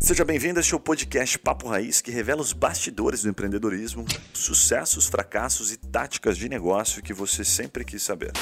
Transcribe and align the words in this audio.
Seja 0.00 0.24
bem-vindo 0.24 0.58
a 0.58 0.60
este 0.60 0.78
podcast 0.78 1.38
Papo 1.38 1.68
Raiz, 1.68 2.00
que 2.00 2.10
revela 2.10 2.42
os 2.42 2.52
bastidores 2.52 3.22
do 3.22 3.28
empreendedorismo, 3.28 4.04
sucessos, 4.32 5.06
fracassos 5.06 5.72
e 5.72 5.76
táticas 5.76 6.36
de 6.36 6.48
negócio 6.48 7.02
que 7.02 7.14
você 7.14 7.44
sempre 7.44 7.84
quis 7.84 8.02
saber. 8.02 8.32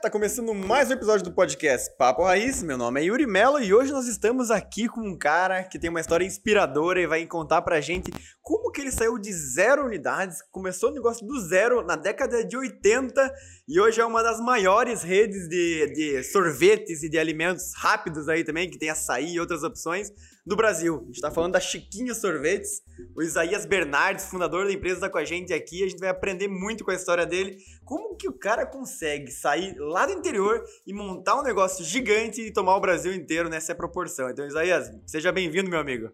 Tá 0.00 0.08
começando 0.08 0.54
mais 0.54 0.90
um 0.90 0.92
episódio 0.92 1.24
do 1.24 1.32
podcast 1.32 1.90
Papo 1.96 2.22
Raiz. 2.22 2.62
Meu 2.62 2.78
nome 2.78 3.00
é 3.00 3.04
Yuri 3.04 3.26
Mello 3.26 3.58
e 3.58 3.74
hoje 3.74 3.90
nós 3.90 4.06
estamos 4.06 4.48
aqui 4.48 4.86
com 4.86 5.00
um 5.00 5.18
cara 5.18 5.64
que 5.64 5.76
tem 5.76 5.90
uma 5.90 5.98
história 5.98 6.24
inspiradora 6.24 7.00
e 7.00 7.06
vai 7.06 7.26
contar 7.26 7.62
pra 7.62 7.80
gente 7.80 8.12
como 8.40 8.70
que 8.70 8.80
ele 8.80 8.92
saiu 8.92 9.18
de 9.18 9.32
zero 9.32 9.84
unidades, 9.84 10.38
começou 10.52 10.90
o 10.90 10.94
negócio 10.94 11.26
do 11.26 11.40
zero 11.40 11.84
na 11.84 11.96
década 11.96 12.44
de 12.44 12.56
80 12.56 13.34
e 13.66 13.80
hoje 13.80 14.00
é 14.00 14.06
uma 14.06 14.22
das 14.22 14.40
maiores 14.40 15.02
redes 15.02 15.48
de, 15.48 15.86
de 15.92 16.22
sorvetes 16.22 17.02
e 17.02 17.08
de 17.08 17.18
alimentos 17.18 17.72
rápidos 17.74 18.28
aí 18.28 18.44
também, 18.44 18.70
que 18.70 18.78
tem 18.78 18.90
açaí 18.90 19.32
e 19.32 19.40
outras 19.40 19.64
opções 19.64 20.12
do 20.48 20.56
Brasil. 20.56 21.02
A 21.02 21.06
gente 21.06 21.20
tá 21.20 21.30
falando 21.30 21.52
da 21.52 21.60
Chiquinho 21.60 22.14
Sorvetes. 22.14 22.82
O 23.14 23.22
Isaías 23.22 23.66
Bernardes, 23.66 24.30
fundador 24.30 24.66
da 24.66 24.72
empresa, 24.72 25.02
tá 25.02 25.10
com 25.10 25.18
a 25.18 25.24
gente 25.24 25.52
aqui. 25.52 25.84
A 25.84 25.88
gente 25.88 26.00
vai 26.00 26.08
aprender 26.08 26.48
muito 26.48 26.84
com 26.84 26.90
a 26.90 26.94
história 26.94 27.26
dele. 27.26 27.58
Como 27.84 28.16
que 28.16 28.26
o 28.26 28.32
cara 28.32 28.64
consegue 28.64 29.30
sair 29.30 29.76
lá 29.78 30.06
do 30.06 30.12
interior 30.12 30.64
e 30.86 30.92
montar 30.92 31.38
um 31.38 31.42
negócio 31.42 31.84
gigante 31.84 32.40
e 32.40 32.52
tomar 32.52 32.76
o 32.76 32.80
Brasil 32.80 33.12
inteiro 33.12 33.50
nessa 33.50 33.74
proporção? 33.74 34.30
Então, 34.30 34.46
Isaías, 34.46 34.90
seja 35.06 35.30
bem-vindo, 35.30 35.68
meu 35.68 35.78
amigo. 35.78 36.10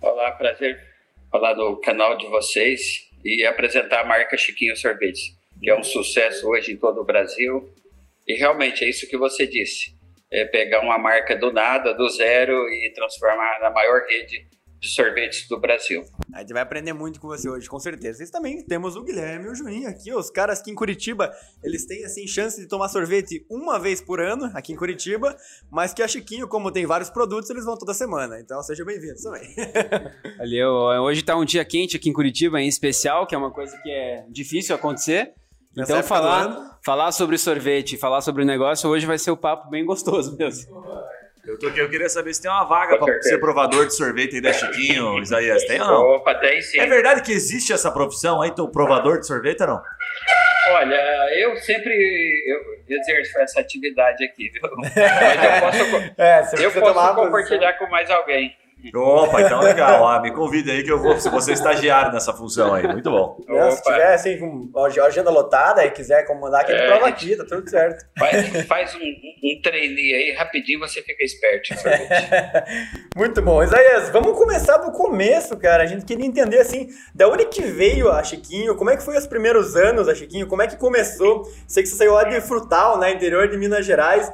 Olá, 0.00 0.30
prazer 0.32 0.78
falar 1.30 1.54
do 1.54 1.76
canal 1.80 2.16
de 2.16 2.26
vocês 2.28 3.08
e 3.24 3.44
apresentar 3.44 4.00
a 4.00 4.04
marca 4.04 4.36
Chiquinho 4.36 4.76
Sorvetes, 4.76 5.36
que 5.60 5.70
é 5.70 5.78
um 5.78 5.82
sucesso 5.82 6.46
hoje 6.48 6.72
em 6.72 6.76
todo 6.76 7.00
o 7.00 7.04
Brasil. 7.04 7.72
E 8.26 8.34
realmente 8.34 8.84
é 8.84 8.88
isso 8.88 9.08
que 9.08 9.16
você 9.16 9.46
disse 9.46 9.97
é 10.30 10.44
pegar 10.44 10.80
uma 10.80 10.98
marca 10.98 11.36
do 11.36 11.52
nada, 11.52 11.94
do 11.94 12.08
zero 12.10 12.52
e 12.68 12.92
transformar 12.94 13.60
na 13.60 13.70
maior 13.70 14.02
rede 14.06 14.46
de 14.80 14.88
sorvetes 14.88 15.48
do 15.48 15.58
Brasil. 15.58 16.04
A 16.32 16.40
gente 16.40 16.52
vai 16.52 16.62
aprender 16.62 16.92
muito 16.92 17.20
com 17.20 17.26
você 17.26 17.48
hoje, 17.48 17.68
com 17.68 17.80
certeza. 17.80 18.18
Vocês 18.18 18.30
também 18.30 18.64
temos 18.64 18.94
o 18.94 19.02
Guilherme 19.02 19.46
e 19.46 19.48
o 19.48 19.54
Juninho 19.54 19.88
aqui. 19.88 20.14
Os 20.14 20.30
caras 20.30 20.60
aqui 20.60 20.70
em 20.70 20.74
Curitiba, 20.74 21.32
eles 21.64 21.84
têm 21.84 22.04
assim 22.04 22.26
chance 22.26 22.60
de 22.60 22.68
tomar 22.68 22.88
sorvete 22.88 23.44
uma 23.50 23.78
vez 23.78 24.00
por 24.00 24.20
ano 24.20 24.50
aqui 24.54 24.72
em 24.72 24.76
Curitiba, 24.76 25.36
mas 25.70 25.92
que 25.92 26.02
a 26.02 26.06
Chiquinho, 26.06 26.46
como 26.46 26.70
tem 26.70 26.86
vários 26.86 27.10
produtos, 27.10 27.50
eles 27.50 27.64
vão 27.64 27.76
toda 27.76 27.92
semana. 27.92 28.38
Então 28.40 28.62
sejam 28.62 28.86
bem-vindos 28.86 29.22
também. 29.22 29.48
Valeu. 30.38 30.70
Hoje 31.02 31.24
tá 31.24 31.36
um 31.36 31.44
dia 31.44 31.64
quente 31.64 31.96
aqui 31.96 32.08
em 32.08 32.12
Curitiba, 32.12 32.60
em 32.60 32.68
especial, 32.68 33.26
que 33.26 33.34
é 33.34 33.38
uma 33.38 33.50
coisa 33.50 33.76
que 33.82 33.90
é 33.90 34.24
difícil 34.30 34.76
acontecer. 34.76 35.34
Então, 35.76 36.02
falar, 36.02 36.78
falar 36.84 37.12
sobre 37.12 37.38
sorvete, 37.38 37.96
falar 37.96 38.20
sobre 38.20 38.42
o 38.42 38.46
negócio, 38.46 38.88
hoje 38.88 39.06
vai 39.06 39.18
ser 39.18 39.30
o 39.30 39.34
um 39.34 39.36
papo 39.36 39.70
bem 39.70 39.84
gostoso 39.84 40.36
mesmo. 40.36 40.84
Eu, 41.46 41.58
tô 41.58 41.68
aqui, 41.68 41.78
eu 41.78 41.88
queria 41.88 42.08
saber 42.10 42.34
se 42.34 42.42
tem 42.42 42.50
uma 42.50 42.64
vaga 42.64 42.98
para 42.98 43.22
ser 43.22 43.38
provador 43.38 43.86
de 43.86 43.94
sorvete 43.94 44.34
aí 44.34 44.40
da 44.40 44.52
Chiquinho, 44.52 45.18
Isaías. 45.22 45.64
Tem 45.64 45.80
ou 45.80 45.86
não? 45.86 46.02
Opa, 46.16 46.34
tem 46.34 46.60
sim. 46.60 46.78
É 46.78 46.86
verdade 46.86 47.22
que 47.22 47.32
existe 47.32 47.72
essa 47.72 47.90
profissão 47.90 48.42
aí, 48.42 48.52
o 48.58 48.68
provador 48.68 49.18
de 49.18 49.26
sorvete 49.26 49.62
ou 49.62 49.68
não? 49.68 49.82
Olha, 50.72 51.30
eu 51.38 51.56
sempre 51.56 51.94
eu 52.46 52.96
exerço 52.96 53.38
essa 53.38 53.60
atividade 53.60 54.22
aqui, 54.24 54.50
viu? 54.50 54.60
Mas 54.76 55.80
eu 55.80 55.90
posso, 55.90 56.14
é, 56.18 56.64
eu 56.64 56.72
posso 56.72 57.14
compartilhar 57.14 57.72
com 57.78 57.86
mais 57.86 58.10
alguém. 58.10 58.54
Opa, 58.94 59.42
então 59.42 59.60
legal. 59.60 60.06
Ah, 60.06 60.20
me 60.20 60.32
convida 60.32 60.70
aí 60.70 60.84
que 60.84 60.90
eu 60.90 60.98
vou, 60.98 61.18
se 61.18 61.28
você 61.28 61.50
é 61.50 61.54
estagiário 61.54 62.12
nessa 62.12 62.32
função 62.32 62.72
aí. 62.72 62.86
Muito 62.86 63.10
bom. 63.10 63.36
Não, 63.48 63.70
se 63.72 63.82
tiver 63.82 64.14
assim, 64.14 64.38
com 64.38 64.70
a 64.78 65.04
agenda 65.06 65.30
lotada 65.30 65.84
e 65.84 65.90
quiser 65.90 66.24
comandar, 66.24 66.60
aqui, 66.60 66.72
é, 66.72 66.86
prova 66.86 67.08
aqui, 67.08 67.36
tá 67.36 67.44
tudo 67.44 67.68
certo. 67.68 68.06
Faz, 68.16 68.66
faz 68.66 68.94
um, 68.94 68.98
um 68.98 69.60
aí, 69.72 70.34
rapidinho 70.38 70.78
você 70.78 71.02
fica 71.02 71.24
esperto. 71.24 71.74
Muito 73.16 73.42
bom. 73.42 73.62
Isaías, 73.62 74.10
vamos 74.10 74.38
começar 74.38 74.78
do 74.78 74.92
começo, 74.92 75.56
cara. 75.56 75.82
A 75.82 75.86
gente 75.86 76.04
queria 76.04 76.26
entender, 76.26 76.60
assim, 76.60 76.88
da 77.14 77.28
onde 77.28 77.46
que 77.46 77.62
veio 77.62 78.10
a 78.10 78.22
Chiquinho, 78.22 78.76
como 78.76 78.90
é 78.90 78.96
que 78.96 79.02
foi 79.02 79.16
os 79.16 79.26
primeiros 79.26 79.74
anos 79.74 80.06
da 80.06 80.14
Chiquinho, 80.14 80.46
como 80.46 80.62
é 80.62 80.66
que 80.68 80.76
começou. 80.76 81.42
Sei 81.66 81.82
que 81.82 81.88
você 81.88 81.96
saiu 81.96 82.12
lá 82.12 82.24
de 82.24 82.40
Frutal, 82.40 82.98
né, 82.98 83.10
interior 83.10 83.48
de 83.48 83.56
Minas 83.56 83.84
Gerais 83.84 84.30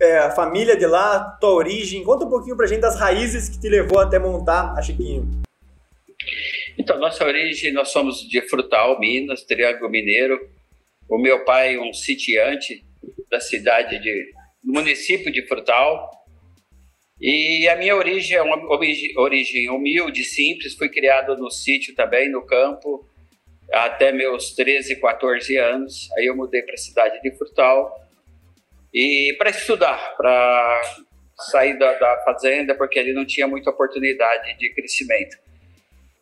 é, 0.00 0.18
a 0.18 0.30
família 0.30 0.76
de 0.76 0.86
lá, 0.86 1.20
tua 1.40 1.50
origem. 1.50 2.04
Conta 2.04 2.24
um 2.24 2.30
pouquinho 2.30 2.56
pra 2.56 2.66
gente 2.66 2.80
das 2.80 2.98
raízes 2.98 3.48
que 3.48 3.60
te 3.60 3.68
levou 3.68 3.98
até 4.00 4.18
montar 4.18 4.74
a 4.76 4.82
Chiquinho. 4.82 5.26
Então, 6.78 6.98
nossa 6.98 7.24
origem, 7.24 7.72
nós 7.72 7.88
somos 7.88 8.20
de 8.20 8.40
Frutal, 8.42 8.98
Minas, 9.00 9.42
Triângulo 9.44 9.90
Mineiro. 9.90 10.38
O 11.08 11.18
meu 11.18 11.44
pai, 11.44 11.78
um 11.78 11.92
sitiante 11.92 12.84
da 13.30 13.40
cidade 13.40 13.98
de 14.00 14.32
do 14.62 14.72
município 14.72 15.32
de 15.32 15.46
Frutal. 15.46 16.10
E 17.20 17.68
a 17.68 17.76
minha 17.76 17.96
origem 17.96 18.36
é 18.36 18.42
uma 18.42 18.56
origem 19.16 19.70
humilde, 19.70 20.24
simples. 20.24 20.74
Fui 20.74 20.88
criado 20.88 21.36
no 21.36 21.50
sítio 21.50 21.94
também, 21.94 22.30
no 22.30 22.44
campo, 22.44 23.04
até 23.72 24.12
meus 24.12 24.54
13, 24.54 25.00
14 25.00 25.56
anos. 25.56 26.08
Aí 26.16 26.26
eu 26.26 26.36
mudei 26.36 26.62
para 26.62 26.74
a 26.74 26.78
cidade 26.78 27.20
de 27.22 27.36
Frutal 27.36 28.07
e 28.92 29.34
para 29.38 29.50
estudar, 29.50 30.16
para 30.16 30.82
sair 31.36 31.78
da, 31.78 31.92
da, 31.94 32.22
fazenda, 32.24 32.74
porque 32.74 32.98
ele 32.98 33.12
não 33.12 33.24
tinha 33.24 33.46
muita 33.46 33.70
oportunidade 33.70 34.56
de 34.58 34.70
crescimento. 34.70 35.36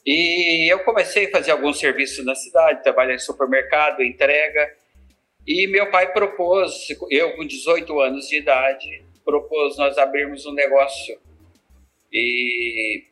E 0.04 0.70
eu 0.70 0.80
comecei 0.80 1.26
a 1.26 1.30
fazer 1.30 1.50
alguns 1.52 1.78
serviços 1.78 2.24
na 2.24 2.34
cidade, 2.34 2.82
trabalhar 2.82 3.14
em 3.14 3.18
supermercado, 3.18 4.02
entrega, 4.02 4.74
e 5.46 5.66
meu 5.68 5.90
pai 5.90 6.12
propôs, 6.12 6.88
eu 7.10 7.36
com 7.36 7.46
18 7.46 8.00
anos 8.00 8.28
de 8.28 8.36
idade, 8.38 9.02
propôs 9.24 9.76
nós 9.76 9.96
abrirmos 9.96 10.44
um 10.44 10.52
negócio. 10.52 11.18
E, 12.12 13.04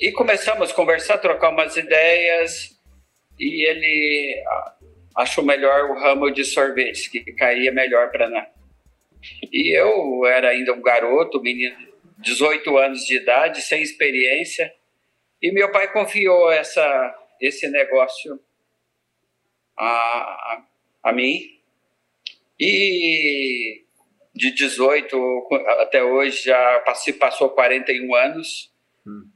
e 0.00 0.12
começamos 0.12 0.70
a 0.70 0.74
conversar, 0.74 1.18
trocar 1.18 1.50
umas 1.50 1.76
ideias, 1.76 2.76
e 3.38 3.68
ele 3.68 4.44
achou 5.16 5.44
melhor 5.44 5.90
o 5.90 6.00
ramo 6.00 6.30
de 6.30 6.44
sorvetes, 6.44 7.08
que 7.08 7.20
caía 7.32 7.72
melhor 7.72 8.10
para 8.10 8.28
nós 8.28 8.61
e 9.52 9.76
eu 9.76 10.26
era 10.26 10.48
ainda 10.50 10.72
um 10.72 10.82
garoto, 10.82 11.40
menino, 11.40 11.76
18 12.18 12.76
anos 12.76 13.04
de 13.04 13.16
idade, 13.16 13.62
sem 13.62 13.82
experiência, 13.82 14.72
e 15.40 15.50
meu 15.50 15.70
pai 15.72 15.92
confiou 15.92 16.50
essa, 16.50 17.14
esse 17.40 17.68
negócio 17.68 18.38
a, 19.76 19.86
a, 19.86 20.64
a 21.02 21.12
mim. 21.12 21.40
E 22.58 23.82
de 24.34 24.50
18 24.52 25.48
até 25.80 26.02
hoje 26.02 26.44
já 26.44 26.80
passou, 26.80 27.14
passou 27.14 27.50
41 27.50 28.14
anos. 28.14 28.72
Hum. 29.06 29.28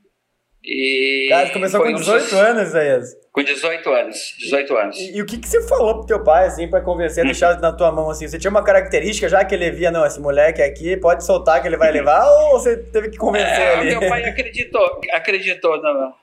E 0.67 1.29
Cara, 1.29 1.51
começou 1.51 1.81
com 1.81 1.93
18 1.93 2.35
um... 2.35 2.39
anos, 2.39 2.69
Zayas. 2.71 3.17
Com 3.33 3.43
18 3.43 3.89
anos, 3.89 4.35
18 4.39 4.77
anos. 4.77 4.99
E, 4.99 5.17
e, 5.17 5.23
o 5.23 5.27
que, 5.27 5.39
que 5.39 5.47
você 5.47 5.67
falou 5.69 5.99
pro 5.99 6.07
teu 6.07 6.25
pai, 6.25 6.47
assim, 6.47 6.69
pra 6.69 6.81
convencer, 6.81 7.23
hum. 7.23 7.27
deixar 7.27 7.61
na 7.61 7.73
tua 7.73 7.93
mão, 7.93 8.11
assim? 8.11 8.27
Você 8.27 8.39
tinha 8.39 8.51
uma 8.51 8.65
característica 8.65 9.29
já 9.29 9.45
que 9.45 9.55
ele 9.55 9.71
via, 9.71 9.93
não, 9.93 10.05
esse 10.05 10.19
moleque 10.19 10.61
aqui 10.61 10.97
pode 10.97 11.25
soltar 11.25 11.63
que 11.63 11.69
ele 11.69 11.77
vai 11.77 11.93
levar, 11.93 12.27
ou 12.29 12.59
você 12.59 12.77
teve 12.77 13.11
que 13.11 13.17
convencer 13.17 13.61
é, 13.61 13.75
ali? 13.77 13.91
Meu 13.91 14.09
pai 14.09 14.25
acreditou, 14.29 15.01
acreditou 15.13 15.81
no, 15.81 16.15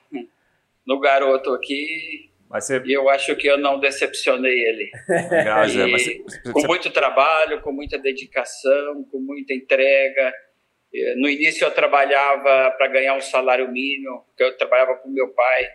no 0.86 1.00
garoto 1.00 1.54
aqui, 1.54 2.28
você... 2.50 2.80
E 2.84 2.92
eu 2.92 3.08
acho 3.10 3.34
que 3.34 3.48
eu 3.48 3.58
não 3.58 3.80
decepcionei 3.80 4.52
ele. 4.52 4.90
Legal, 5.08 5.66
Zé, 5.66 5.88
você... 5.88 6.24
Com 6.52 6.66
muito 6.66 6.90
trabalho, 6.90 7.60
com 7.60 7.72
muita 7.72 7.98
dedicação, 7.98 9.04
com 9.10 9.18
muita 9.18 9.52
entrega. 9.52 10.32
No 11.16 11.28
início 11.28 11.64
eu 11.64 11.70
trabalhava 11.72 12.70
para 12.76 12.86
ganhar 12.86 13.14
um 13.14 13.20
salário 13.20 13.70
mínimo, 13.70 14.24
porque 14.28 14.44
eu 14.44 14.56
trabalhava 14.56 14.96
com 14.96 15.08
meu 15.08 15.28
pai. 15.28 15.68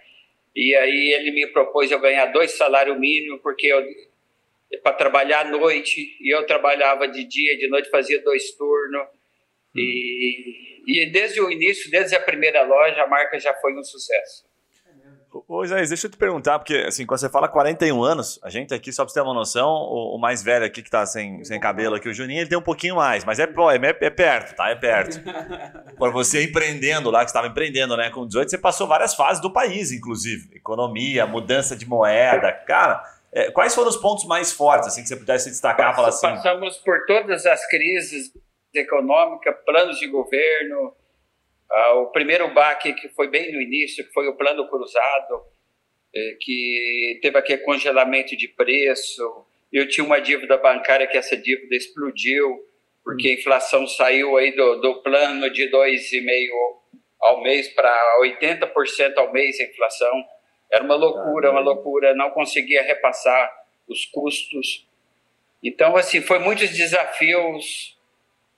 E 0.56 0.75
aí 0.75 1.13
ele 1.13 1.31
me 1.31 1.47
propôs 1.47 1.91
eu 1.91 2.00
ganhar 2.00 2.28
dois 2.28 2.52
salários 2.52 2.97
mínimos, 2.97 3.41
porque 3.41 3.68
eu 3.68 3.84
para 4.84 4.94
trabalhar 4.94 5.41
à 5.41 5.50
noite, 5.50 6.16
e 6.22 6.34
eu 6.34 6.46
trabalhava 6.46 7.07
de 7.07 7.24
dia, 7.24 7.57
de 7.57 7.68
noite 7.68 7.89
fazia 7.89 8.21
dois 8.21 8.51
turnos. 8.51 9.07
E, 9.75 10.83
e 10.86 11.06
desde 11.12 11.42
o 11.42 11.50
início, 11.50 11.89
desde 11.89 12.15
a 12.15 12.19
primeira 12.19 12.63
loja, 12.63 13.01
a 13.01 13.07
marca 13.07 13.39
já 13.39 13.54
foi 13.56 13.74
um 13.74 13.83
sucesso. 13.83 14.49
Ô, 15.47 15.63
Isaías, 15.63 15.89
deixa 15.89 16.07
eu 16.07 16.11
te 16.11 16.17
perguntar, 16.17 16.57
porque 16.57 16.75
assim, 16.87 17.05
quando 17.05 17.19
você 17.19 17.29
fala 17.29 17.47
41 17.47 18.03
anos, 18.03 18.39
a 18.43 18.49
gente 18.49 18.73
aqui, 18.73 18.91
só 18.91 19.03
pra 19.03 19.09
você 19.09 19.19
ter 19.19 19.23
uma 19.23 19.33
noção, 19.33 19.69
o, 19.69 20.15
o 20.15 20.17
mais 20.17 20.41
velho 20.41 20.65
aqui 20.65 20.81
que 20.81 20.89
tá 20.89 21.05
sem, 21.05 21.43
sem 21.43 21.59
cabelo 21.59 21.95
aqui, 21.95 22.09
o 22.09 22.13
Juninho, 22.13 22.41
ele 22.41 22.49
tem 22.49 22.57
um 22.57 22.63
pouquinho 22.63 22.95
mais, 22.95 23.23
mas 23.23 23.37
é, 23.37 23.43
é, 23.43 24.05
é 24.05 24.09
perto, 24.09 24.55
tá? 24.55 24.69
É 24.69 24.75
perto. 24.75 25.21
Por 25.97 26.11
você 26.11 26.43
empreendendo 26.43 27.11
lá, 27.11 27.19
que 27.19 27.29
estava 27.29 27.45
empreendendo, 27.45 27.95
né? 27.95 28.09
Com 28.09 28.25
18, 28.25 28.49
você 28.49 28.57
passou 28.57 28.87
várias 28.87 29.13
fases 29.13 29.39
do 29.41 29.51
país, 29.51 29.91
inclusive. 29.91 30.49
Economia, 30.55 31.27
mudança 31.27 31.75
de 31.75 31.87
moeda. 31.87 32.51
Cara, 32.65 33.03
é, 33.31 33.51
quais 33.51 33.75
foram 33.75 33.89
os 33.89 33.97
pontos 33.97 34.25
mais 34.25 34.51
fortes, 34.51 34.87
assim, 34.87 35.03
que 35.03 35.07
você 35.07 35.15
pudesse 35.15 35.49
destacar? 35.49 35.95
falar 35.95 36.09
assim? 36.09 36.27
Passamos 36.27 36.77
por 36.77 37.05
todas 37.05 37.45
as 37.45 37.67
crises 37.67 38.31
econômicas, 38.73 39.55
planos 39.65 39.99
de 39.99 40.07
governo, 40.07 40.93
o 41.95 42.07
primeiro 42.07 42.51
baque, 42.54 42.94
que 42.94 43.10
foi 43.10 43.27
bem 43.30 43.51
no 43.51 43.62
início, 43.62 44.06
que 44.06 44.12
foi 44.12 44.27
o 44.27 44.36
plano 44.36 44.68
cruzado, 44.68 45.44
eh, 46.13 46.38
que 46.39 47.19
teve 47.21 47.38
aquele 47.38 47.62
congelamento 47.62 48.36
de 48.36 48.48
preço. 48.48 49.45
Eu 49.71 49.88
tinha 49.88 50.04
uma 50.04 50.19
dívida 50.19 50.57
bancária 50.57 51.06
que 51.07 51.18
essa 51.18 51.38
dívida 51.38 51.75
explodiu, 51.75 52.66
porque 53.04 53.30
a 53.30 53.33
inflação 53.33 53.88
saiu 53.88 54.36
aí 54.38 54.56
do, 54.56 54.77
do 54.77 55.01
plano 55.04 55.50
de 55.51 55.69
2,5% 55.69 56.50
ao 57.21 57.42
mês 57.44 57.68
para 57.69 58.18
80% 58.22 59.18
ao 59.18 59.31
mês 59.31 59.60
a 59.60 59.63
inflação. 59.63 60.25
Era 60.72 60.83
uma 60.83 60.95
loucura, 60.95 61.51
uma 61.51 61.60
loucura, 61.60 62.15
não 62.15 62.31
conseguia 62.31 62.81
repassar 62.81 63.51
os 63.88 64.06
custos. 64.06 64.88
Então, 65.63 65.95
assim, 65.95 66.22
foi 66.22 66.39
muitos 66.39 66.69
desafios 66.69 67.99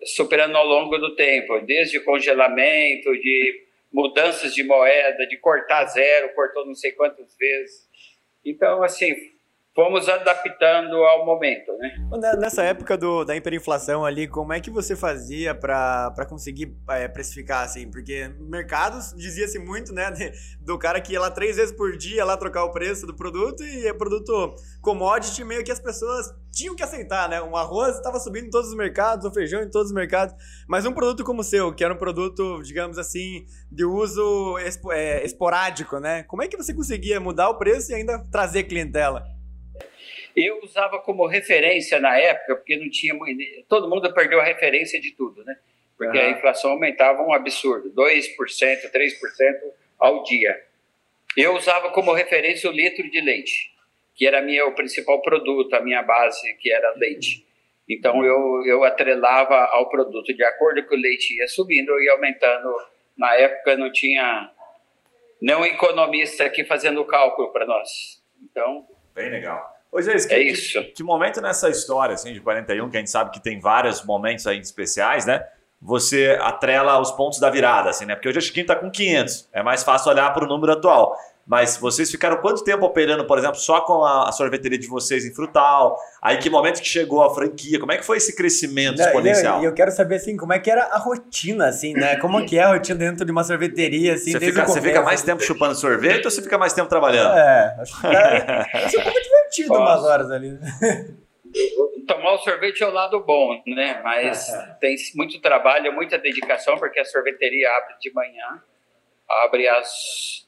superando 0.06 0.56
ao 0.56 0.66
longo 0.66 0.98
do 0.98 1.16
tempo, 1.16 1.60
desde 1.62 2.00
congelamento, 2.00 3.12
de 3.14 3.66
mudanças 3.92 4.54
de 4.54 4.64
moeda, 4.64 5.28
de 5.28 5.38
cortar 5.38 5.86
zero, 5.86 6.34
cortou 6.34 6.66
não 6.66 6.76
sei 6.76 6.92
quantas 6.94 7.36
vezes. 7.38 7.90
Então, 8.44 8.84
assim, 8.84 9.14
fomos 9.74 10.08
adaptando 10.10 10.96
ao 10.96 11.26
momento, 11.26 11.72
né? 11.78 12.36
Nessa 12.38 12.64
época 12.64 12.98
do, 12.98 13.24
da 13.24 13.36
hiperinflação 13.36 14.04
ali, 14.04 14.28
como 14.28 14.52
é 14.52 14.60
que 14.60 14.70
você 14.70 14.96
fazia 14.96 15.56
para 15.56 16.26
conseguir 16.28 16.76
é, 16.90 17.08
precificar 17.08 17.64
assim? 17.64 17.90
Porque 17.90 18.30
mercados 18.40 19.14
dizia-se 19.16 19.60
muito, 19.60 19.94
né, 19.94 20.12
do 20.60 20.78
cara 20.78 21.00
que 21.00 21.14
ia 21.14 21.22
lá 21.22 21.32
três 21.32 21.56
vezes 21.56 21.74
por 21.76 21.96
dia 21.96 22.26
lá 22.26 22.36
trocar 22.36 22.66
o 22.66 22.72
preço 22.72 23.08
do 23.08 23.16
produto 23.16 23.64
e 23.64 23.88
é 23.88 23.94
produto 23.94 24.56
commodity 24.82 25.44
meio 25.46 25.64
que 25.64 25.72
as 25.72 25.80
pessoas 25.80 26.34
tinham 26.52 26.76
que 26.76 26.84
aceitar, 26.84 27.30
né? 27.30 27.42
Um 27.42 27.56
arroz 27.56 27.96
estava 27.96 28.20
subindo 28.20 28.48
em 28.48 28.50
todos 28.50 28.70
os 28.70 28.76
mercados, 28.76 29.26
o 29.26 29.34
feijão 29.34 29.62
em 29.62 29.70
todos 29.70 29.88
os 29.88 29.96
mercados, 29.96 30.36
mas 30.68 30.86
um 30.86 30.92
produto 30.92 31.24
como 31.24 31.40
o 31.40 31.46
seu, 31.46 31.74
que 31.74 31.82
era 31.82 31.94
um 31.94 31.98
produto, 31.98 32.62
digamos 32.62 32.98
assim, 32.98 33.46
de 33.72 33.86
uso 33.86 34.58
expo, 34.60 34.92
é, 34.92 35.24
esporádico, 35.24 35.98
né? 35.98 36.24
Como 36.24 36.44
é 36.44 36.50
que 36.50 36.58
você 36.58 36.74
conseguia 36.74 37.22
mudar 37.22 37.48
o 37.48 37.58
preço 37.58 37.94
e 37.94 37.96
ainda 37.96 38.20
trazer 38.30 38.64
clientela? 38.64 39.24
Eu 40.36 40.62
usava 40.64 41.00
como 41.00 41.26
referência 41.26 42.00
na 42.00 42.18
época, 42.18 42.56
porque 42.56 42.78
não 42.78 42.90
tinha. 42.90 43.14
Todo 43.68 43.90
mundo 43.90 44.14
perdeu 44.14 44.40
a 44.40 44.44
referência 44.44 45.00
de 45.00 45.12
tudo, 45.12 45.44
né? 45.44 45.58
Porque 45.98 46.18
uhum. 46.18 46.26
a 46.26 46.30
inflação 46.30 46.72
aumentava 46.72 47.22
um 47.22 47.34
absurdo 47.34 47.92
2%, 47.94 48.92
3% 48.92 49.12
ao 50.00 50.24
dia. 50.24 50.64
Eu 51.38 51.56
usava 51.56 51.92
como 51.92 52.14
referência 52.14 52.70
o 52.70 52.74
litro 52.74 53.10
de 53.10 53.22
leite, 53.22 53.72
que 54.16 54.26
era 54.26 54.42
minha, 54.42 54.66
o 54.66 54.74
principal 54.74 55.22
produto, 55.22 55.74
a 55.76 55.80
minha 55.80 56.02
base, 56.02 56.54
que 56.56 56.72
era 56.72 56.94
leite. 56.96 57.46
Então 57.88 58.24
eu, 58.26 58.66
eu 58.66 58.84
atrelava 58.84 59.56
ao 59.74 59.90
produto. 59.90 60.34
De 60.34 60.44
acordo 60.44 60.84
com 60.86 60.96
o 60.96 60.98
leite 60.98 61.36
ia 61.38 61.48
subindo, 61.48 62.00
ia 62.02 62.14
aumentando. 62.14 62.74
Na 63.18 63.36
época 63.36 63.78
não 63.78 63.92
tinha 63.92 64.50
nenhum 65.42 65.66
economista 65.66 66.46
aqui 66.46 66.64
fazendo 66.64 67.02
o 67.02 67.06
cálculo 67.06 67.52
para 67.52 67.66
nós. 67.66 68.24
Então. 68.42 68.88
Bem 69.14 69.30
legal. 69.30 69.81
Ô, 69.92 70.02
Geis, 70.02 70.26
que, 70.26 70.34
é 70.34 70.42
isso. 70.42 70.82
Que, 70.82 70.92
que, 70.92 71.04
momento 71.04 71.42
nessa 71.42 71.70
história 71.70 72.14
assim, 72.14 72.34
de 72.34 72.40
41, 72.40 72.90
que 72.90 72.98
a 72.98 73.00
gente 73.00 73.12
sabe 73.12 73.32
que 73.32 73.42
tem 73.42 73.60
vários 73.60 74.04
momentos 74.06 74.48
aí 74.48 74.60
especiais, 74.60 75.26
né? 75.26 75.46
Você 75.82 76.38
atrela 76.42 77.00
os 77.00 77.12
pontos 77.12 77.40
da 77.40 77.50
virada, 77.50 77.90
assim, 77.90 78.06
né? 78.06 78.16
Porque 78.16 78.30
hoje 78.30 78.38
a 78.38 78.42
Chiquinho 78.42 78.64
está 78.64 78.76
com 78.76 78.90
500, 78.90 79.50
é 79.52 79.64
mais 79.64 79.84
fácil 79.84 80.12
olhar 80.12 80.32
para 80.34 80.46
o 80.46 80.48
número 80.48 80.72
atual. 80.74 81.18
Mas 81.46 81.76
vocês 81.78 82.10
ficaram 82.10 82.38
quanto 82.38 82.64
tempo 82.64 82.86
operando, 82.86 83.26
por 83.26 83.38
exemplo, 83.38 83.58
só 83.58 83.82
com 83.82 84.06
a, 84.06 84.30
a, 84.30 84.32
sorveteria 84.32 84.78
de 84.78 84.88
vocês 84.88 85.26
em 85.26 85.34
Frutal? 85.34 85.98
Aí 86.22 86.38
que 86.38 86.50
momento 86.50 86.80
que 86.80 86.88
chegou 86.88 87.24
a 87.24 87.34
franquia? 87.34 87.80
Como 87.80 87.92
é 87.92 87.98
que 87.98 88.06
foi 88.06 88.18
esse 88.18 88.36
crescimento 88.36 89.00
não, 89.00 89.06
exponencial? 89.06 89.60
E 89.60 89.66
eu, 89.66 89.72
eu, 89.72 89.76
quero 89.76 89.92
saber, 89.92 90.16
assim, 90.16 90.38
como 90.38 90.54
é 90.54 90.60
que 90.60 90.70
era 90.70 90.84
a 90.84 90.98
rotina, 90.98 91.68
assim, 91.68 91.94
né? 91.94 92.16
Como 92.18 92.46
que 92.46 92.58
é 92.58 92.64
a 92.64 92.74
rotina 92.74 93.00
dentro 93.00 93.26
de 93.26 93.32
uma 93.32 93.44
sorveteria, 93.44 94.14
assim, 94.14 94.32
Você, 94.32 94.40
fica, 94.40 94.66
você 94.66 94.82
fica 94.82 95.02
mais 95.02 95.24
tempo 95.24 95.42
chupando 95.44 95.76
sorvete 95.76 96.26
ou 96.26 96.32
você 96.32 96.42
fica 96.42 96.58
mais 96.58 96.74
tempo 96.74 96.88
trabalhando? 96.88 97.36
É, 97.36 97.78
acho 97.80 98.00
que 98.00 98.08
é, 98.08 98.12
é 98.12 99.00
um 99.00 99.04
pouco 99.04 99.22
divertido 99.22 99.74
umas 99.74 100.04
horas 100.04 100.32
ali. 100.32 100.58
Tomar 102.08 102.34
o 102.34 102.38
sorvete 102.40 102.84
é 102.84 102.88
o 102.88 102.92
lado 102.92 103.20
bom, 103.22 103.62
né? 103.68 104.00
Mas 104.04 104.52
tem 104.80 104.96
muito 105.16 105.40
trabalho, 105.42 105.92
muita 105.94 106.18
dedicação, 106.18 106.78
porque 106.78 107.00
a 107.00 107.06
sorveteria 107.06 107.70
abre 107.70 107.96
de 108.00 108.14
manhã, 108.14 108.62
abre 109.28 109.68
às 109.68 110.46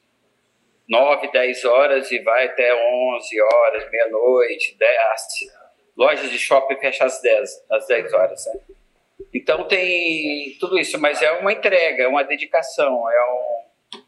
9, 0.88 1.30
10 1.32 1.64
horas 1.64 2.10
e 2.10 2.18
vai 2.20 2.46
até 2.46 2.74
11 2.74 3.40
horas, 3.40 3.90
meia-noite, 3.90 4.76
10. 4.76 4.94
Lojas 5.96 6.30
de 6.30 6.38
shopping 6.38 6.76
fecham 6.76 7.06
às 7.06 7.20
10, 7.20 7.64
às 7.70 7.86
10 7.86 8.12
horas, 8.12 8.46
né? 8.46 8.60
Então 9.32 9.66
tem 9.66 10.56
tudo 10.60 10.78
isso, 10.78 10.98
mas 11.00 11.22
é 11.22 11.30
uma 11.32 11.52
entrega, 11.52 12.04
é 12.04 12.08
uma 12.08 12.22
dedicação, 12.22 13.10
é 13.10 13.24
um, 13.24 13.98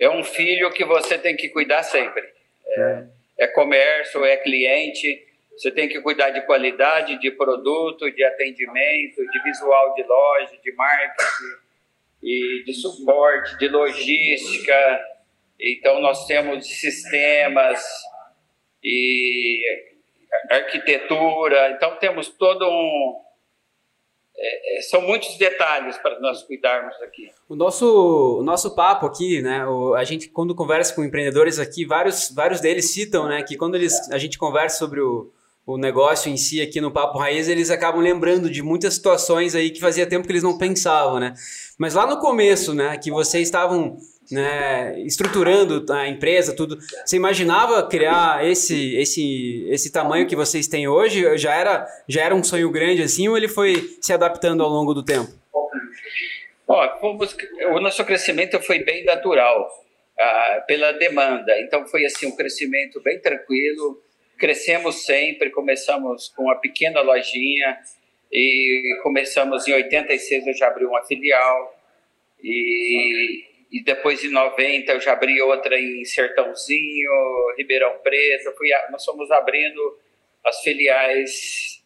é 0.00 0.10
um 0.10 0.24
filho 0.24 0.70
que 0.72 0.84
você 0.84 1.16
tem 1.18 1.36
que 1.36 1.48
cuidar 1.48 1.82
sempre. 1.82 2.22
É, 2.66 3.04
é 3.38 3.46
comércio, 3.46 4.24
é 4.24 4.36
cliente, 4.36 5.26
você 5.52 5.70
tem 5.70 5.88
que 5.88 6.00
cuidar 6.00 6.30
de 6.30 6.42
qualidade, 6.42 7.18
de 7.18 7.30
produto, 7.30 8.10
de 8.10 8.24
atendimento, 8.24 9.24
de 9.30 9.42
visual 9.42 9.94
de 9.94 10.02
loja, 10.02 10.58
de 10.62 10.72
marketing, 10.72 11.64
e 12.22 12.64
de 12.64 12.72
suporte, 12.72 13.56
de 13.58 13.68
logística, 13.68 15.00
então, 15.58 16.00
nós 16.00 16.26
temos 16.26 16.66
sistemas 16.66 17.80
e 18.82 19.62
arquitetura, 20.50 21.70
então 21.70 21.96
temos 21.98 22.28
todo 22.28 22.66
um. 22.66 23.24
É, 24.36 24.78
é, 24.78 24.82
são 24.82 25.00
muitos 25.00 25.38
detalhes 25.38 25.96
para 25.98 26.18
nós 26.18 26.42
cuidarmos 26.42 26.94
aqui. 27.02 27.30
O 27.48 27.54
nosso, 27.54 28.38
o 28.40 28.42
nosso 28.42 28.74
papo 28.74 29.06
aqui, 29.06 29.40
né? 29.40 29.64
O, 29.64 29.94
a 29.94 30.02
gente, 30.02 30.28
quando 30.28 30.56
conversa 30.56 30.92
com 30.92 31.04
empreendedores 31.04 31.60
aqui, 31.60 31.86
vários, 31.86 32.30
vários 32.34 32.60
deles 32.60 32.92
citam 32.92 33.28
né, 33.28 33.44
que 33.44 33.56
quando 33.56 33.76
eles, 33.76 34.10
a 34.10 34.18
gente 34.18 34.36
conversa 34.36 34.78
sobre 34.78 35.00
o, 35.00 35.30
o 35.64 35.78
negócio 35.78 36.30
em 36.30 36.36
si 36.36 36.60
aqui 36.60 36.80
no 36.80 36.90
Papo 36.90 37.16
Raiz, 37.16 37.48
eles 37.48 37.70
acabam 37.70 38.02
lembrando 38.02 38.50
de 38.50 38.60
muitas 38.60 38.94
situações 38.94 39.54
aí 39.54 39.70
que 39.70 39.80
fazia 39.80 40.06
tempo 40.06 40.26
que 40.26 40.32
eles 40.32 40.42
não 40.42 40.58
pensavam, 40.58 41.20
né? 41.20 41.32
Mas 41.78 41.94
lá 41.94 42.04
no 42.04 42.18
começo, 42.18 42.74
né, 42.74 42.98
que 42.98 43.12
vocês 43.12 43.44
estavam 43.44 43.96
né, 44.34 45.00
estruturando 45.00 45.90
a 45.92 46.08
empresa, 46.08 46.54
tudo. 46.54 46.76
Você 47.04 47.16
imaginava 47.16 47.86
criar 47.86 48.44
esse, 48.44 48.96
esse, 48.96 49.64
esse 49.70 49.92
tamanho 49.92 50.26
que 50.26 50.34
vocês 50.34 50.66
têm 50.66 50.88
hoje? 50.88 51.38
Já 51.38 51.54
era, 51.54 51.86
já 52.08 52.22
era 52.22 52.34
um 52.34 52.42
sonho 52.42 52.70
grande 52.70 53.02
assim 53.02 53.28
ou 53.28 53.36
ele 53.36 53.46
foi 53.46 53.96
se 54.00 54.12
adaptando 54.12 54.64
ao 54.64 54.68
longo 54.68 54.92
do 54.92 55.04
tempo? 55.04 55.30
Ó, 56.66 56.98
fomos, 56.98 57.36
o 57.72 57.80
nosso 57.80 58.04
crescimento 58.04 58.60
foi 58.60 58.82
bem 58.82 59.04
natural, 59.04 59.70
ah, 60.18 60.64
pela 60.66 60.92
demanda. 60.92 61.56
Então 61.60 61.86
foi 61.86 62.04
assim 62.04 62.26
um 62.26 62.34
crescimento 62.34 63.00
bem 63.00 63.20
tranquilo. 63.20 64.02
Crescemos 64.36 65.04
sempre, 65.04 65.50
começamos 65.50 66.32
com 66.34 66.44
uma 66.44 66.56
pequena 66.56 67.00
lojinha 67.00 67.78
e 68.32 68.98
começamos 69.04 69.68
em 69.68 69.74
86 69.74 70.48
eu 70.48 70.54
já 70.54 70.66
abri 70.66 70.84
uma 70.84 71.04
filial 71.04 71.78
e 72.42 73.53
e 73.74 73.82
depois 73.82 74.22
em 74.22 74.30
90 74.30 74.92
eu 74.92 75.00
já 75.00 75.14
abri 75.14 75.42
outra 75.42 75.76
em 75.76 76.04
Sertãozinho, 76.04 77.10
Ribeirão 77.58 77.98
Preto, 78.04 78.56
fui, 78.56 78.68
nós 78.92 79.04
fomos 79.04 79.28
abrindo 79.32 79.98
as 80.44 80.60
filiais. 80.60 81.82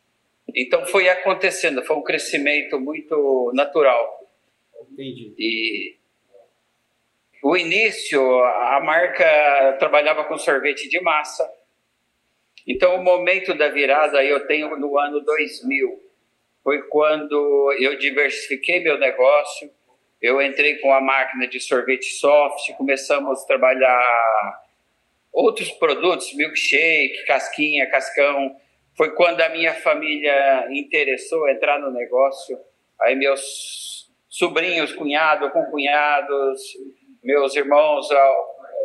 Então 0.54 0.84
foi 0.84 1.08
acontecendo, 1.08 1.82
foi 1.82 1.96
um 1.96 2.02
crescimento 2.02 2.78
muito 2.78 3.50
natural. 3.54 4.30
Entendi. 4.92 5.32
E 5.38 5.96
o 7.42 7.56
início, 7.56 8.20
a 8.44 8.80
marca 8.84 9.76
trabalhava 9.78 10.24
com 10.24 10.36
sorvete 10.36 10.90
de 10.90 11.00
massa. 11.00 11.50
Então 12.66 12.96
o 12.96 13.02
momento 13.02 13.54
da 13.54 13.70
virada 13.70 14.22
eu 14.22 14.46
tenho 14.46 14.76
no 14.76 14.98
ano 14.98 15.22
2000. 15.22 16.02
Foi 16.62 16.82
quando 16.88 17.74
eu 17.80 17.96
diversifiquei 17.96 18.80
meu 18.80 18.98
negócio 18.98 19.70
eu 20.20 20.42
entrei 20.42 20.76
com 20.78 20.92
a 20.92 21.00
máquina 21.00 21.46
de 21.46 21.60
sorvete 21.60 22.06
soft, 22.18 22.72
começamos 22.76 23.42
a 23.42 23.46
trabalhar 23.46 24.62
outros 25.32 25.70
produtos, 25.72 26.34
milkshake, 26.34 27.24
casquinha, 27.26 27.88
cascão. 27.88 28.56
Foi 28.96 29.14
quando 29.14 29.40
a 29.40 29.48
minha 29.48 29.74
família 29.74 30.66
interessou 30.70 31.48
entrar 31.48 31.78
no 31.78 31.92
negócio. 31.92 32.58
Aí 33.00 33.14
meus 33.14 34.10
sobrinhos, 34.28 34.92
cunhado 34.92 35.50
com 35.50 35.64
cunhados, 35.66 36.60
meus 37.22 37.54
irmãos 37.54 38.08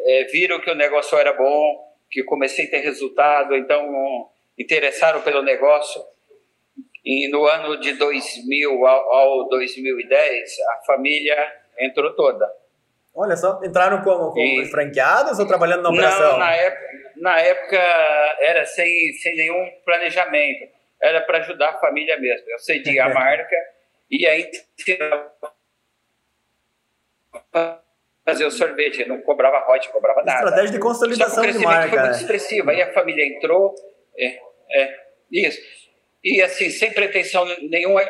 é, 0.05 0.25
viram 0.25 0.59
que 0.59 0.69
o 0.69 0.75
negócio 0.75 1.17
era 1.17 1.33
bom, 1.33 1.93
que 2.11 2.23
comecei 2.23 2.65
a 2.65 2.69
ter 2.69 2.79
resultado, 2.79 3.55
então 3.55 4.29
interessaram 4.57 5.21
pelo 5.21 5.41
negócio. 5.41 6.01
E 7.05 7.27
no 7.29 7.45
ano 7.45 7.79
de 7.79 7.93
2000 7.93 8.85
ao, 8.85 9.13
ao 9.13 9.49
2010, 9.49 10.51
a 10.69 10.85
família 10.85 11.53
entrou 11.77 12.15
toda. 12.15 12.49
Olha 13.15 13.35
só, 13.35 13.59
entraram 13.63 14.01
como, 14.01 14.31
como 14.31 14.39
e, 14.39 14.65
franqueados 14.65 15.37
ou 15.37 15.47
trabalhando 15.47 15.83
na 15.83 15.89
operação? 15.89 16.31
Não, 16.31 16.39
na 16.39 16.51
época, 16.51 16.87
na 17.17 17.39
época 17.39 17.77
era 18.39 18.65
sem, 18.65 19.13
sem 19.13 19.35
nenhum 19.35 19.69
planejamento. 19.85 20.71
Era 21.01 21.21
para 21.21 21.39
ajudar 21.39 21.69
a 21.71 21.79
família 21.79 22.17
mesmo. 22.17 22.49
Eu 22.49 22.57
cedi 22.59 22.99
a 22.99 23.09
marca 23.13 23.55
e 24.09 24.25
aí 24.25 24.49
fazer 28.25 28.45
o 28.45 28.51
sorvete, 28.51 29.05
não 29.05 29.21
cobrava 29.21 29.69
hot, 29.71 29.89
cobrava 29.89 30.23
nada. 30.23 30.45
Estratégia 30.45 30.71
de 30.71 30.79
consolidação 30.79 31.45
de 31.45 31.59
marca. 31.59 31.89
foi 31.89 31.99
muito 31.99 32.15
expressivo. 32.15 32.69
Aí 32.69 32.81
a 32.81 32.93
família 32.93 33.25
entrou, 33.25 33.75
é, 34.17 34.39
é, 34.71 34.99
isso. 35.31 35.82
E 36.23 36.41
assim, 36.41 36.69
sem 36.69 36.91
pretensão 36.93 37.45
nenhuma, 37.69 38.01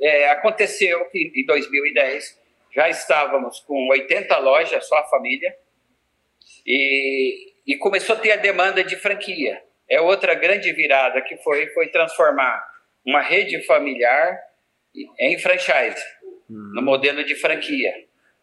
é, 0.00 0.30
aconteceu 0.30 1.04
que 1.06 1.32
em 1.34 1.44
2010 1.44 2.38
já 2.74 2.88
estávamos 2.88 3.60
com 3.60 3.88
80 3.88 4.38
lojas, 4.38 4.86
só 4.86 4.98
a 4.98 5.08
família, 5.08 5.54
e, 6.64 7.52
e 7.66 7.76
começou 7.76 8.16
a 8.16 8.18
ter 8.18 8.32
a 8.32 8.36
demanda 8.36 8.84
de 8.84 8.96
franquia. 8.96 9.62
É 9.88 10.00
outra 10.00 10.34
grande 10.34 10.72
virada 10.72 11.20
que 11.20 11.36
foi, 11.38 11.66
foi 11.68 11.88
transformar 11.88 12.64
uma 13.04 13.20
rede 13.20 13.60
familiar 13.62 14.38
em 15.18 15.38
franchise, 15.38 16.02
uhum. 16.48 16.74
no 16.74 16.82
modelo 16.82 17.24
de 17.24 17.34
franquia. 17.34 17.92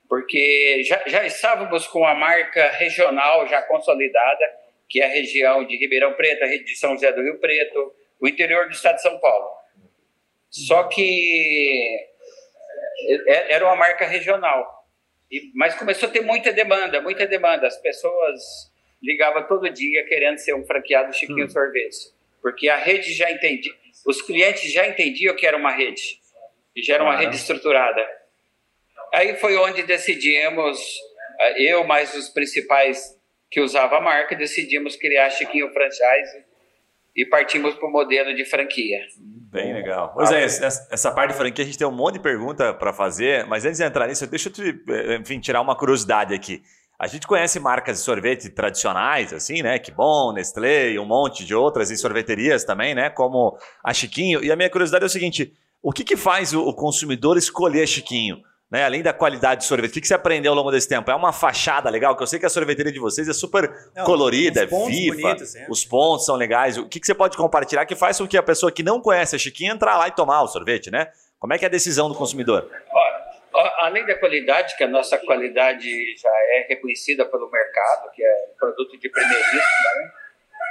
Porque 0.10 0.84
já, 0.84 1.02
já 1.08 1.26
estávamos 1.26 1.88
com 1.88 2.06
a 2.06 2.16
marca 2.16 2.70
regional 2.72 3.48
já 3.48 3.62
consolidada, 3.62 4.46
que 4.90 5.02
é 5.02 5.06
a 5.06 5.10
região 5.10 5.66
de 5.66 5.78
Ribeirão 5.78 6.14
Preto, 6.14 6.44
a 6.44 6.48
rede 6.48 6.66
de 6.66 6.76
São 6.76 6.92
José 6.92 7.12
do 7.12 7.22
Rio 7.22 7.40
Preto, 7.40 7.94
o 8.20 8.28
interior 8.28 8.66
do 8.66 8.72
estado 8.72 8.96
de 8.96 9.02
São 9.02 9.20
Paulo. 9.20 9.58
Só 10.50 10.84
que 10.84 12.08
é, 13.28 13.54
era 13.54 13.66
uma 13.66 13.76
marca 13.76 14.06
regional. 14.06 14.66
mas 15.54 15.76
começou 15.76 16.10
a 16.10 16.12
ter 16.12 16.22
muita 16.22 16.52
demanda, 16.52 17.02
muita 17.02 17.28
demanda. 17.28 17.68
As 17.68 17.78
pessoas 17.78 18.72
ligavam 19.02 19.46
todo 19.48 19.70
dia 19.70 20.06
querendo 20.06 20.38
ser 20.38 20.54
um 20.56 20.66
franqueado 20.66 21.14
Chiquinho 21.14 21.46
hum. 21.46 21.50
Sorvete. 21.50 22.16
Porque 22.42 22.70
a 22.70 22.78
rede 22.78 23.14
já 23.14 23.30
entendia, 23.30 23.74
os 24.06 24.22
clientes 24.22 24.72
já 24.72 24.88
entendiam 24.88 25.36
que 25.36 25.46
era 25.46 25.58
uma 25.58 25.72
rede. 25.72 26.20
E 26.76 26.82
já 26.82 26.96
era 26.96 27.04
uma 27.04 27.14
ah. 27.14 27.18
rede 27.18 27.36
estruturada. 27.36 28.06
Aí 29.14 29.36
foi 29.36 29.58
onde 29.58 29.84
decidimos, 29.84 30.80
eh, 31.40 31.62
eu 31.64 31.84
mais 31.84 32.14
os 32.14 32.30
principais 32.30 33.18
que 33.50 33.60
usavam 33.60 33.98
a 33.98 34.02
marca, 34.02 34.36
decidimos 34.36 34.96
criar 34.96 35.30
Chiquinho 35.30 35.72
Franchise 35.72 36.47
e 37.18 37.26
partimos 37.26 37.74
para 37.74 37.90
o 37.90 37.92
modelo 37.92 38.36
de 38.36 38.46
franquia. 38.46 39.00
Bem 39.52 39.74
legal. 39.74 40.12
Pois 40.14 40.32
é, 40.32 40.44
essa 40.44 41.12
parte 41.12 41.32
de 41.32 41.38
franquia 41.38 41.64
a 41.64 41.66
gente 41.66 41.78
tem 41.78 41.88
um 41.88 41.92
monte 41.92 42.16
de 42.16 42.20
pergunta 42.20 42.74
para 42.76 42.94
fazer, 42.94 43.48
mas 43.48 43.66
antes 43.66 43.80
de 43.80 43.84
entrar 43.84 44.08
nisso, 44.08 44.28
deixa 44.28 44.50
eu 44.50 44.54
te, 44.54 44.84
eh, 44.88 45.16
enfim, 45.16 45.40
tirar 45.40 45.62
uma 45.62 45.76
curiosidade 45.76 46.34
aqui. 46.34 46.62
A 47.00 47.08
gente 47.08 47.26
conhece 47.26 47.60
marcas 47.60 47.98
de 47.98 48.04
sorvete 48.04 48.50
tradicionais, 48.50 49.34
assim, 49.34 49.64
né? 49.64 49.80
Que 49.80 49.92
bom, 49.92 50.32
Nestlé 50.34 50.92
e 50.92 51.00
um 51.00 51.06
monte 51.06 51.44
de 51.44 51.56
outras, 51.56 51.90
e 51.90 51.98
sorveterias 51.98 52.64
também, 52.64 52.94
né? 52.94 53.10
Como 53.10 53.58
a 53.84 53.94
Chiquinho. 53.94 54.44
E 54.44 54.52
a 54.52 54.56
minha 54.56 54.70
curiosidade 54.70 55.04
é 55.04 55.08
o 55.08 55.10
seguinte: 55.10 55.54
o 55.82 55.92
que, 55.92 56.04
que 56.04 56.18
faz 56.18 56.54
o 56.54 56.74
consumidor 56.74 57.38
escolher 57.38 57.88
Chiquinho? 57.88 58.38
Né? 58.70 58.84
Além 58.84 59.02
da 59.02 59.14
qualidade 59.14 59.62
de 59.62 59.68
sorvete, 59.68 59.98
o 59.98 60.02
que 60.02 60.08
você 60.08 60.14
aprendeu 60.14 60.52
ao 60.52 60.56
longo 60.56 60.72
desse 60.72 60.88
tempo? 60.88 61.10
É 61.10 61.16
uma 61.16 61.32
fachada 61.32 61.90
legal, 61.90 62.16
que 62.16 62.24
eu 62.24 62.28
sei 62.28 62.40
que 62.40 62.46
a 62.46 62.50
sorveteria 62.50 62.92
de 62.92 63.00
vocês 63.00 63.28
é 63.28 63.34
super 63.34 63.74
não, 63.96 64.04
colorida, 64.04 64.64
é 64.64 64.66
viva, 64.66 65.16
bonitos, 65.22 65.54
os 65.70 65.86
pontos 65.86 66.26
são 66.26 66.36
legais. 66.36 66.78
O 66.78 66.88
que 66.88 67.00
você 67.04 67.16
pode 67.16 67.38
compartilhar 67.38 67.86
que 67.86 67.96
faz 67.96 68.18
com 68.18 68.28
que 68.28 68.38
a 68.38 68.44
pessoa 68.44 68.72
que 68.72 68.84
não 68.84 69.02
conhece 69.02 69.36
a 69.36 69.40
Chiquinha 69.40 69.72
entrar 69.72 69.98
lá 69.98 70.08
e 70.08 70.12
tomar 70.12 70.42
o 70.42 70.48
sorvete, 70.48 70.92
né? 70.92 71.08
Como 71.40 71.54
é 71.54 71.58
que 71.58 71.66
é 71.66 71.68
a 71.68 71.72
decisão 71.72 72.10
do 72.10 72.16
consumidor? 72.16 72.70
além 73.80 74.06
da 74.06 74.16
qualidade, 74.16 74.76
que 74.78 74.84
a 74.84 74.88
nossa 74.88 75.18
qualidade 75.18 75.90
já 76.16 76.30
é 76.30 76.68
reconhecida 76.70 77.26
pelo 77.26 77.50
mercado, 77.50 78.12
que 78.12 78.24
é 78.24 78.50
produto 78.60 79.00
de 79.00 79.10
primeiríssima, 79.10 79.90
né? 79.96 80.12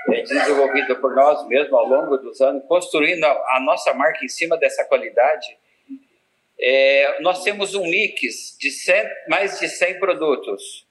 é 0.09 0.23
desenvolvido 0.23 0.97
por 0.97 1.15
nós 1.15 1.47
mesmos 1.49 1.73
ao 1.73 1.87
longo 1.87 2.17
dos 2.19 2.41
anos, 2.41 2.65
construindo 2.67 3.25
a 3.25 3.61
nossa 3.61 3.93
marca 3.93 4.25
em 4.25 4.29
cima 4.29 4.57
dessa 4.57 4.85
qualidade, 4.85 5.59
é, 6.58 7.20
nós 7.20 7.42
temos 7.42 7.75
um 7.75 7.82
mix 7.82 8.56
de 8.58 8.70
100, 8.70 9.04
mais 9.28 9.60
de 9.60 9.68
100 9.68 9.98
produtos. 9.98 10.86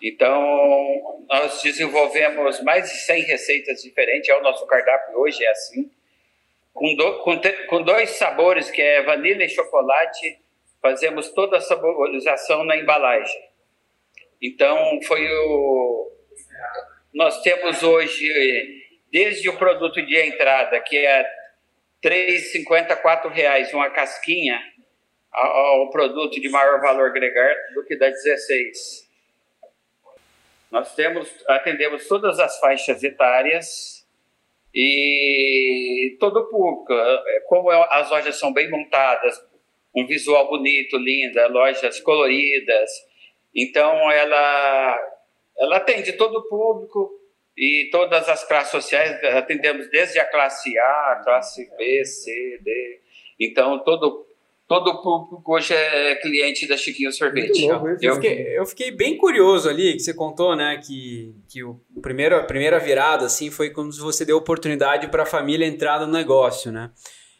Então, 0.00 1.24
nós 1.28 1.60
desenvolvemos 1.60 2.62
mais 2.62 2.88
de 2.88 2.98
100 2.98 3.22
receitas 3.22 3.82
diferentes, 3.82 4.28
é 4.28 4.36
o 4.36 4.42
nosso 4.42 4.64
cardápio 4.66 5.18
hoje, 5.18 5.44
é 5.44 5.50
assim. 5.50 5.90
Com, 6.72 6.94
do, 6.94 7.18
com, 7.24 7.36
te, 7.36 7.50
com 7.66 7.82
dois 7.82 8.10
sabores, 8.10 8.70
que 8.70 8.80
é 8.80 9.02
vanilha 9.02 9.44
e 9.44 9.48
chocolate, 9.48 10.38
fazemos 10.80 11.30
toda 11.32 11.56
a 11.56 11.60
saborização 11.60 12.64
na 12.64 12.76
embalagem. 12.76 13.42
Então, 14.40 15.00
foi 15.02 15.28
o... 15.28 16.12
Nós 17.12 17.42
temos 17.42 17.82
hoje, 17.82 18.84
desde 19.10 19.48
o 19.48 19.58
produto 19.58 20.00
de 20.00 20.16
entrada, 20.16 20.78
que 20.80 20.96
é 20.96 21.37
3,54 22.02 23.30
reais 23.30 23.72
uma 23.72 23.90
casquinha 23.90 24.60
ao 25.32 25.90
produto 25.90 26.40
de 26.40 26.48
maior 26.48 26.80
valor 26.80 27.10
agregado 27.10 27.74
do 27.74 27.84
que 27.84 27.96
da 27.96 28.08
16. 28.08 29.08
Nós 30.70 30.94
temos, 30.94 31.28
atendemos 31.48 32.06
todas 32.06 32.38
as 32.38 32.58
faixas 32.60 33.02
etárias 33.02 34.06
e 34.74 36.16
todo 36.20 36.40
o 36.40 36.48
público. 36.48 36.94
Como 37.46 37.70
as 37.70 38.10
lojas 38.10 38.38
são 38.38 38.52
bem 38.52 38.70
montadas, 38.70 39.42
um 39.94 40.06
visual 40.06 40.48
bonito, 40.48 40.96
linda, 40.98 41.48
lojas 41.48 42.00
coloridas, 42.00 42.90
então 43.54 44.10
ela, 44.10 44.98
ela 45.58 45.76
atende 45.78 46.12
todo 46.12 46.38
o 46.38 46.48
público 46.48 47.17
e 47.58 47.88
todas 47.90 48.28
as 48.28 48.46
classes 48.46 48.70
sociais 48.70 49.22
atendemos 49.34 49.90
desde 49.90 50.20
a 50.20 50.24
classe 50.24 50.78
A, 50.78 51.20
classe 51.24 51.68
B, 51.76 52.04
C, 52.04 52.60
D. 52.62 53.00
Então 53.40 53.82
todo 53.82 54.24
todo 54.68 54.90
o 54.90 55.02
público 55.02 55.54
hoje 55.54 55.74
é 55.74 56.14
cliente 56.16 56.68
da 56.68 56.76
Chiquinho 56.76 57.10
Sorvete. 57.10 57.66
Louco, 57.66 57.88
eu, 58.00 58.14
fiquei, 58.14 58.58
eu, 58.58 58.66
fiquei, 58.66 58.90
bem 58.90 59.16
curioso 59.16 59.68
ali 59.68 59.94
que 59.94 60.00
você 60.00 60.12
contou, 60.12 60.54
né, 60.54 60.78
que, 60.86 61.34
que 61.48 61.64
o 61.64 61.80
primeiro, 62.02 62.36
a 62.36 62.44
primeira 62.44 62.78
virada 62.78 63.24
assim 63.24 63.50
foi 63.50 63.70
quando 63.70 63.96
você 63.96 64.26
deu 64.26 64.36
oportunidade 64.36 65.08
para 65.08 65.22
a 65.22 65.26
família 65.26 65.66
entrar 65.66 65.98
no 65.98 66.06
negócio, 66.06 66.70
né? 66.70 66.90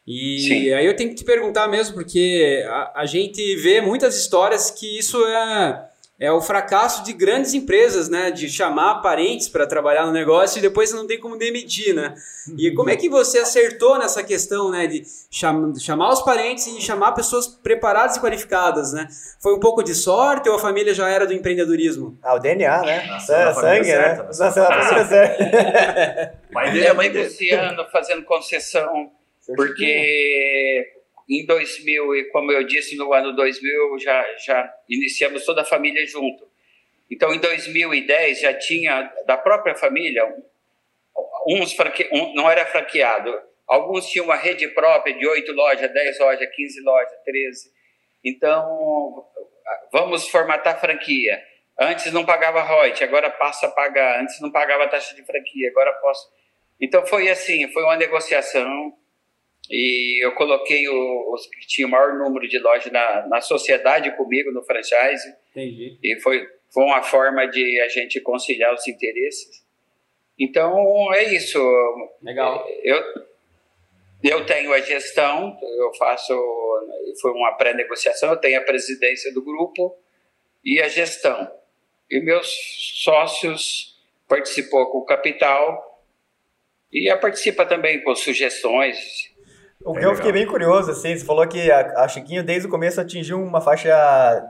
E 0.07 0.39
Sim. 0.41 0.73
aí 0.73 0.87
eu 0.87 0.97
tenho 0.97 1.11
que 1.11 1.17
te 1.17 1.25
perguntar 1.25 1.69
mesmo 1.69 1.95
porque 1.95 2.65
a, 2.67 3.03
a 3.03 3.07
gente 3.07 3.55
vê 3.57 3.83
muitas 3.83 4.17
histórias 4.17 4.71
que 4.71 4.99
isso 4.99 5.23
é 5.27 5.89
é 6.21 6.33
o 6.33 6.41
fracasso 6.41 7.05
de 7.05 7.13
grandes 7.13 7.55
empresas, 7.55 8.09
né? 8.09 8.33
De 8.33 8.49
chamar 8.49 8.97
parentes 8.97 9.49
para 9.49 9.67
trabalhar 9.67 10.05
no 10.05 10.13
negócio 10.13 10.59
e 10.59 10.63
depois 10.63 10.93
não 10.93 11.07
tem 11.07 11.19
como 11.19 11.39
demitir, 11.39 11.95
né? 11.95 12.13
E 12.57 12.73
como 12.73 12.91
é 12.91 12.97
que 12.97 13.09
você 13.09 13.39
acertou 13.39 13.97
nessa 13.99 14.25
questão, 14.25 14.69
né? 14.69 14.89
De 14.89 15.05
chamar 15.31 16.11
os 16.11 16.23
parentes 16.23 16.67
e 16.67 16.81
chamar 16.81 17.13
pessoas 17.13 17.47
preparadas 17.47 18.17
e 18.17 18.21
qualificadas, 18.21 18.93
né? 18.93 19.07
Foi 19.41 19.55
um 19.55 19.61
pouco 19.61 19.81
de 19.81 19.95
sorte 19.95 20.49
ou 20.49 20.57
a 20.57 20.59
família 20.59 20.93
já 20.93 21.09
era 21.09 21.25
do 21.25 21.33
empreendedorismo? 21.33 22.19
Ah, 22.21 22.35
o 22.35 22.41
DNA, 22.41 22.83
né? 22.83 23.07
Nossa, 23.07 23.37
é, 23.37 23.55
sangue, 23.55 23.85
certa, 23.85 24.23
né? 24.23 24.27
Nossa, 24.27 24.47
a 24.47 24.53
família 24.53 25.05
certa. 25.07 26.39
Pai 26.53 26.73
dele, 26.73 26.89
a 26.89 26.95
mãe 26.95 27.13
desse 27.13 27.51
ano 27.51 27.87
fazendo 27.93 28.25
concessão, 28.25 29.13
porque 29.55 30.98
em 31.29 31.45
2000, 31.45 32.17
e 32.17 32.25
como 32.31 32.51
eu 32.51 32.65
disse, 32.65 32.97
no 32.97 33.13
ano 33.13 33.35
2000 33.35 33.99
já, 33.99 34.37
já 34.39 34.75
iniciamos 34.89 35.45
toda 35.45 35.63
a 35.63 35.65
família 35.65 36.07
junto. 36.07 36.49
Então, 37.11 37.35
em 37.35 37.39
2010 37.39 38.41
já 38.41 38.55
tinha 38.55 39.13
da 39.27 39.37
própria 39.37 39.75
família, 39.75 40.25
uns 41.47 41.73
franque, 41.73 42.09
um, 42.13 42.35
não 42.35 42.51
era 42.51 42.65
franqueado, 42.67 43.39
alguns 43.67 44.09
tinham 44.09 44.25
uma 44.25 44.37
rede 44.37 44.69
própria 44.69 45.15
de 45.15 45.27
8 45.27 45.53
lojas, 45.53 45.93
10 45.93 46.19
lojas, 46.19 46.49
15 46.55 46.81
lojas, 46.83 47.19
13. 47.25 47.73
Então, 48.25 49.27
vamos 49.93 50.29
formatar 50.29 50.81
franquia. 50.81 51.43
Antes 51.79 52.13
não 52.13 52.25
pagava 52.25 52.63
royalties, 52.63 53.03
agora 53.03 53.31
passa 53.31 53.67
a 53.67 53.71
pagar. 53.71 54.21
Antes 54.21 54.41
não 54.41 54.51
pagava 54.51 54.89
taxa 54.89 55.15
de 55.15 55.25
franquia, 55.25 55.69
agora 55.69 55.93
posso. 56.01 56.29
Então 56.81 57.07
foi 57.07 57.29
assim, 57.29 57.69
foi 57.73 57.83
uma 57.83 57.97
negociação 57.97 58.93
e 59.71 60.25
eu 60.25 60.33
coloquei 60.33 60.89
o, 60.89 61.35
os 61.35 61.47
que 61.47 61.67
tinham 61.67 61.89
o 61.89 61.91
maior 61.93 62.15
número 62.15 62.49
de 62.49 62.59
lojas 62.59 62.91
na, 62.91 63.27
na 63.27 63.41
sociedade 63.41 64.17
comigo, 64.17 64.51
no 64.51 64.63
franchise. 64.63 65.29
Entendi. 65.51 65.99
E 66.03 66.19
foi, 66.21 66.47
foi 66.73 66.85
uma 66.85 67.03
forma 67.03 67.47
de 67.47 67.81
a 67.81 67.89
gente 67.89 68.21
conciliar 68.21 68.73
os 68.73 68.87
interesses. 68.89 69.67
Então, 70.39 71.13
é 71.13 71.35
isso. 71.35 71.59
Legal. 72.23 72.67
Eu, 72.83 73.03
eu 74.23 74.47
tenho 74.47 74.73
a 74.73 74.81
gestão, 74.81 75.59
eu 75.63 75.93
faço, 75.95 76.33
foi 77.21 77.33
uma 77.33 77.53
pré-negociação, 77.53 78.31
eu 78.31 78.37
tenho 78.37 78.59
a 78.59 78.65
presidência 78.65 79.33
do 79.35 79.43
grupo 79.45 79.95
e 80.65 80.81
a 80.81 80.89
gestão. 80.89 81.51
E 82.11 82.21
meus 82.21 82.49
sócios 83.05 84.01
participou 84.27 84.91
com 84.91 84.99
o 84.99 85.05
capital 85.05 86.03
e 86.91 87.15
participa 87.17 87.67
também 87.67 88.03
com 88.03 88.15
sugestões 88.15 89.28
o 89.85 89.95
que 89.95 90.05
eu 90.05 90.15
fiquei 90.17 90.33
bem 90.33 90.47
curioso, 90.47 90.91
assim, 90.91 91.17
você 91.17 91.25
falou 91.25 91.47
que 91.47 91.71
a, 91.71 92.03
a 92.05 92.09
Chiquinho 92.09 92.43
desde 92.43 92.67
o 92.67 92.71
começo 92.71 93.01
atingiu 93.01 93.41
uma 93.41 93.61
faixa 93.61 93.95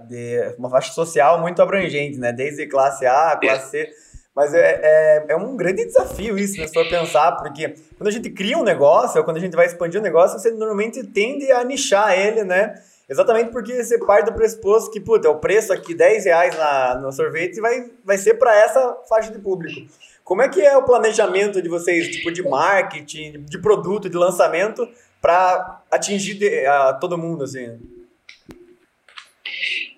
de 0.08 0.54
uma 0.58 0.70
faixa 0.70 0.92
social 0.92 1.40
muito 1.40 1.60
abrangente, 1.60 2.18
né? 2.18 2.32
Desde 2.32 2.66
classe 2.66 3.06
A, 3.06 3.36
classe 3.36 3.70
C. 3.70 3.90
Mas 4.34 4.54
é, 4.54 4.80
é, 4.82 5.24
é, 5.28 5.36
um 5.36 5.56
grande 5.56 5.84
desafio 5.84 6.38
isso, 6.38 6.58
né? 6.60 6.66
Se 6.66 6.72
for 6.72 6.88
pensar, 6.88 7.32
porque 7.32 7.74
quando 7.96 8.08
a 8.08 8.12
gente 8.12 8.30
cria 8.30 8.56
um 8.56 8.62
negócio, 8.62 9.18
ou 9.18 9.24
quando 9.24 9.36
a 9.36 9.40
gente 9.40 9.56
vai 9.56 9.66
expandir 9.66 10.00
um 10.00 10.04
negócio, 10.04 10.38
você 10.38 10.50
normalmente 10.50 11.04
tende 11.04 11.50
a 11.50 11.64
nichar 11.64 12.16
ele, 12.16 12.44
né? 12.44 12.74
Exatamente 13.08 13.50
porque 13.50 13.82
você 13.82 13.98
parte 13.98 14.26
do 14.26 14.34
pressuposto 14.34 14.90
que, 14.90 15.00
puta, 15.00 15.28
o 15.28 15.40
preço 15.40 15.72
aqui, 15.72 15.94
10 15.94 16.26
reais 16.26 16.56
na, 16.56 16.94
no 16.96 17.10
sorvete, 17.10 17.60
vai, 17.60 17.90
vai 18.04 18.18
ser 18.18 18.34
para 18.34 18.54
essa 18.54 18.96
faixa 19.08 19.32
de 19.32 19.38
público. 19.38 19.90
Como 20.22 20.42
é 20.42 20.48
que 20.48 20.60
é 20.60 20.76
o 20.76 20.82
planejamento 20.82 21.62
de 21.62 21.68
vocês, 21.70 22.08
tipo 22.08 22.30
de 22.30 22.42
marketing, 22.42 23.44
de 23.46 23.58
produto, 23.58 24.10
de 24.10 24.16
lançamento, 24.16 24.86
para 25.20 25.82
atingir 25.90 26.34
de, 26.34 26.66
a 26.66 26.92
todo 26.94 27.18
mundo, 27.18 27.44
assim? 27.44 27.78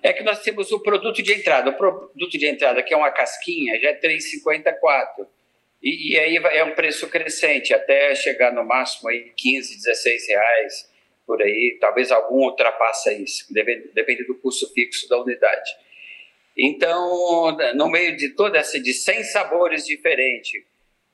É 0.03 0.11
que 0.13 0.23
nós 0.23 0.41
temos 0.41 0.71
o 0.71 0.79
produto 0.79 1.21
de 1.21 1.33
entrada. 1.33 1.69
O 1.69 1.77
produto 1.77 2.37
de 2.37 2.47
entrada, 2.47 2.81
que 2.81 2.93
é 2.93 2.97
uma 2.97 3.11
casquinha, 3.11 3.79
já 3.79 3.89
é 3.89 3.99
3,54. 3.99 5.27
E, 5.81 6.13
e 6.13 6.19
aí 6.19 6.37
é 6.37 6.63
um 6.63 6.75
preço 6.75 7.07
crescente, 7.07 7.73
até 7.73 8.13
chegar 8.15 8.51
no 8.51 8.63
máximo 8.63 9.09
aí 9.09 9.31
15, 9.35 9.77
16 9.77 10.27
reais, 10.27 10.91
por 11.25 11.41
aí. 11.41 11.77
Talvez 11.79 12.11
algum 12.11 12.43
ultrapassa 12.45 13.13
isso, 13.13 13.51
depende, 13.53 13.89
depende 13.93 14.23
do 14.25 14.35
custo 14.35 14.71
fixo 14.73 15.07
da 15.07 15.19
unidade. 15.19 15.71
Então, 16.57 17.57
no 17.75 17.89
meio 17.89 18.15
de 18.15 18.29
toda 18.29 18.57
essa, 18.59 18.79
de 18.79 18.93
100 18.93 19.23
sabores 19.25 19.85
diferentes, 19.85 20.63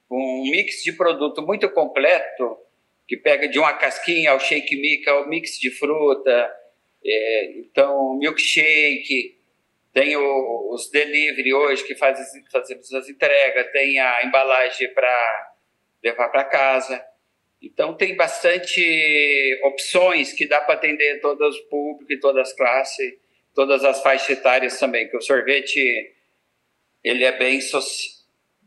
um 0.10 0.50
mix 0.50 0.84
de 0.84 0.92
produto 0.94 1.42
muito 1.42 1.70
completo, 1.70 2.58
que 3.08 3.16
pega 3.16 3.48
de 3.48 3.58
uma 3.58 3.74
casquinha 3.74 4.32
ao 4.32 4.40
shake 4.40 4.76
mix, 4.76 5.08
ao 5.08 5.28
mix 5.30 5.58
de 5.60 5.72
fruta, 5.72 6.54
é, 7.06 7.52
então 7.60 8.18
milkshake, 8.18 9.38
tem 9.94 10.16
o, 10.18 10.74
os 10.74 10.92
delivery 10.92 11.54
hoje 11.54 11.84
que 11.86 11.96
faz, 11.96 12.20
fazemos 12.52 12.94
as 12.94 13.08
entregas, 13.08 13.72
tem 13.72 14.00
a 14.00 14.24
embalagem 14.26 14.94
para 14.94 15.54
levar 16.04 16.30
para 16.30 16.44
casa. 16.44 17.04
Então 17.62 17.96
tem 17.96 18.16
bastante 18.16 19.60
opções 19.64 20.34
que 20.34 20.46
dá 20.46 20.62
para 20.62 20.76
atender 20.76 21.20
todos 21.22 21.56
os 21.56 21.62
públicos 21.62 22.20
todas 22.20 22.50
as 22.50 22.56
classes, 22.56 23.14
todas 23.56 23.84
as 23.84 24.04
faixas 24.04 24.38
etárias 24.38 24.80
também, 24.80 25.10
que 25.10 25.18
o 25.18 25.22
sorvete 25.22 26.14
ele 27.04 27.24
é 27.24 27.32
bem 27.32 27.62
social 27.62 28.17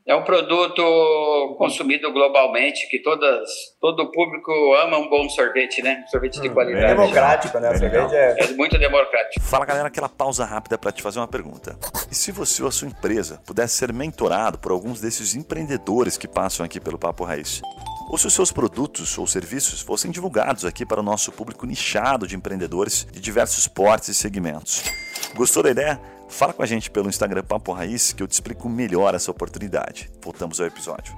é 0.06 0.16
um 0.16 0.24
produto 0.24 1.54
consumido 1.58 2.12
globalmente, 2.12 2.88
que 2.88 3.00
todas, 3.00 3.48
todo 3.80 4.02
o 4.02 4.10
público 4.10 4.50
ama 4.82 4.98
um 4.98 5.08
bom 5.08 5.28
sorvete, 5.28 5.82
né? 5.82 6.04
sorvete 6.10 6.40
de 6.40 6.48
hum, 6.48 6.54
qualidade. 6.54 6.84
É 6.84 6.88
democrático, 6.88 7.58
né? 7.58 7.76
Sorvete 7.76 8.14
é... 8.14 8.36
é 8.38 8.46
muito 8.54 8.78
democrático. 8.78 9.44
Fala, 9.44 9.64
galera, 9.64 9.88
aquela 9.88 10.08
pausa 10.08 10.44
rápida 10.44 10.78
para 10.78 10.90
te 10.90 11.02
fazer 11.02 11.18
uma 11.18 11.28
pergunta. 11.28 11.78
E 12.10 12.14
se 12.14 12.32
você 12.32 12.62
ou 12.62 12.68
a 12.68 12.72
sua 12.72 12.88
empresa 12.88 13.40
pudesse 13.46 13.76
ser 13.76 13.92
mentorado 13.92 14.58
por 14.58 14.72
alguns 14.72 15.00
desses 15.00 15.34
empreendedores 15.34 16.16
que 16.16 16.26
passam 16.26 16.64
aqui 16.64 16.80
pelo 16.80 16.98
Papo 16.98 17.24
Raiz? 17.24 17.60
Ou 18.10 18.18
se 18.18 18.26
os 18.26 18.34
seus 18.34 18.50
produtos 18.50 19.16
ou 19.18 19.26
serviços 19.26 19.80
fossem 19.80 20.10
divulgados 20.10 20.64
aqui 20.64 20.84
para 20.84 20.98
o 20.98 21.02
nosso 21.02 21.30
público 21.30 21.64
nichado 21.64 22.26
de 22.26 22.34
empreendedores 22.34 23.06
de 23.12 23.20
diversos 23.20 23.68
portes 23.68 24.08
e 24.08 24.14
segmentos? 24.14 24.82
Gostou 25.36 25.62
da 25.62 25.70
ideia? 25.70 26.00
Fala 26.30 26.52
com 26.52 26.62
a 26.62 26.66
gente 26.66 26.90
pelo 26.90 27.08
Instagram 27.08 27.42
Papo 27.42 27.72
Raiz 27.72 28.12
que 28.12 28.22
eu 28.22 28.28
te 28.28 28.32
explico 28.32 28.68
melhor 28.68 29.14
essa 29.14 29.30
oportunidade. 29.30 30.08
Voltamos 30.22 30.60
ao 30.60 30.66
episódio. 30.66 31.12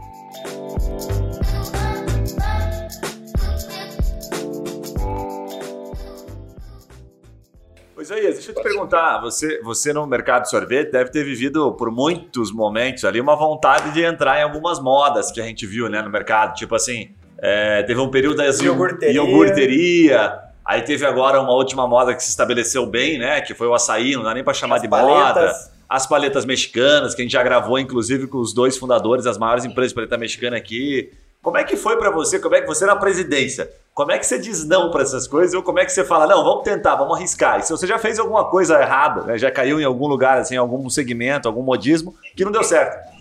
Pois 7.94 8.10
aí, 8.10 8.22
deixa 8.22 8.50
eu 8.50 8.54
te 8.56 8.62
perguntar, 8.62 9.20
você, 9.20 9.60
você 9.62 9.92
no 9.92 10.04
mercado 10.06 10.42
de 10.42 10.50
sorvete 10.50 10.90
deve 10.90 11.10
ter 11.10 11.22
vivido 11.22 11.72
por 11.76 11.88
muitos 11.92 12.50
momentos 12.50 13.04
ali 13.04 13.20
uma 13.20 13.36
vontade 13.36 13.92
de 13.92 14.02
entrar 14.02 14.40
em 14.40 14.42
algumas 14.42 14.80
modas 14.80 15.30
que 15.30 15.40
a 15.40 15.44
gente 15.44 15.66
viu 15.66 15.88
né, 15.88 16.02
no 16.02 16.10
mercado, 16.10 16.54
tipo 16.54 16.74
assim, 16.74 17.14
é, 17.38 17.84
teve 17.84 18.00
um 18.00 18.10
período 18.10 18.38
das 18.38 18.60
iogurteria. 18.60 19.14
iogurteria 19.14 20.51
Aí 20.64 20.82
teve 20.82 21.04
agora 21.04 21.40
uma 21.40 21.52
última 21.52 21.86
moda 21.86 22.14
que 22.14 22.22
se 22.22 22.30
estabeleceu 22.30 22.86
bem, 22.86 23.18
né? 23.18 23.40
Que 23.40 23.54
foi 23.54 23.66
o 23.66 23.74
açaí, 23.74 24.14
não 24.14 24.22
dá 24.22 24.32
nem 24.32 24.44
para 24.44 24.54
chamar 24.54 24.76
As 24.76 24.82
de 24.82 24.88
paletas. 24.88 25.52
moda. 25.52 25.72
As 25.88 26.06
paletas 26.06 26.44
mexicanas, 26.44 27.14
que 27.14 27.20
a 27.20 27.24
gente 27.24 27.32
já 27.32 27.42
gravou, 27.42 27.78
inclusive, 27.78 28.26
com 28.26 28.38
os 28.38 28.54
dois 28.54 28.78
fundadores 28.78 29.24
das 29.24 29.36
maiores 29.36 29.64
empresas 29.64 29.90
de 29.90 29.94
paleta 29.96 30.16
mexicana 30.16 30.56
aqui. 30.56 31.12
Como 31.42 31.58
é 31.58 31.64
que 31.64 31.76
foi 31.76 31.98
para 31.98 32.10
você? 32.10 32.38
Como 32.38 32.54
é 32.54 32.60
que 32.60 32.66
você 32.66 32.86
na 32.86 32.96
presidência? 32.96 33.68
Como 33.92 34.10
é 34.12 34.18
que 34.18 34.24
você 34.24 34.38
diz 34.38 34.64
não 34.64 34.90
para 34.90 35.02
essas 35.02 35.26
coisas? 35.26 35.52
Ou 35.54 35.62
como 35.62 35.80
é 35.80 35.84
que 35.84 35.92
você 35.92 36.04
fala, 36.04 36.26
não, 36.26 36.42
vamos 36.44 36.62
tentar, 36.62 36.94
vamos 36.94 37.16
arriscar? 37.16 37.58
E 37.58 37.62
se 37.64 37.72
você 37.72 37.86
já 37.86 37.98
fez 37.98 38.18
alguma 38.18 38.44
coisa 38.48 38.80
errada, 38.80 39.22
né? 39.22 39.36
já 39.36 39.50
caiu 39.50 39.80
em 39.80 39.84
algum 39.84 40.06
lugar, 40.06 40.38
assim, 40.38 40.56
algum 40.56 40.88
segmento, 40.88 41.48
algum 41.48 41.62
modismo, 41.62 42.14
que 42.34 42.44
não 42.44 42.52
deu 42.52 42.62
certo? 42.62 43.12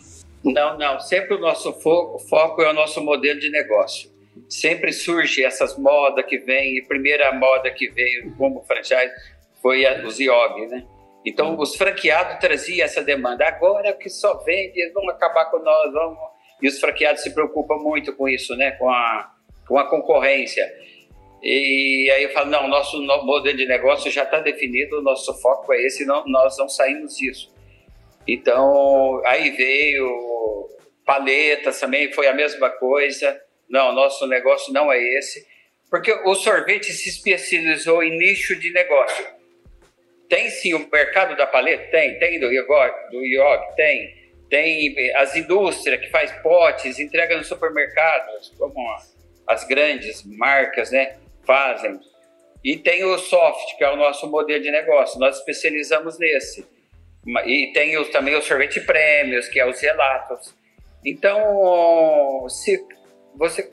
Não, 0.46 0.78
não. 0.78 1.00
Sempre 1.00 1.36
o 1.36 1.40
nosso 1.40 1.74
foco, 1.74 2.20
foco 2.20 2.62
é 2.62 2.70
o 2.70 2.74
nosso 2.74 3.02
modelo 3.02 3.40
de 3.40 3.50
negócio 3.50 4.11
sempre 4.50 4.92
surge 4.92 5.44
essas 5.44 5.78
modas 5.78 6.26
que 6.26 6.38
vem, 6.38 6.78
e 6.78 6.82
a 6.82 6.88
primeira 6.88 7.32
moda 7.34 7.72
que 7.72 7.90
veio 7.90 8.36
como 8.36 8.64
franchise 8.64 9.12
foi 9.62 9.86
a, 9.86 10.06
os 10.06 10.20
IOG, 10.20 10.68
né? 10.68 10.86
Então, 11.26 11.58
os 11.60 11.76
franqueados 11.76 12.40
traziam 12.40 12.84
essa 12.84 13.04
demanda. 13.04 13.48
Agora 13.48 13.94
que 13.94 14.10
só 14.10 14.38
vende, 14.44 14.82
eles 14.82 14.94
vão 14.94 15.08
acabar 15.10 15.46
com 15.46 15.60
nós, 15.60 15.94
vamos... 15.94 16.18
E 16.62 16.68
os 16.68 16.80
franqueados 16.80 17.22
se 17.22 17.34
preocupam 17.34 17.76
muito 17.78 18.16
com 18.16 18.28
isso, 18.28 18.56
né? 18.56 18.72
Com 18.72 18.90
a, 18.90 19.32
com 19.68 19.78
a 19.78 19.90
concorrência. 19.90 20.68
E 21.42 22.10
aí 22.12 22.24
eu 22.24 22.30
falo, 22.32 22.50
não, 22.50 22.68
nosso 22.68 23.02
modelo 23.02 23.58
de 23.58 23.66
negócio 23.66 24.12
já 24.12 24.24
está 24.24 24.40
definido, 24.40 25.00
o 25.00 25.02
nosso 25.02 25.34
foco 25.42 25.74
é 25.74 25.82
esse, 25.82 26.06
não, 26.06 26.24
nós 26.28 26.58
não 26.58 26.70
saímos 26.70 27.18
disso. 27.18 27.52
Então, 28.28 29.22
aí 29.26 29.50
veio 29.52 30.70
paletas 31.06 31.80
também, 31.80 32.14
foi 32.14 32.28
a 32.28 32.34
mesma 32.34 32.70
coisa. 32.70 33.40
Não, 33.72 33.94
nosso 33.94 34.28
negócio 34.28 34.74
não 34.74 34.92
é 34.92 35.00
esse. 35.18 35.48
Porque 35.90 36.12
o 36.12 36.36
sorvete 36.36 36.92
se 36.92 37.10
especializou 37.10 38.04
em 38.04 38.18
nicho 38.18 38.56
de 38.56 38.72
negócio. 38.72 39.26
Tem 40.30 40.50
sim 40.50 40.74
o 40.74 40.88
mercado 40.90 41.36
da 41.36 41.46
paleta? 41.46 41.90
Tem. 41.92 42.18
Tem 42.20 42.40
do 42.40 42.52
Iog? 42.52 43.12
Do 43.12 43.26
Iog? 43.26 43.76
Tem. 43.76 44.22
Tem 44.50 45.14
as 45.16 45.36
indústrias 45.36 46.00
que 46.00 46.10
faz 46.10 46.32
potes, 46.42 47.00
entrega 47.00 47.38
nos 47.38 47.48
supermercados, 47.48 48.54
como 48.58 48.80
as 49.48 49.64
grandes 49.66 50.24
marcas 50.26 50.92
né, 50.92 51.18
fazem. 51.46 52.00
E 52.64 52.78
tem 52.78 53.04
o 53.04 53.18
soft, 53.18 53.78
que 53.78 53.84
é 53.84 53.90
o 53.90 53.96
nosso 53.96 54.30
modelo 54.30 54.62
de 54.62 54.72
negócio. 54.72 55.20
Nós 55.20 55.38
especializamos 55.38 56.20
nesse. 56.20 56.66
E 57.46 57.72
tem 57.74 57.98
os, 57.98 58.10
também 58.10 58.36
o 58.36 58.42
sorvete 58.42 58.82
prêmios, 58.82 59.48
que 59.48 59.60
é 59.60 59.66
os 59.66 59.80
relatos. 59.80 60.54
Então, 61.06 62.48
se 62.48 62.78
você 63.36 63.72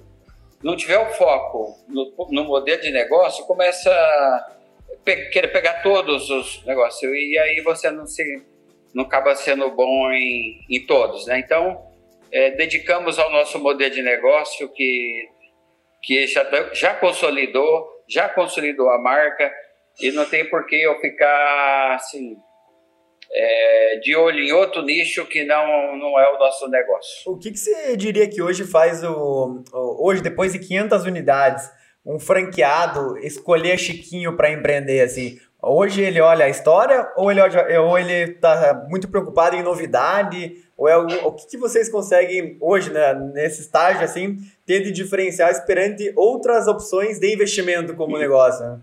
não 0.62 0.76
tiver 0.76 0.98
o 0.98 1.10
foco 1.14 1.76
no, 1.88 2.12
no 2.30 2.44
modelo 2.44 2.80
de 2.80 2.90
negócio, 2.90 3.46
começa 3.46 3.90
a 3.90 4.52
pe 5.04 5.28
querer 5.30 5.48
pegar 5.48 5.82
todos 5.82 6.28
os 6.30 6.64
negócios 6.64 7.10
e 7.12 7.38
aí 7.38 7.60
você 7.62 7.90
não 7.90 8.06
se 8.06 8.42
não 8.94 9.04
acaba 9.04 9.34
sendo 9.34 9.70
bom 9.70 10.10
em, 10.10 10.64
em 10.68 10.86
todos, 10.86 11.26
né? 11.26 11.38
Então, 11.38 11.86
é, 12.32 12.50
dedicamos 12.52 13.18
ao 13.18 13.30
nosso 13.30 13.58
modelo 13.58 13.94
de 13.94 14.02
negócio 14.02 14.68
que 14.70 15.28
que 16.02 16.26
já, 16.26 16.44
já 16.72 16.94
consolidou, 16.94 17.86
já 18.08 18.28
consolidou 18.28 18.88
a 18.90 18.98
marca 18.98 19.52
e 20.00 20.10
não 20.12 20.24
tem 20.24 20.48
por 20.48 20.64
que 20.66 20.76
eu 20.76 20.98
ficar 21.00 21.94
assim 21.94 22.36
é, 23.30 24.00
de 24.02 24.16
olho 24.16 24.38
em 24.38 24.52
outro 24.52 24.82
nicho 24.82 25.26
que 25.26 25.44
não, 25.44 25.96
não 25.96 26.18
é 26.18 26.34
o 26.34 26.38
nosso 26.38 26.68
negócio. 26.68 27.30
O 27.30 27.38
que, 27.38 27.50
que 27.50 27.58
você 27.58 27.96
diria 27.96 28.28
que 28.28 28.40
hoje 28.40 28.64
faz 28.64 29.02
o, 29.04 29.62
hoje 29.72 30.22
depois 30.22 30.52
de 30.52 30.58
500 30.58 31.04
unidades 31.04 31.70
um 32.06 32.18
franqueado 32.18 33.18
escolher 33.18 33.78
Chiquinho 33.78 34.36
para 34.36 34.50
empreender 34.50 35.02
assim? 35.02 35.38
Hoje 35.60 36.02
ele 36.02 36.20
olha 36.20 36.44
a 36.46 36.48
história 36.48 37.10
ou 37.16 37.30
ele 37.30 37.40
olha, 37.40 37.82
ou 37.82 37.98
ele 37.98 38.32
está 38.32 38.86
muito 38.88 39.08
preocupado 39.08 39.56
em 39.56 39.62
novidade? 39.62 40.56
Ou 40.76 40.88
é 40.88 40.96
o, 40.96 41.26
o 41.26 41.32
que, 41.32 41.48
que 41.48 41.58
vocês 41.58 41.88
conseguem 41.88 42.56
hoje, 42.60 42.90
né, 42.90 43.12
nesse 43.34 43.62
estágio 43.62 44.04
assim, 44.04 44.36
ter 44.64 44.80
de 44.80 44.92
diferencial 44.92 45.50
perante 45.66 46.12
outras 46.16 46.68
opções 46.68 47.18
de 47.18 47.34
investimento 47.34 47.94
como 47.94 48.16
negócio? 48.16 48.80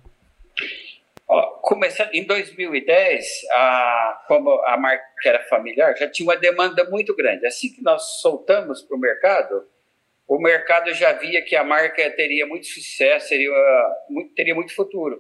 Começando 1.66 2.14
em 2.14 2.24
2010, 2.24 3.26
a, 3.52 4.24
como 4.28 4.52
a 4.68 4.78
marca 4.78 5.04
era 5.26 5.40
familiar, 5.46 5.98
já 5.98 6.08
tinha 6.08 6.28
uma 6.28 6.38
demanda 6.38 6.88
muito 6.92 7.16
grande. 7.16 7.48
Assim 7.48 7.74
que 7.74 7.82
nós 7.82 8.22
soltamos 8.22 8.84
para 8.84 8.96
o 8.96 9.00
mercado, 9.00 9.68
o 10.28 10.38
mercado 10.38 10.94
já 10.94 11.12
via 11.14 11.44
que 11.44 11.56
a 11.56 11.64
marca 11.64 12.08
teria 12.12 12.46
muito 12.46 12.68
sucesso, 12.68 13.30
teria 13.30 13.50
muito, 14.08 14.36
teria 14.36 14.54
muito 14.54 14.76
futuro. 14.76 15.20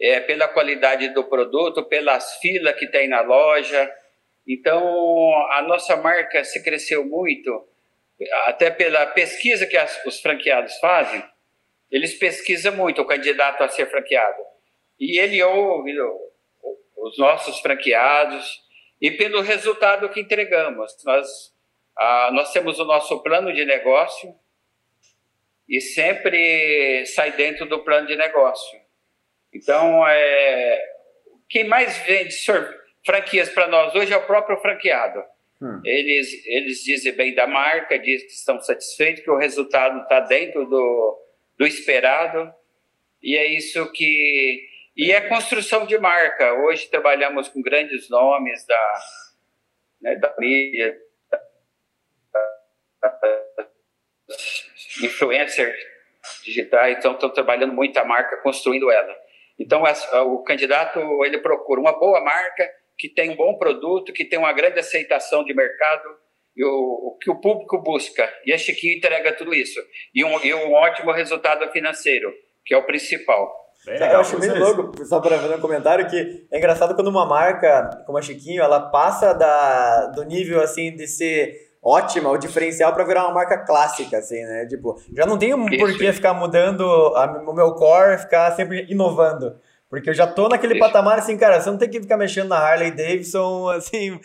É, 0.00 0.18
pela 0.18 0.48
qualidade 0.48 1.10
do 1.10 1.22
produto, 1.22 1.84
pelas 1.84 2.34
filas 2.38 2.74
que 2.74 2.88
tem 2.88 3.06
na 3.06 3.20
loja. 3.20 3.88
Então, 4.44 4.82
a 5.52 5.62
nossa 5.62 5.94
marca 5.94 6.42
se 6.42 6.64
cresceu 6.64 7.04
muito, 7.04 7.64
até 8.46 8.72
pela 8.72 9.06
pesquisa 9.06 9.64
que 9.64 9.76
as, 9.76 10.04
os 10.04 10.20
franqueados 10.20 10.76
fazem. 10.78 11.22
Eles 11.92 12.12
pesquisam 12.14 12.74
muito 12.74 13.00
o 13.02 13.06
candidato 13.06 13.62
a 13.62 13.68
ser 13.68 13.86
franqueado 13.86 14.55
e 14.98 15.18
ele 15.18 15.42
ouve 15.42 15.94
os 16.96 17.18
nossos 17.18 17.60
franqueados 17.60 18.64
e 19.00 19.10
pelo 19.10 19.40
resultado 19.42 20.08
que 20.08 20.20
entregamos. 20.20 20.92
Nós, 21.04 21.54
ah, 21.96 22.30
nós 22.32 22.52
temos 22.52 22.78
o 22.78 22.84
nosso 22.84 23.22
plano 23.22 23.52
de 23.52 23.64
negócio 23.64 24.34
e 25.68 25.80
sempre 25.80 27.04
sai 27.06 27.32
dentro 27.32 27.66
do 27.66 27.84
plano 27.84 28.06
de 28.06 28.16
negócio. 28.16 28.80
Então, 29.52 30.06
é, 30.06 30.82
quem 31.48 31.64
mais 31.64 31.98
vende 31.98 32.34
franquias 33.04 33.48
para 33.50 33.68
nós 33.68 33.94
hoje 33.94 34.12
é 34.12 34.16
o 34.16 34.26
próprio 34.26 34.58
franqueado. 34.58 35.22
Hum. 35.60 35.80
Eles, 35.84 36.46
eles 36.46 36.82
dizem 36.82 37.12
bem 37.14 37.34
da 37.34 37.46
marca, 37.46 37.98
dizem 37.98 38.26
que 38.26 38.32
estão 38.32 38.60
satisfeitos, 38.60 39.22
que 39.22 39.30
o 39.30 39.38
resultado 39.38 40.02
está 40.02 40.20
dentro 40.20 40.66
do, 40.66 41.18
do 41.58 41.66
esperado, 41.66 42.52
e 43.22 43.36
é 43.36 43.46
isso 43.46 43.90
que. 43.92 44.75
E 44.96 45.12
é 45.12 45.20
construção 45.28 45.84
de 45.84 45.98
marca. 45.98 46.54
Hoje 46.54 46.88
trabalhamos 46.88 47.48
com 47.48 47.60
grandes 47.60 48.08
nomes 48.08 48.64
da, 48.66 48.94
né, 50.00 50.16
da 50.16 50.34
mídia, 50.38 50.98
influencers 55.02 55.76
digitais, 56.42 56.96
então 56.96 57.12
estão 57.12 57.28
trabalhando 57.28 57.74
muito 57.74 57.98
a 57.98 58.04
marca, 58.06 58.38
construindo 58.38 58.90
ela. 58.90 59.14
Então 59.58 59.82
o 60.32 60.42
candidato 60.42 60.98
ele 61.26 61.38
procura 61.38 61.78
uma 61.78 61.92
boa 61.92 62.22
marca 62.22 62.66
que 62.96 63.10
tem 63.10 63.28
um 63.28 63.36
bom 63.36 63.58
produto, 63.58 64.14
que 64.14 64.24
tem 64.24 64.38
uma 64.38 64.54
grande 64.54 64.78
aceitação 64.78 65.44
de 65.44 65.52
mercado 65.52 66.08
e 66.56 66.64
o, 66.64 66.70
o 67.08 67.18
que 67.20 67.30
o 67.30 67.38
público 67.38 67.82
busca. 67.82 68.32
E 68.46 68.52
a 68.52 68.56
Chiquinho 68.56 68.96
entrega 68.96 69.34
tudo 69.34 69.54
isso 69.54 69.78
e 70.14 70.24
um, 70.24 70.42
e 70.42 70.54
um 70.54 70.72
ótimo 70.72 71.12
resultado 71.12 71.70
financeiro, 71.70 72.32
que 72.64 72.72
é 72.72 72.78
o 72.78 72.86
principal. 72.86 73.65
Legal, 73.86 74.14
eu 74.14 74.20
acho 74.20 74.38
bem 74.38 74.50
louco, 74.50 75.04
só 75.04 75.20
para 75.20 75.38
fazer 75.38 75.54
um 75.54 75.60
comentário, 75.60 76.06
que 76.08 76.46
é 76.50 76.58
engraçado 76.58 76.94
quando 76.94 77.08
uma 77.08 77.24
marca 77.24 78.02
como 78.04 78.18
a 78.18 78.22
Chiquinho, 78.22 78.62
ela 78.62 78.80
passa 78.80 79.32
da, 79.32 80.06
do 80.06 80.24
nível 80.24 80.60
assim 80.60 80.94
de 80.94 81.06
ser 81.06 81.66
ótima, 81.82 82.30
o 82.30 82.36
diferencial 82.36 82.92
para 82.92 83.04
virar 83.04 83.26
uma 83.26 83.34
marca 83.34 83.58
clássica, 83.58 84.18
assim, 84.18 84.42
né? 84.42 84.66
Tipo, 84.66 85.00
já 85.14 85.24
não 85.24 85.38
tenho 85.38 85.56
por 85.56 85.96
que 85.96 86.12
ficar 86.12 86.34
mudando 86.34 86.82
a, 87.14 87.44
o 87.46 87.52
meu 87.52 87.74
core, 87.74 88.18
ficar 88.18 88.50
sempre 88.56 88.86
inovando. 88.88 89.54
Porque 89.96 90.10
eu 90.10 90.14
já 90.14 90.26
tô 90.26 90.46
naquele 90.46 90.74
Isso. 90.74 90.80
patamar 90.84 91.18
assim, 91.18 91.38
cara, 91.38 91.58
você 91.58 91.70
não 91.70 91.78
tem 91.78 91.88
que 91.88 92.02
ficar 92.02 92.18
mexendo 92.18 92.48
na 92.48 92.58
Harley 92.58 92.90
Davidson, 92.90 93.70
assim, 93.72 94.20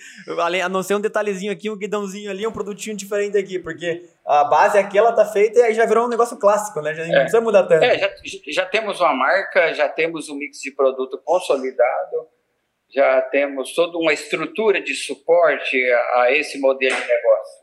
a 0.62 0.68
não 0.68 0.84
ser 0.84 0.96
um 0.96 1.00
detalhezinho 1.00 1.50
aqui, 1.50 1.70
um 1.70 1.78
guidãozinho 1.78 2.30
ali, 2.30 2.46
um 2.46 2.52
produtinho 2.52 2.94
diferente 2.94 3.38
aqui, 3.38 3.58
porque 3.58 4.04
a 4.26 4.44
base 4.44 4.78
aqui 4.78 4.98
ela 4.98 5.14
tá 5.14 5.24
feita 5.24 5.60
e 5.60 5.64
aí 5.64 5.74
já 5.74 5.86
virou 5.86 6.08
um 6.08 6.10
negócio 6.10 6.38
clássico, 6.38 6.82
né? 6.82 6.94
Já 6.94 7.06
não 7.06 7.16
é. 7.16 7.20
precisa 7.22 7.40
mudar 7.40 7.64
tanto. 7.64 7.86
É, 7.86 7.98
já, 7.98 8.10
já 8.50 8.66
temos 8.66 9.00
uma 9.00 9.14
marca, 9.14 9.74
já 9.74 9.88
temos 9.88 10.28
um 10.28 10.36
mix 10.36 10.60
de 10.60 10.72
produto 10.72 11.18
consolidado, 11.24 12.28
já 12.94 13.22
temos 13.22 13.74
toda 13.74 13.98
uma 13.98 14.12
estrutura 14.12 14.82
de 14.82 14.94
suporte 14.94 15.82
a, 16.16 16.34
esse 16.34 16.60
modelo 16.60 16.96
de 16.98 17.08
negócio. 17.08 17.62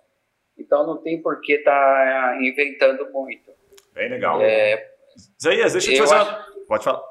Então 0.58 0.86
não 0.86 0.96
tem 1.02 1.20
por 1.20 1.42
que 1.42 1.56
estar 1.56 1.70
tá 1.72 2.38
inventando 2.40 3.06
muito. 3.12 3.52
Bem 3.92 4.08
legal. 4.08 4.40
É, 4.40 4.82
Zaias, 5.42 5.74
deixa 5.74 5.90
eu 5.90 5.94
te 5.94 6.00
fazer 6.00 6.14
acho... 6.14 6.30
uma... 6.30 6.66
Pode 6.66 6.84
falar. 6.84 7.07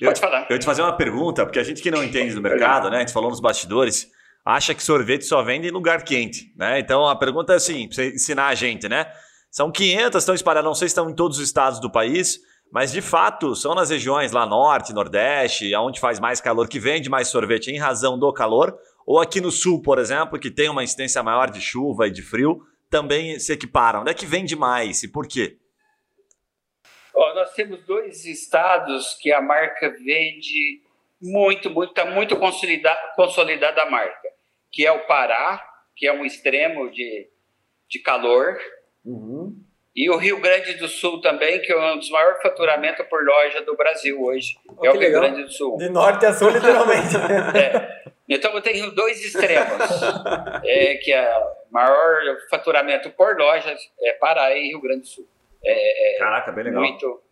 Pode 0.00 0.18
eu, 0.18 0.22
falar. 0.22 0.46
Eu 0.50 0.58
te 0.58 0.64
fazer 0.64 0.82
uma 0.82 0.96
pergunta, 0.96 1.44
porque 1.44 1.58
a 1.58 1.62
gente 1.62 1.82
que 1.82 1.90
não 1.90 2.02
entende 2.02 2.34
do 2.34 2.42
mercado, 2.42 2.90
né? 2.90 2.98
A 2.98 3.00
gente 3.00 3.12
falou 3.12 3.30
nos 3.30 3.40
bastidores, 3.40 4.08
acha 4.44 4.74
que 4.74 4.82
sorvete 4.82 5.24
só 5.24 5.42
vende 5.42 5.68
em 5.68 5.70
lugar 5.70 6.02
quente, 6.02 6.52
né? 6.56 6.78
Então 6.78 7.06
a 7.06 7.16
pergunta 7.16 7.52
é 7.52 7.56
assim, 7.56 7.86
para 7.86 7.96
você 7.96 8.14
ensinar 8.14 8.48
a 8.48 8.54
gente, 8.54 8.88
né? 8.88 9.06
São 9.50 9.70
500, 9.70 10.22
estão 10.22 10.34
espalhadas, 10.34 10.68
não 10.68 10.74
sei 10.74 10.88
se 10.88 10.92
estão 10.92 11.08
em 11.10 11.14
todos 11.14 11.38
os 11.38 11.44
estados 11.44 11.80
do 11.80 11.90
país, 11.90 12.38
mas 12.70 12.92
de 12.92 13.00
fato 13.00 13.54
são 13.54 13.74
nas 13.74 13.90
regiões 13.90 14.32
lá 14.32 14.44
norte, 14.44 14.92
nordeste, 14.92 15.74
onde 15.76 16.00
faz 16.00 16.20
mais 16.20 16.40
calor, 16.40 16.68
que 16.68 16.78
vende 16.78 17.08
mais 17.08 17.28
sorvete 17.28 17.68
em 17.68 17.78
razão 17.78 18.18
do 18.18 18.32
calor, 18.32 18.76
ou 19.06 19.18
aqui 19.18 19.40
no 19.40 19.50
sul, 19.50 19.80
por 19.80 19.98
exemplo, 19.98 20.38
que 20.38 20.50
tem 20.50 20.68
uma 20.68 20.84
incidência 20.84 21.22
maior 21.22 21.50
de 21.50 21.60
chuva 21.60 22.06
e 22.06 22.10
de 22.10 22.20
frio, 22.20 22.60
também 22.90 23.38
se 23.38 23.52
equiparam. 23.52 24.02
Onde 24.02 24.10
é 24.10 24.14
que 24.14 24.26
vende 24.26 24.54
mais 24.54 25.02
e 25.02 25.08
por 25.08 25.26
quê? 25.26 25.56
Oh, 27.20 27.34
nós 27.34 27.52
temos 27.52 27.84
dois 27.84 28.24
estados 28.24 29.14
que 29.20 29.32
a 29.32 29.40
marca 29.42 29.90
vende 29.90 30.80
muito, 31.20 31.68
muito, 31.68 31.90
está 31.90 32.04
muito 32.04 32.36
consolidada, 32.36 33.00
consolidada 33.16 33.82
a 33.82 33.90
marca, 33.90 34.28
que 34.70 34.86
é 34.86 34.92
o 34.92 35.04
Pará, 35.04 35.60
que 35.96 36.06
é 36.06 36.12
um 36.12 36.24
extremo 36.24 36.88
de, 36.92 37.28
de 37.88 37.98
calor, 37.98 38.56
uhum. 39.04 39.60
E 39.96 40.08
o 40.08 40.16
Rio 40.16 40.40
Grande 40.40 40.74
do 40.74 40.86
Sul 40.86 41.20
também, 41.20 41.60
que 41.60 41.72
é 41.72 41.92
um 41.92 41.96
dos 41.96 42.08
maiores 42.08 42.40
faturamentos 42.40 43.04
por 43.06 43.20
loja 43.24 43.62
do 43.62 43.76
Brasil 43.76 44.22
hoje. 44.22 44.56
Oh, 44.76 44.86
é 44.86 44.90
o 44.90 44.92
Rio 44.92 45.00
legal. 45.00 45.22
Grande 45.22 45.42
do 45.42 45.50
Sul. 45.50 45.76
De 45.76 45.88
norte 45.88 46.24
a 46.24 46.32
sul, 46.32 46.50
literalmente. 46.50 47.16
é. 47.58 48.04
Então 48.28 48.52
eu 48.52 48.60
tenho 48.60 48.92
dois 48.92 49.20
extremos. 49.24 49.90
é, 50.64 50.94
que 50.98 51.12
é 51.12 51.36
o 51.36 51.72
maior 51.72 52.22
faturamento 52.48 53.10
por 53.10 53.36
loja 53.36 53.74
é 54.02 54.12
Pará 54.12 54.56
e 54.56 54.68
Rio 54.68 54.80
Grande 54.80 55.00
do 55.00 55.08
Sul. 55.08 55.28
É, 55.64 56.14
é 56.14 56.18
Caraca, 56.18 56.52
bem 56.52 56.64
legal. 56.64 56.82
Muito. 56.82 57.22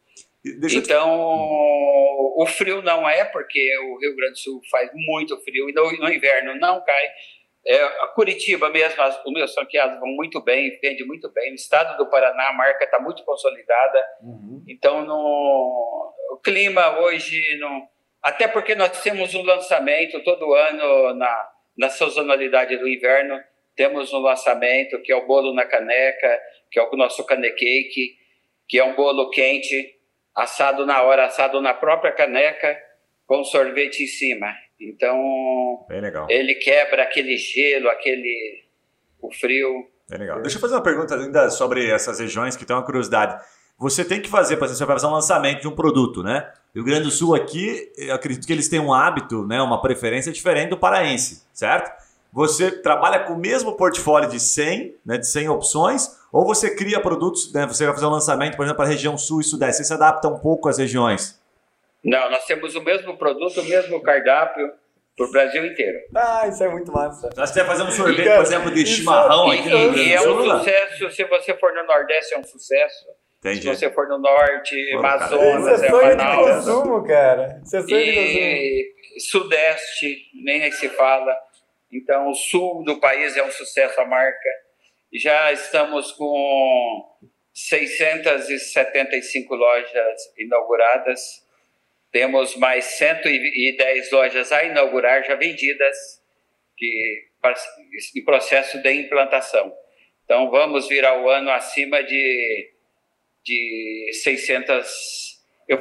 então, 0.44 1.06
te... 1.06 2.42
o 2.42 2.46
frio 2.46 2.82
não 2.82 3.08
é, 3.08 3.24
porque 3.24 3.78
o 3.78 3.98
Rio 3.98 4.16
Grande 4.16 4.32
do 4.32 4.38
Sul 4.38 4.60
faz 4.70 4.90
muito 4.94 5.38
frio 5.42 5.68
e 5.68 5.72
no, 5.72 5.92
no 5.92 6.12
inverno 6.12 6.54
não 6.56 6.84
cai. 6.84 7.08
É, 7.68 7.82
a 7.82 8.08
Curitiba 8.14 8.70
mesmo, 8.70 9.02
as, 9.02 9.24
os 9.24 9.32
meus 9.32 9.52
franqueados 9.52 9.98
vão 9.98 10.08
muito 10.10 10.40
bem, 10.40 10.78
vende 10.80 11.04
muito 11.04 11.28
bem. 11.32 11.50
No 11.50 11.56
estado 11.56 11.96
do 11.96 12.08
Paraná, 12.08 12.48
a 12.48 12.52
marca 12.52 12.84
está 12.84 13.00
muito 13.00 13.24
consolidada. 13.24 14.06
Uhum. 14.22 14.64
Então, 14.68 15.04
no, 15.04 16.14
o 16.30 16.36
clima 16.36 17.00
hoje, 17.00 17.42
no, 17.58 17.88
até 18.22 18.46
porque 18.46 18.76
nós 18.76 19.02
temos 19.02 19.34
um 19.34 19.42
lançamento 19.42 20.22
todo 20.22 20.54
ano 20.54 21.14
na, 21.14 21.50
na 21.76 21.88
sazonalidade 21.88 22.76
do 22.76 22.88
inverno, 22.88 23.40
temos 23.74 24.12
um 24.12 24.18
lançamento 24.18 25.00
que 25.02 25.12
é 25.12 25.16
o 25.16 25.26
bolo 25.26 25.52
na 25.52 25.64
caneca, 25.64 26.40
que 26.70 26.78
é 26.78 26.82
o 26.82 26.96
nosso 26.96 27.24
canecake, 27.24 28.16
que 28.68 28.78
é 28.78 28.84
um 28.84 28.94
bolo 28.94 29.30
quente, 29.30 29.94
assado 30.34 30.84
na 30.84 31.02
hora, 31.02 31.26
assado 31.26 31.60
na 31.60 31.74
própria 31.74 32.12
caneca, 32.12 32.76
com 33.26 33.42
sorvete 33.44 34.04
em 34.04 34.06
cima. 34.06 34.52
Então, 34.80 35.86
ele 36.28 36.54
quebra 36.56 37.02
aquele 37.02 37.36
gelo, 37.36 37.88
aquele 37.88 38.64
o 39.20 39.32
frio. 39.32 39.88
Legal. 40.10 40.40
Deixa 40.42 40.56
eu 40.56 40.60
fazer 40.60 40.74
uma 40.74 40.82
pergunta 40.82 41.14
ainda 41.14 41.50
sobre 41.50 41.90
essas 41.90 42.20
regiões 42.20 42.56
que 42.56 42.64
tem 42.64 42.76
uma 42.76 42.84
curiosidade. 42.84 43.42
Você 43.78 44.04
tem 44.04 44.20
que 44.20 44.28
fazer, 44.28 44.56
por 44.56 44.64
exemplo, 44.64 44.78
você 44.78 44.84
vai 44.84 44.96
fazer 44.96 45.06
um 45.06 45.12
lançamento 45.12 45.60
de 45.62 45.68
um 45.68 45.74
produto, 45.74 46.22
né? 46.22 46.50
Rio 46.74 46.84
Grande 46.84 47.04
do 47.04 47.10
Sul 47.10 47.34
aqui, 47.34 47.90
eu 47.96 48.14
acredito 48.14 48.46
que 48.46 48.52
eles 48.52 48.68
têm 48.68 48.78
um 48.80 48.92
hábito, 48.92 49.46
né, 49.46 49.60
uma 49.62 49.80
preferência 49.80 50.30
diferente 50.30 50.70
do 50.70 50.78
paraense, 50.78 51.42
certo? 51.52 51.90
Você 52.32 52.70
trabalha 52.70 53.20
com 53.20 53.32
o 53.32 53.38
mesmo 53.38 53.76
portfólio 53.76 54.28
de 54.28 54.38
100, 54.38 54.94
né, 55.04 55.16
de 55.16 55.26
100 55.26 55.48
opções, 55.48 56.10
ou 56.36 56.44
você 56.44 56.76
cria 56.76 57.00
produtos, 57.00 57.50
né, 57.54 57.66
você 57.66 57.86
vai 57.86 57.94
fazer 57.94 58.04
um 58.04 58.10
lançamento, 58.10 58.56
por 58.56 58.64
exemplo, 58.64 58.76
para 58.76 58.84
a 58.84 58.92
região 58.92 59.16
sul 59.16 59.40
e 59.40 59.44
sudeste, 59.44 59.78
você 59.78 59.84
se 59.84 59.94
adapta 59.94 60.28
um 60.28 60.38
pouco 60.38 60.68
às 60.68 60.76
regiões? 60.76 61.40
Não, 62.04 62.30
nós 62.30 62.44
temos 62.44 62.74
o 62.74 62.82
mesmo 62.82 63.16
produto, 63.16 63.62
o 63.62 63.64
mesmo 63.64 64.02
cardápio 64.02 64.70
para 65.16 65.26
o 65.26 65.30
Brasil 65.30 65.64
inteiro. 65.64 65.98
Ah, 66.14 66.46
isso 66.46 66.62
é 66.62 66.68
muito 66.68 66.92
massa. 66.92 67.30
Nós 67.34 67.50
quer 67.52 67.64
fazer 67.64 67.84
um 67.84 67.90
sorvete, 67.90 68.28
por 68.28 68.42
exemplo, 68.42 68.70
de 68.70 68.84
chimarrão 68.84 69.50
aqui 69.50 69.66
no 69.70 69.90
Rio 69.90 69.96
E 69.96 70.12
é 70.12 70.20
um 70.20 70.58
sucesso, 70.58 71.10
se 71.10 71.24
você 71.24 71.54
for 71.54 71.72
no 71.72 71.86
Nordeste 71.86 72.34
é 72.34 72.38
um 72.38 72.44
sucesso. 72.44 73.06
Entendi. 73.38 73.62
Se 73.62 73.68
você 73.68 73.90
for 73.90 74.06
no 74.06 74.18
Norte, 74.18 74.76
Pô, 74.92 74.98
Amazonas, 74.98 75.82
é, 75.82 75.86
é 75.86 76.16
de 76.16 76.36
consumo, 76.36 77.04
cara. 77.06 77.62
Isso 77.64 77.76
é 77.76 77.80
sonho 77.80 77.98
e 77.98 78.12
de 78.12 78.94
consumo. 79.14 79.20
Sudeste, 79.20 80.16
nem 80.44 80.70
se 80.70 80.90
fala. 80.90 81.34
Então, 81.90 82.28
o 82.28 82.34
sul 82.34 82.84
do 82.84 83.00
país 83.00 83.38
é 83.38 83.42
um 83.42 83.50
sucesso 83.50 83.98
a 83.98 84.04
marca. 84.04 84.65
Já 85.18 85.52
estamos 85.52 86.12
com 86.12 87.18
675 87.52 89.54
lojas 89.54 90.32
inauguradas 90.38 91.44
temos 92.16 92.56
mais 92.56 92.82
110 92.96 94.10
lojas 94.10 94.50
a 94.50 94.64
inaugurar, 94.64 95.22
já 95.22 95.34
vendidas, 95.34 95.94
que, 96.74 97.26
em 98.16 98.24
processo 98.24 98.80
de 98.80 98.90
implantação. 98.90 99.70
Então, 100.24 100.50
vamos 100.50 100.88
virar 100.88 101.22
o 101.22 101.28
ano 101.28 101.50
acima 101.50 102.02
de, 102.02 102.72
de 103.44 104.10
600. 104.22 105.44
Eu, 105.68 105.78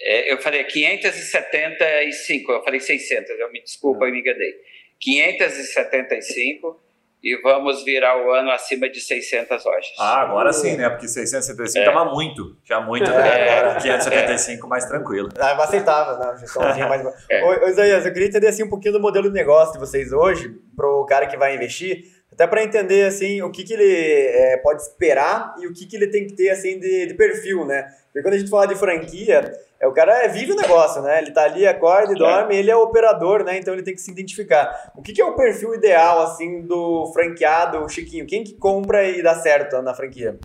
é, 0.00 0.32
eu 0.32 0.38
falei 0.42 0.64
575, 0.64 2.52
eu 2.52 2.62
falei 2.62 2.80
600, 2.80 3.30
eu 3.30 3.50
me 3.50 3.62
desculpa, 3.62 4.04
eu 4.04 4.12
me 4.12 4.20
enganei. 4.20 4.54
575 5.00 6.78
e 7.22 7.40
vamos 7.40 7.84
virar 7.84 8.26
o 8.26 8.32
ano 8.32 8.50
acima 8.50 8.90
de 8.90 9.00
600 9.00 9.64
lojas. 9.64 9.92
Ah, 9.98 10.22
agora 10.22 10.52
sim, 10.52 10.76
né? 10.76 10.88
Porque 10.90 11.06
675 11.06 11.78
estava 11.78 12.10
é. 12.10 12.12
muito, 12.12 12.56
já 12.64 12.80
muito. 12.80 13.08
É, 13.08 13.76
575 13.80 14.66
é. 14.66 14.68
mais 14.68 14.84
tranquilo. 14.86 15.28
Ah, 15.38 15.50
é 15.50 15.62
aceitável, 15.62 16.18
né? 16.18 16.36
Gestãozinha 16.38 16.88
mais... 16.88 17.02
É. 17.30 17.44
Ô, 17.44 17.68
Isaías, 17.68 18.04
eu 18.04 18.12
queria 18.12 18.28
entender 18.28 18.48
assim, 18.48 18.64
um 18.64 18.68
pouquinho 18.68 18.94
do 18.94 19.00
modelo 19.00 19.28
de 19.28 19.34
negócio 19.34 19.72
de 19.74 19.78
vocês 19.78 20.12
hoje, 20.12 20.52
para 20.74 20.88
o 20.88 21.06
cara 21.06 21.26
que 21.28 21.36
vai 21.36 21.54
investir, 21.54 22.04
até 22.32 22.46
para 22.46 22.64
entender 22.64 23.04
assim, 23.04 23.40
o 23.42 23.52
que, 23.52 23.62
que 23.62 23.74
ele 23.74 23.92
é, 23.92 24.56
pode 24.56 24.82
esperar 24.82 25.54
e 25.60 25.66
o 25.66 25.72
que, 25.72 25.86
que 25.86 25.94
ele 25.94 26.08
tem 26.08 26.26
que 26.26 26.34
ter 26.34 26.50
assim, 26.50 26.80
de, 26.80 27.06
de 27.06 27.14
perfil, 27.14 27.64
né? 27.64 27.86
Porque 28.06 28.22
quando 28.22 28.34
a 28.34 28.38
gente 28.38 28.50
fala 28.50 28.66
de 28.66 28.74
franquia, 28.74 29.52
é, 29.82 29.86
o 29.88 29.92
cara 29.92 30.28
vive 30.28 30.52
o 30.52 30.56
negócio, 30.56 31.02
né? 31.02 31.18
Ele 31.18 31.32
tá 31.32 31.42
ali, 31.42 31.66
acorda 31.66 32.12
e 32.12 32.16
dorme, 32.16 32.56
ele 32.56 32.70
é 32.70 32.76
operador, 32.76 33.42
né? 33.42 33.58
Então 33.58 33.74
ele 33.74 33.82
tem 33.82 33.94
que 33.94 34.00
se 34.00 34.12
identificar. 34.12 34.92
O 34.96 35.02
que, 35.02 35.12
que 35.12 35.20
é 35.20 35.24
o 35.24 35.34
perfil 35.34 35.74
ideal, 35.74 36.22
assim, 36.22 36.62
do 36.62 37.10
franqueado, 37.12 37.88
Chiquinho? 37.88 38.26
Quem 38.26 38.44
que 38.44 38.54
compra 38.54 39.08
e 39.08 39.20
dá 39.20 39.34
certo 39.34 39.82
na 39.82 39.92
franquia? 39.92 40.38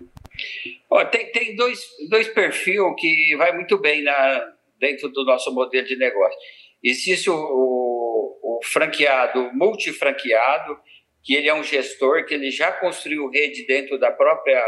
Oh, 0.90 1.06
tem 1.06 1.32
tem 1.32 1.56
dois, 1.56 1.80
dois 2.10 2.28
perfis 2.30 2.80
que 2.98 3.36
vai 3.38 3.54
muito 3.54 3.78
bem 3.78 4.04
na, 4.04 4.54
dentro 4.80 5.10
do 5.10 5.24
nosso 5.24 5.54
modelo 5.54 5.86
de 5.86 5.96
negócio. 5.98 6.38
Existe 6.84 7.30
o, 7.30 7.36
o, 7.36 8.58
o 8.58 8.60
franqueado, 8.64 9.52
multifranqueado, 9.54 10.80
que 11.24 11.36
ele 11.36 11.48
é 11.48 11.54
um 11.54 11.64
gestor, 11.64 12.26
que 12.26 12.34
ele 12.34 12.50
já 12.50 12.72
construiu 12.72 13.30
rede 13.30 13.68
dentro 13.68 14.00
da 14.00 14.12
própria 14.12 14.64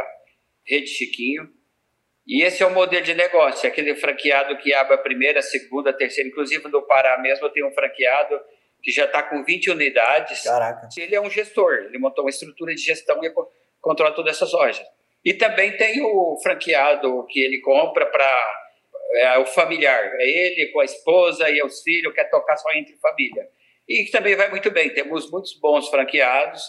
Rede 0.68 0.88
Chiquinho. 0.88 1.50
E 2.30 2.44
esse 2.44 2.62
é 2.62 2.66
o 2.68 2.70
modelo 2.70 3.04
de 3.04 3.16
negócio, 3.16 3.68
aquele 3.68 3.96
franqueado 3.96 4.56
que 4.58 4.72
abre 4.72 4.94
a 4.94 5.00
primeira, 5.00 5.40
a 5.40 5.42
segunda, 5.42 5.90
a 5.90 5.94
terceira. 5.94 6.30
Inclusive 6.30 6.68
no 6.68 6.84
Pará 6.84 7.18
mesmo 7.18 7.50
tem 7.50 7.66
um 7.66 7.72
franqueado 7.72 8.40
que 8.84 8.92
já 8.92 9.06
está 9.06 9.24
com 9.24 9.44
20 9.44 9.72
unidades. 9.72 10.44
Caraca. 10.44 10.88
Ele 10.96 11.16
é 11.16 11.20
um 11.20 11.28
gestor, 11.28 11.74
ele 11.88 11.98
montou 11.98 12.24
uma 12.24 12.30
estrutura 12.30 12.76
de 12.76 12.82
gestão 12.82 13.20
e 13.24 13.34
controla 13.82 14.14
todas 14.14 14.36
essas 14.36 14.54
lojas. 14.54 14.86
E 15.26 15.34
também 15.34 15.76
tem 15.76 16.04
o 16.04 16.40
franqueado 16.44 17.26
que 17.28 17.42
ele 17.42 17.62
compra 17.62 18.06
para 18.06 18.62
é, 19.16 19.40
o 19.40 19.46
familiar, 19.48 20.12
é 20.20 20.24
ele 20.24 20.72
com 20.72 20.82
a 20.82 20.86
esposa 20.86 21.50
e 21.50 21.60
os 21.64 21.82
filhos, 21.82 22.14
quer 22.14 22.30
tocar 22.30 22.58
só 22.58 22.72
entre 22.74 22.96
família. 22.98 23.50
E 23.88 24.04
que 24.04 24.12
também 24.12 24.36
vai 24.36 24.52
muito 24.52 24.70
bem. 24.70 24.92
Temos 24.92 25.32
muitos 25.32 25.60
bons 25.60 25.90
franqueados 25.90 26.62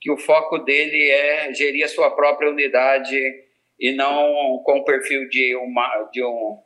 que 0.00 0.08
o 0.08 0.16
foco 0.16 0.58
dele 0.58 1.10
é 1.10 1.52
gerir 1.52 1.84
a 1.84 1.88
sua 1.88 2.12
própria 2.12 2.48
unidade 2.48 3.18
e 3.80 3.92
não 3.92 4.60
com 4.64 4.78
o 4.78 4.84
perfil 4.84 5.28
de, 5.28 5.56
uma, 5.56 6.08
de 6.12 6.22
um 6.22 6.62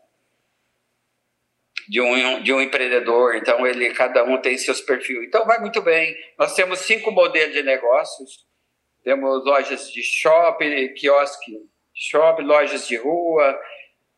de 1.89 2.01
um, 2.01 2.43
de 2.43 2.53
um 2.53 2.63
empreendedor, 2.63 3.37
então 3.37 3.67
ele 3.67 3.91
cada 3.91 4.25
um 4.25 4.41
tem 4.41 4.57
seus 4.57 4.81
perfis. 4.81 5.23
Então 5.23 5.45
vai 5.45 5.61
muito 5.61 5.83
bem. 5.83 6.17
Nós 6.39 6.55
temos 6.55 6.81
cinco 6.81 7.11
modelos 7.11 7.55
de 7.55 7.63
negócios. 7.63 8.47
Temos 9.03 9.45
lojas 9.45 9.93
de 9.93 10.03
shopping, 10.03 10.95
quiosque, 10.95 11.61
shopping, 11.95 12.45
lojas 12.45 12.89
de 12.89 12.97
rua, 12.97 13.61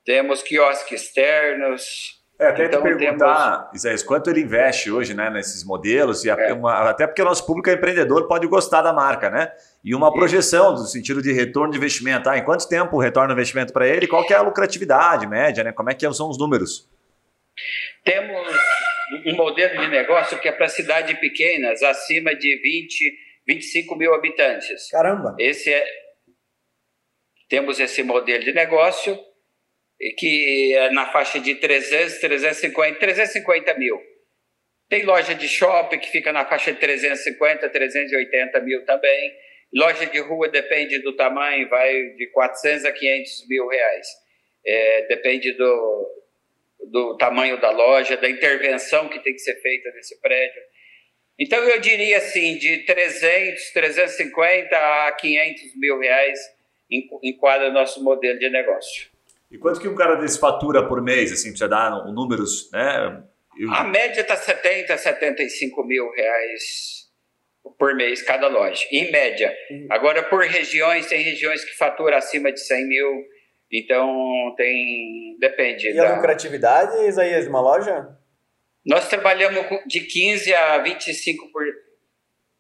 temos 0.05 0.43
quiosques 0.43 1.03
externos. 1.03 2.16
É, 2.39 2.49
até 2.49 2.67
então, 2.67 2.83
te 2.83 2.85
perguntar, 2.85 3.59
temos... 3.63 3.77
Isaías, 3.77 4.03
quanto 4.03 4.29
ele 4.29 4.43
investe 4.43 4.91
hoje 4.91 5.15
né, 5.15 5.31
nesses 5.31 5.65
modelos, 5.65 6.23
e 6.25 6.29
é. 6.29 6.53
uma, 6.53 6.91
até 6.91 7.07
porque 7.07 7.23
o 7.23 7.25
nosso 7.25 7.47
público 7.47 7.71
é 7.71 7.73
empreendedor, 7.73 8.29
pode 8.29 8.47
gostar 8.47 8.83
da 8.83 8.93
marca, 8.93 9.31
né? 9.31 9.51
E 9.83 9.95
uma 9.95 10.13
projeção 10.13 10.75
do 10.75 10.85
sentido 10.85 11.23
de 11.23 11.33
retorno 11.33 11.73
de 11.73 11.79
investimento. 11.79 12.29
Ah, 12.29 12.37
em 12.37 12.45
quanto 12.45 12.69
tempo 12.69 12.99
retorna 12.99 13.33
o 13.33 13.37
investimento 13.37 13.73
para 13.73 13.89
ele? 13.89 14.07
Qual 14.07 14.27
que 14.27 14.35
é 14.35 14.37
a 14.37 14.43
lucratividade 14.43 15.27
média, 15.27 15.65
né? 15.65 15.73
Como 15.73 15.89
é 15.89 15.95
que 15.95 16.13
são 16.13 16.29
os 16.29 16.39
números? 16.39 16.91
Temos 18.05 18.49
um 19.25 19.35
modelo 19.35 19.81
de 19.81 19.89
negócio 19.89 20.39
que 20.39 20.49
é 20.49 20.53
para 20.53 20.69
cidades 20.69 21.19
pequenas, 21.19 21.83
acima 21.83 22.35
de 22.35 22.61
20, 22.61 23.19
25 23.47 23.97
mil 23.97 24.13
habitantes. 24.13 24.91
Caramba! 24.91 25.35
Esse 25.39 25.73
é, 25.73 25.85
temos 27.49 27.81
esse 27.81 28.03
modelo 28.03 28.45
de 28.45 28.53
negócio 28.53 29.19
que 30.17 30.75
é 30.75 30.91
na 30.91 31.07
faixa 31.07 31.41
de 31.41 31.55
300, 31.55 32.19
350, 32.19 32.99
350 32.99 33.75
mil. 33.75 34.01
Tem 34.89 35.03
loja 35.05 35.35
de 35.35 35.49
shopping 35.49 35.99
que 35.99 36.11
fica 36.11 36.33
na 36.33 36.45
faixa 36.45 36.73
de 36.73 36.79
350, 36.79 37.69
380 37.69 38.61
mil 38.61 38.85
também. 38.85 39.33
Loja 39.75 40.07
de 40.07 40.19
rua 40.21 40.49
depende 40.49 41.01
do 41.01 41.17
tamanho, 41.17 41.69
vai 41.69 42.11
de 42.11 42.29
400 42.29 42.85
a 42.85 42.93
500 42.93 43.49
mil 43.49 43.67
reais. 43.67 44.07
É, 44.65 45.07
depende 45.09 45.53
do, 45.53 46.25
do 46.91 47.17
tamanho 47.17 47.61
da 47.61 47.71
loja, 47.71 48.17
da 48.17 48.29
intervenção 48.29 49.09
que 49.09 49.19
tem 49.21 49.33
que 49.33 49.41
ser 49.41 49.61
feita 49.61 49.91
nesse 49.93 50.21
prédio. 50.21 50.63
Então 51.39 51.63
eu 51.65 51.81
diria 51.81 52.19
assim, 52.19 52.57
de 52.57 52.79
300, 52.85 53.71
350 53.73 54.77
a 54.77 55.13
500 55.13 55.77
mil 55.77 55.99
reais 55.99 56.39
enquadra 57.23 57.71
nosso 57.71 58.03
modelo 58.03 58.39
de 58.39 58.49
negócio. 58.49 59.16
E 59.51 59.59
quanto 59.59 59.81
que 59.81 59.89
um 59.89 59.95
cara 59.95 60.17
desse 60.17 60.39
fatura 60.39 60.87
por 60.87 61.03
mês, 61.03 61.33
assim, 61.33 61.51
pra 61.51 61.59
você 61.59 61.69
dar 61.69 61.91
números, 62.13 62.71
né? 62.73 63.23
Eu... 63.59 63.73
A 63.73 63.85
média 63.85 64.21
está 64.21 64.37
70, 64.37 64.97
75 64.97 65.85
mil 65.85 66.11
reais 66.11 67.07
por 67.79 67.95
mês 67.95 68.23
cada 68.23 68.49
loja, 68.49 68.85
em 68.93 69.11
média. 69.11 69.55
Uhum. 69.71 69.87
Agora, 69.91 70.23
por 70.25 70.43
regiões, 70.43 71.07
tem 71.07 71.23
regiões 71.23 71.65
que 71.65 71.77
faturam 71.77 72.17
acima 72.17 72.53
de 72.53 72.61
100 72.61 72.89
mil, 72.89 73.25
então 73.73 74.55
tem. 74.57 75.37
Depende. 75.41 75.89
E 75.89 75.95
da... 75.95 76.11
a 76.11 76.17
lucratividade, 76.17 77.07
Isaías, 77.07 77.45
de 77.45 77.51
uma 77.51 77.61
loja? 77.61 78.09
Nós 78.85 79.09
trabalhamos 79.09 79.65
de 79.87 80.01
15 80.01 80.55
a 80.55 80.79
25 80.79 81.51
por. 81.51 81.65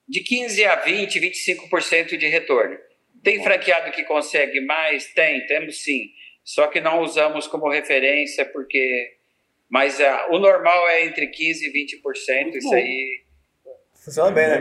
De 0.08 0.22
15 0.22 0.64
a 0.64 0.76
20, 0.76 1.20
25% 1.20 2.16
de 2.16 2.28
retorno. 2.28 2.76
Tem 3.22 3.42
franqueado 3.42 3.90
que 3.90 4.04
consegue 4.04 4.60
mais? 4.60 5.12
Tem, 5.12 5.44
temos 5.46 5.82
sim. 5.82 6.10
Só 6.46 6.68
que 6.68 6.80
não 6.80 7.00
usamos 7.00 7.48
como 7.48 7.68
referência 7.68 8.44
porque. 8.46 9.14
Mas 9.68 9.98
uh, 9.98 10.30
o 10.32 10.38
normal 10.38 10.88
é 10.88 11.04
entre 11.04 11.26
15% 11.26 11.34
e 11.34 11.72
20%. 11.72 12.54
Isso 12.54 12.72
aí 12.72 13.25
Funciona 14.06 14.30
bem, 14.30 14.46
né? 14.46 14.58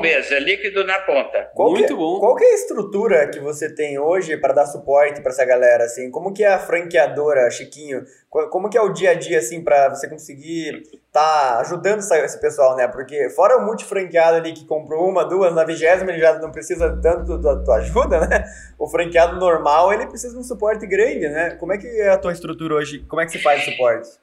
Mês, 0.00 0.32
é 0.32 0.40
líquido 0.40 0.84
na 0.84 0.98
ponta. 0.98 1.48
Qual 1.54 1.70
Muito 1.70 1.86
que, 1.86 1.94
bom. 1.94 2.18
Qual 2.18 2.34
que 2.34 2.42
é 2.42 2.50
a 2.50 2.54
estrutura 2.54 3.28
que 3.28 3.38
você 3.38 3.72
tem 3.72 4.00
hoje 4.00 4.36
para 4.36 4.52
dar 4.52 4.66
suporte 4.66 5.20
para 5.20 5.30
essa 5.30 5.44
galera, 5.44 5.84
assim? 5.84 6.10
Como 6.10 6.34
que 6.34 6.42
é 6.42 6.48
a 6.48 6.58
franqueadora, 6.58 7.48
Chiquinho? 7.52 8.02
Como 8.28 8.68
que 8.68 8.76
é 8.76 8.82
o 8.82 8.92
dia 8.92 9.12
a 9.12 9.14
dia, 9.14 9.38
assim, 9.38 9.62
para 9.62 9.90
você 9.90 10.08
conseguir 10.08 10.82
tá 11.12 11.60
ajudando 11.60 12.00
esse 12.00 12.40
pessoal, 12.40 12.74
né? 12.74 12.88
Porque 12.88 13.30
fora 13.30 13.58
o 13.58 13.64
multifranqueado 13.64 14.38
ali 14.38 14.52
que 14.52 14.64
comprou 14.64 15.08
uma, 15.08 15.24
duas, 15.24 15.54
na 15.54 15.62
vigésima 15.62 16.10
ele 16.10 16.18
já 16.18 16.36
não 16.40 16.50
precisa 16.50 16.98
tanto 17.00 17.38
da 17.38 17.62
tua 17.62 17.76
ajuda, 17.76 18.26
né? 18.26 18.44
O 18.76 18.88
franqueado 18.88 19.38
normal, 19.38 19.92
ele 19.92 20.08
precisa 20.08 20.34
de 20.34 20.40
um 20.40 20.42
suporte 20.42 20.84
grande, 20.84 21.28
né? 21.28 21.50
Como 21.60 21.72
é 21.72 21.78
que 21.78 21.86
é 21.86 22.08
a 22.08 22.18
tua 22.18 22.32
estrutura 22.32 22.74
hoje? 22.74 23.04
Como 23.06 23.22
é 23.22 23.26
que 23.26 23.30
se 23.30 23.38
faz 23.38 23.62
o 23.62 23.70
suporte? 23.70 24.21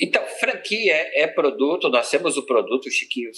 Então, 0.00 0.24
franquia 0.26 0.94
é, 0.94 1.22
é 1.22 1.26
produto, 1.26 1.90
nós 1.90 2.10
temos 2.10 2.38
o 2.38 2.46
produto 2.46 2.90
Chiquinho, 2.90 3.30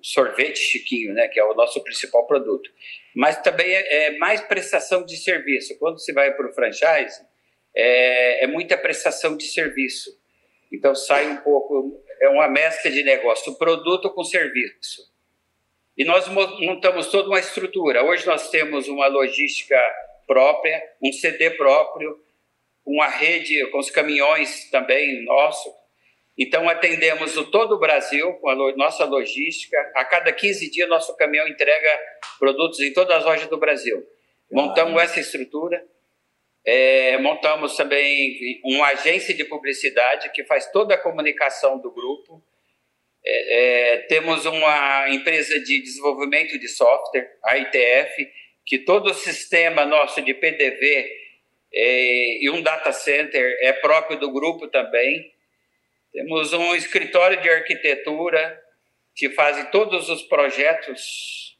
sorvete 0.00 0.58
Chiquinho, 0.58 1.12
né, 1.12 1.26
que 1.26 1.40
é 1.40 1.44
o 1.44 1.54
nosso 1.54 1.82
principal 1.82 2.24
produto. 2.26 2.70
Mas 3.16 3.42
também 3.42 3.66
é, 3.68 4.04
é 4.04 4.18
mais 4.18 4.40
prestação 4.42 5.04
de 5.04 5.16
serviço. 5.16 5.76
Quando 5.78 5.98
você 5.98 6.12
vai 6.12 6.32
para 6.32 6.48
o 6.48 6.52
franchise, 6.52 7.20
é, 7.74 8.44
é 8.44 8.46
muita 8.46 8.78
prestação 8.78 9.36
de 9.36 9.44
serviço. 9.46 10.16
Então 10.72 10.94
sai 10.94 11.26
um 11.26 11.36
pouco, 11.38 12.00
é 12.20 12.28
uma 12.28 12.48
mescla 12.48 12.90
de 12.90 13.02
negócio, 13.02 13.56
produto 13.56 14.08
com 14.10 14.22
serviço. 14.22 15.12
E 15.96 16.04
nós 16.04 16.28
montamos 16.28 17.08
toda 17.08 17.28
uma 17.28 17.38
estrutura. 17.38 18.04
Hoje 18.04 18.26
nós 18.26 18.50
temos 18.50 18.88
uma 18.88 19.06
logística 19.06 19.80
própria, 20.26 20.82
um 21.02 21.12
CD 21.12 21.50
próprio, 21.50 22.20
uma 22.84 23.06
rede 23.06 23.64
com 23.70 23.78
os 23.78 23.90
caminhões 23.90 24.68
também 24.70 25.24
nosso, 25.24 25.72
então, 26.36 26.68
atendemos 26.68 27.36
o 27.36 27.44
todo 27.44 27.76
o 27.76 27.78
Brasil 27.78 28.32
com 28.34 28.48
a 28.48 28.76
nossa 28.76 29.04
logística. 29.04 29.78
A 29.94 30.04
cada 30.04 30.32
15 30.32 30.70
dias, 30.70 30.88
nosso 30.88 31.16
caminhão 31.16 31.46
entrega 31.46 31.88
produtos 32.38 32.80
em 32.80 32.92
todas 32.92 33.18
as 33.18 33.24
lojas 33.24 33.48
do 33.48 33.56
Brasil. 33.56 34.04
Montamos 34.50 35.00
essa 35.00 35.20
estrutura. 35.20 35.84
É, 36.66 37.18
montamos 37.18 37.76
também 37.76 38.60
uma 38.64 38.88
agência 38.88 39.34
de 39.34 39.44
publicidade 39.44 40.30
que 40.30 40.44
faz 40.44 40.70
toda 40.72 40.94
a 40.94 40.98
comunicação 40.98 41.78
do 41.78 41.92
grupo. 41.92 42.42
É, 43.24 43.92
é, 43.92 43.98
temos 44.08 44.44
uma 44.44 45.08
empresa 45.10 45.60
de 45.60 45.80
desenvolvimento 45.80 46.58
de 46.58 46.68
software, 46.68 47.30
a 47.44 47.56
ITF, 47.58 48.28
que 48.66 48.78
todo 48.78 49.10
o 49.10 49.14
sistema 49.14 49.84
nosso 49.84 50.20
de 50.20 50.34
PDV 50.34 51.10
é, 51.72 52.42
e 52.42 52.50
um 52.50 52.62
data 52.62 52.92
center 52.92 53.56
é 53.60 53.72
próprio 53.72 54.18
do 54.18 54.32
grupo 54.32 54.66
também. 54.68 55.33
Temos 56.14 56.52
um 56.52 56.76
escritório 56.76 57.42
de 57.42 57.50
arquitetura 57.50 58.62
que 59.16 59.30
faz 59.30 59.68
todos 59.70 60.08
os 60.08 60.22
projetos 60.22 61.58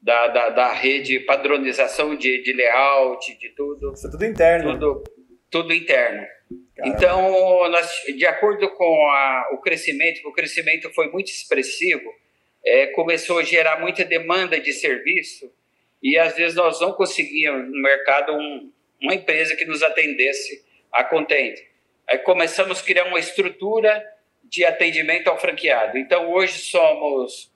da, 0.00 0.26
da, 0.28 0.48
da 0.48 0.72
rede, 0.72 1.20
padronização 1.20 2.16
de, 2.16 2.42
de 2.42 2.54
layout, 2.54 3.38
de 3.38 3.50
tudo. 3.50 3.92
Isso 3.92 4.06
é 4.06 4.10
tudo 4.10 4.24
interno. 4.24 4.72
Tudo, 4.72 5.04
tudo 5.50 5.74
interno. 5.74 6.26
Caramba. 6.74 6.96
Então, 6.96 7.68
nós, 7.68 7.92
de 8.16 8.26
acordo 8.26 8.70
com 8.70 9.10
a, 9.10 9.50
o 9.52 9.58
crescimento, 9.58 10.26
o 10.26 10.32
crescimento 10.32 10.90
foi 10.94 11.10
muito 11.10 11.28
expressivo, 11.28 12.10
é, 12.64 12.86
começou 12.86 13.38
a 13.38 13.42
gerar 13.42 13.80
muita 13.80 14.02
demanda 14.02 14.58
de 14.58 14.72
serviço 14.72 15.52
e 16.02 16.16
às 16.16 16.34
vezes 16.34 16.56
nós 16.56 16.80
não 16.80 16.92
conseguíamos 16.92 17.70
no 17.70 17.82
mercado 17.82 18.32
um, 18.32 18.72
uma 19.02 19.14
empresa 19.14 19.54
que 19.54 19.66
nos 19.66 19.82
atendesse 19.82 20.64
a 20.90 21.04
contente. 21.04 21.68
Aí 22.08 22.18
começamos 22.18 22.80
a 22.80 22.82
criar 22.82 23.04
uma 23.04 23.18
estrutura 23.18 24.02
de 24.44 24.64
atendimento 24.64 25.28
ao 25.28 25.38
franqueado. 25.38 25.98
Então 25.98 26.32
hoje 26.32 26.58
somos, 26.58 27.52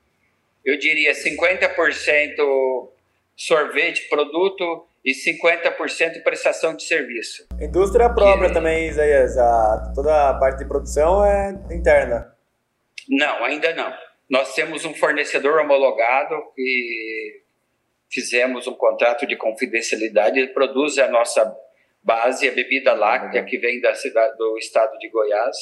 eu 0.65 0.79
diria, 0.79 1.13
50% 1.13 2.91
sorvete, 3.37 4.09
produto 4.09 4.87
e 5.05 5.13
50% 5.13 6.23
prestação 6.23 6.77
de 6.77 6.85
serviço. 6.85 7.47
Indústria 7.61 8.09
própria 8.11 8.49
e... 8.49 8.53
também, 8.53 8.89
Isaías. 8.89 9.37
A, 9.37 9.93
toda 9.95 10.31
a 10.31 10.35
parte 10.35 10.59
de 10.59 10.69
produção 10.69 11.25
é 11.25 11.51
interna? 11.75 12.33
Não, 13.09 13.45
ainda 13.45 13.75
não. 13.75 13.93
Nós 14.31 14.55
temos 14.55 14.85
um 14.85 14.95
fornecedor 14.95 15.61
homologado 15.61 16.35
e 16.57 17.43
fizemos 18.11 18.67
um 18.67 18.75
contrato 18.75 19.27
de 19.27 19.37
confidencialidade. 19.37 20.39
Ele 20.39 20.49
produz 20.49 20.99
a 20.99 21.09
nossa 21.09 21.45
base, 22.03 22.49
a 22.49 22.53
bebida 22.53 22.93
láctea 22.93 23.45
que 23.45 23.59
vem 23.59 23.81
da 23.81 23.95
cidade, 23.95 24.37
do 24.37 24.59
estado 24.59 24.99
de 24.99 25.09
Goiás. 25.09 25.57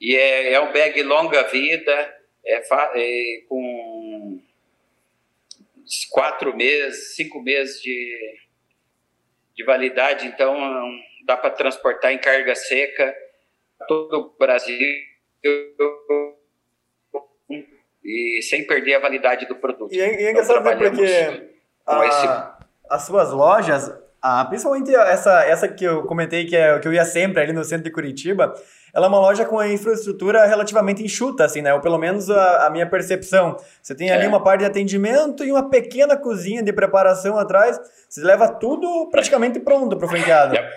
E 0.00 0.14
é, 0.14 0.52
é 0.52 0.60
um 0.60 0.72
bag 0.72 1.02
longa 1.02 1.42
vida, 1.44 2.16
é, 2.44 2.60
é, 2.60 3.40
com 3.48 4.40
quatro 6.10 6.56
meses, 6.56 7.14
cinco 7.14 7.40
meses 7.42 7.80
de, 7.80 8.38
de 9.54 9.64
validade, 9.64 10.26
então 10.26 10.56
dá 11.24 11.36
para 11.36 11.50
transportar 11.50 12.12
em 12.12 12.18
carga 12.18 12.54
seca 12.54 13.14
todo 13.88 14.18
o 14.18 14.38
Brasil 14.38 14.78
e 18.04 18.40
sem 18.42 18.66
perder 18.66 18.94
a 18.94 19.00
validade 19.00 19.46
do 19.46 19.56
produto. 19.56 19.92
E 19.92 20.00
é, 20.00 20.20
e 20.20 20.24
é 20.26 20.30
engraçado 20.30 20.60
então, 20.68 20.90
porque 20.90 21.04
a, 21.86 22.06
esse... 22.06 22.28
as 22.90 23.02
suas 23.06 23.32
lojas, 23.32 23.90
ah, 24.20 24.44
principalmente 24.44 24.94
essa, 24.94 25.44
essa 25.44 25.68
que 25.68 25.84
eu 25.84 26.04
comentei 26.04 26.46
que, 26.46 26.56
é, 26.56 26.78
que 26.78 26.88
eu 26.88 26.92
ia 26.92 27.04
sempre 27.04 27.42
ali 27.42 27.52
no 27.52 27.64
centro 27.64 27.84
de 27.84 27.90
Curitiba, 27.90 28.54
ela 28.96 29.06
é 29.06 29.08
uma 29.08 29.20
loja 29.20 29.44
com 29.44 29.58
a 29.58 29.68
infraestrutura 29.68 30.46
relativamente 30.46 31.02
enxuta, 31.02 31.44
assim, 31.44 31.60
né? 31.60 31.74
Ou 31.74 31.80
pelo 31.80 31.98
menos 31.98 32.30
a, 32.30 32.66
a 32.66 32.70
minha 32.70 32.88
percepção. 32.88 33.56
Você 33.82 33.94
tem 33.94 34.10
ali 34.10 34.24
é. 34.24 34.28
uma 34.28 34.42
parte 34.42 34.60
de 34.60 34.66
atendimento 34.66 35.44
e 35.44 35.52
uma 35.52 35.68
pequena 35.68 36.16
cozinha 36.16 36.62
de 36.62 36.72
preparação 36.72 37.38
atrás. 37.38 37.78
Você 38.08 38.22
leva 38.22 38.48
tudo 38.48 39.08
praticamente 39.10 39.60
pronto 39.60 39.96
para 39.98 40.06
o 40.06 40.08
franqueado. 40.08 40.54
Leva, 40.54 40.70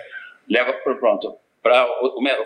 leva 0.48 0.72
para 0.74 0.94
pronto. 0.96 1.34
Para 1.62 1.86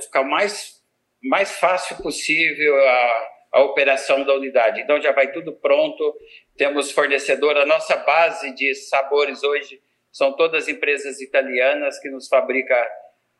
ficar 0.01 0.21
o 0.21 0.31
mais, 0.31 0.81
mais 1.23 1.59
fácil 1.59 1.97
possível 1.97 2.75
a, 2.77 3.29
a 3.55 3.63
operação 3.63 4.25
da 4.25 4.33
unidade. 4.33 4.81
Então 4.81 5.01
já 5.03 5.11
vai 5.11 5.33
tudo 5.33 5.53
pronto. 5.53 6.15
Temos 6.57 6.93
fornecedor. 6.93 7.57
A 7.57 7.67
nossa 7.67 7.97
base 7.97 8.55
de 8.55 8.75
sabores 8.77 9.43
hoje 9.43 9.81
são 10.15 10.33
todas 10.37 10.69
empresas 10.69 11.21
italianas 11.21 11.99
que 11.99 12.09
nos 12.09 12.29
fabricam 12.29 12.79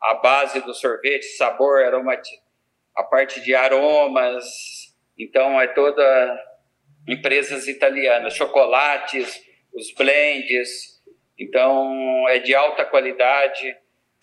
a 0.01 0.15
base 0.15 0.59
do 0.59 0.73
sorvete, 0.73 1.23
sabor, 1.37 1.81
aroma, 1.81 2.21
a 2.93 3.01
parte 3.01 3.39
de 3.39 3.55
aromas. 3.55 4.43
Então 5.17 5.59
é 5.61 5.67
toda 5.67 6.43
empresas 7.07 7.69
italianas, 7.69 8.35
chocolates, 8.35 9.41
os 9.73 9.93
blends. 9.93 11.01
Então 11.39 12.27
é 12.27 12.39
de 12.39 12.53
alta 12.53 12.83
qualidade. 12.83 13.73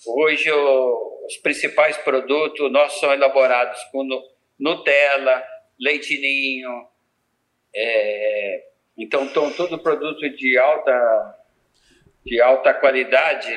Hoje 0.07 0.53
o, 0.53 1.25
os 1.25 1.39
principais 1.39 1.97
produtos 1.97 2.71
nossos 2.71 3.01
são 3.01 3.15
elaborados 3.15 3.83
com 3.85 4.07
Nutella, 4.61 5.43
leitinho. 5.81 6.87
É, 7.75 8.65
então, 8.99 9.27
todo 9.57 9.83
produto 9.83 10.29
de 10.37 10.59
alta 10.59 11.42
de 12.25 12.41
alta 12.41 12.73
qualidade 12.75 13.51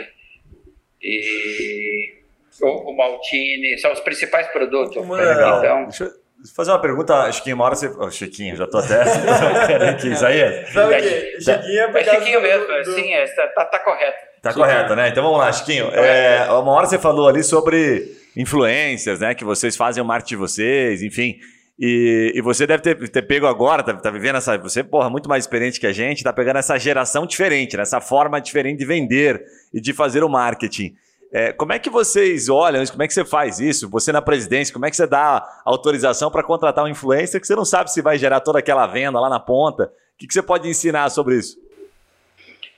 e 1.01 2.13
o, 2.62 2.91
o 2.91 2.97
Maltine, 2.97 3.78
são 3.78 3.91
os 3.91 3.99
principais 3.99 4.47
produtos. 4.47 5.08
Legal. 5.08 5.60
Então, 5.60 5.86
Deixa 5.86 6.04
eu 6.06 6.12
fazer 6.56 6.71
uma 6.71 6.82
pergunta, 6.82 7.32
Chiquinho, 7.32 7.56
uma 7.56 7.65
hora 7.65 7.75
você... 7.75 7.88
Oh, 7.88 8.10
Chiquinho, 8.10 8.56
já 8.56 8.67
tô 8.67 8.78
até... 8.78 9.01
aqui, 9.89 10.08
Isaías. 10.08 10.69
Sabe 10.69 10.93
o 10.93 10.97
quê? 10.97 11.38
Chiquinho 11.39 11.80
é, 11.80 11.99
é 11.99 12.04
Chiquinho 12.04 12.41
mesmo, 12.41 12.67
do... 12.67 12.95
sim, 12.95 13.13
é, 13.13 13.25
tá, 13.28 13.47
tá, 13.47 13.65
tá 13.65 13.80
correto. 13.80 14.17
Tá 14.41 14.49
Chiquinho. 14.51 14.67
correto, 14.67 14.95
né? 14.95 15.10
Então 15.10 15.23
vamos 15.23 15.39
lá, 15.39 15.51
Chiquinho. 15.51 15.88
É, 15.93 16.49
uma 16.51 16.71
hora 16.71 16.88
você 16.88 16.99
falou 16.99 17.28
ali 17.28 17.43
sobre 17.43 18.15
influencers, 18.36 19.19
né? 19.19 19.34
Que 19.34 19.43
vocês 19.43 19.75
fazem 19.75 20.01
o 20.01 20.06
marketing 20.06 20.36
de 20.36 20.39
vocês, 20.39 21.04
enfim... 21.04 21.39
E, 21.77 22.31
e, 22.33 22.41
você 22.41 22.65
deve 22.65 22.81
ter, 22.81 23.09
ter 23.09 23.21
pego 23.23 23.45
agora, 23.45 23.83
tá, 23.83 23.93
tá, 23.93 24.09
vivendo 24.09 24.38
essa. 24.38 24.57
Você, 24.57 24.81
porra, 24.81 25.09
muito 25.09 25.27
mais 25.27 25.43
experiente 25.43 25.79
que 25.79 25.85
a 25.85 25.91
gente, 25.91 26.23
tá 26.23 26.31
pegando 26.31 26.57
essa 26.57 26.77
geração 26.79 27.25
diferente, 27.25 27.75
né? 27.75 27.83
essa 27.83 27.99
forma 27.99 28.39
diferente 28.39 28.79
de 28.79 28.85
vender 28.85 29.43
e 29.73 29.81
de 29.81 29.93
fazer 29.93 30.23
o 30.23 30.29
marketing. 30.29 30.95
É, 31.33 31.51
como 31.51 31.73
é 31.73 31.79
que 31.79 31.89
vocês 31.89 32.47
olham 32.47 32.81
isso? 32.81 32.93
Como 32.93 33.03
é 33.03 33.07
que 33.07 33.13
você 33.13 33.25
faz 33.25 33.59
isso? 33.59 33.89
Você 33.89 34.13
na 34.13 34.21
presidência, 34.21 34.73
como 34.73 34.85
é 34.85 34.89
que 34.89 34.95
você 34.95 35.05
dá 35.05 35.45
autorização 35.65 36.31
para 36.31 36.43
contratar 36.43 36.85
um 36.85 36.88
influencer 36.88 37.41
que 37.41 37.47
você 37.47 37.55
não 37.55 37.65
sabe 37.65 37.91
se 37.91 38.01
vai 38.01 38.17
gerar 38.17 38.39
toda 38.39 38.59
aquela 38.59 38.88
venda 38.88 39.19
lá 39.19 39.29
na 39.29 39.39
ponta? 39.39 39.91
O 40.13 40.17
que, 40.17 40.27
que 40.27 40.33
você 40.33 40.41
pode 40.41 40.69
ensinar 40.69 41.09
sobre 41.09 41.35
isso? 41.35 41.59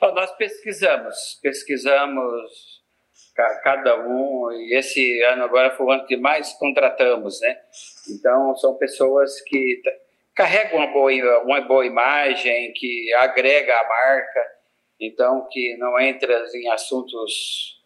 Bom, 0.01 0.11
nós 0.15 0.31
pesquisamos, 0.37 1.39
pesquisamos 1.41 2.51
cada 3.63 3.99
um, 4.07 4.51
e 4.51 4.75
esse 4.75 5.23
ano 5.25 5.43
agora 5.43 5.75
foi 5.75 5.85
o 5.85 5.91
ano 5.91 6.05
que 6.07 6.17
mais 6.17 6.53
contratamos, 6.53 7.39
né? 7.41 7.55
Então, 8.09 8.55
são 8.55 8.75
pessoas 8.75 9.41
que 9.41 9.81
carregam 10.35 10.79
uma 10.79 10.87
boa, 10.87 11.43
uma 11.43 11.61
boa 11.61 11.85
imagem, 11.85 12.71
que 12.73 13.13
agrega 13.15 13.73
a 13.73 13.87
marca, 13.87 14.45
então, 14.99 15.47
que 15.51 15.75
não 15.77 15.99
entra 15.99 16.45
em 16.53 16.69
assuntos 16.69 17.83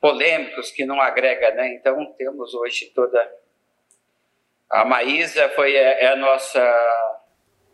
polêmicos, 0.00 0.70
que 0.70 0.84
não 0.84 1.00
agrega, 1.00 1.50
né? 1.52 1.74
Então, 1.74 2.14
temos 2.16 2.54
hoje 2.54 2.92
toda... 2.94 3.30
A 4.70 4.84
Maísa 4.84 5.48
foi, 5.50 5.74
é, 5.74 6.04
é 6.04 6.08
a 6.08 6.16
nossa 6.16 6.60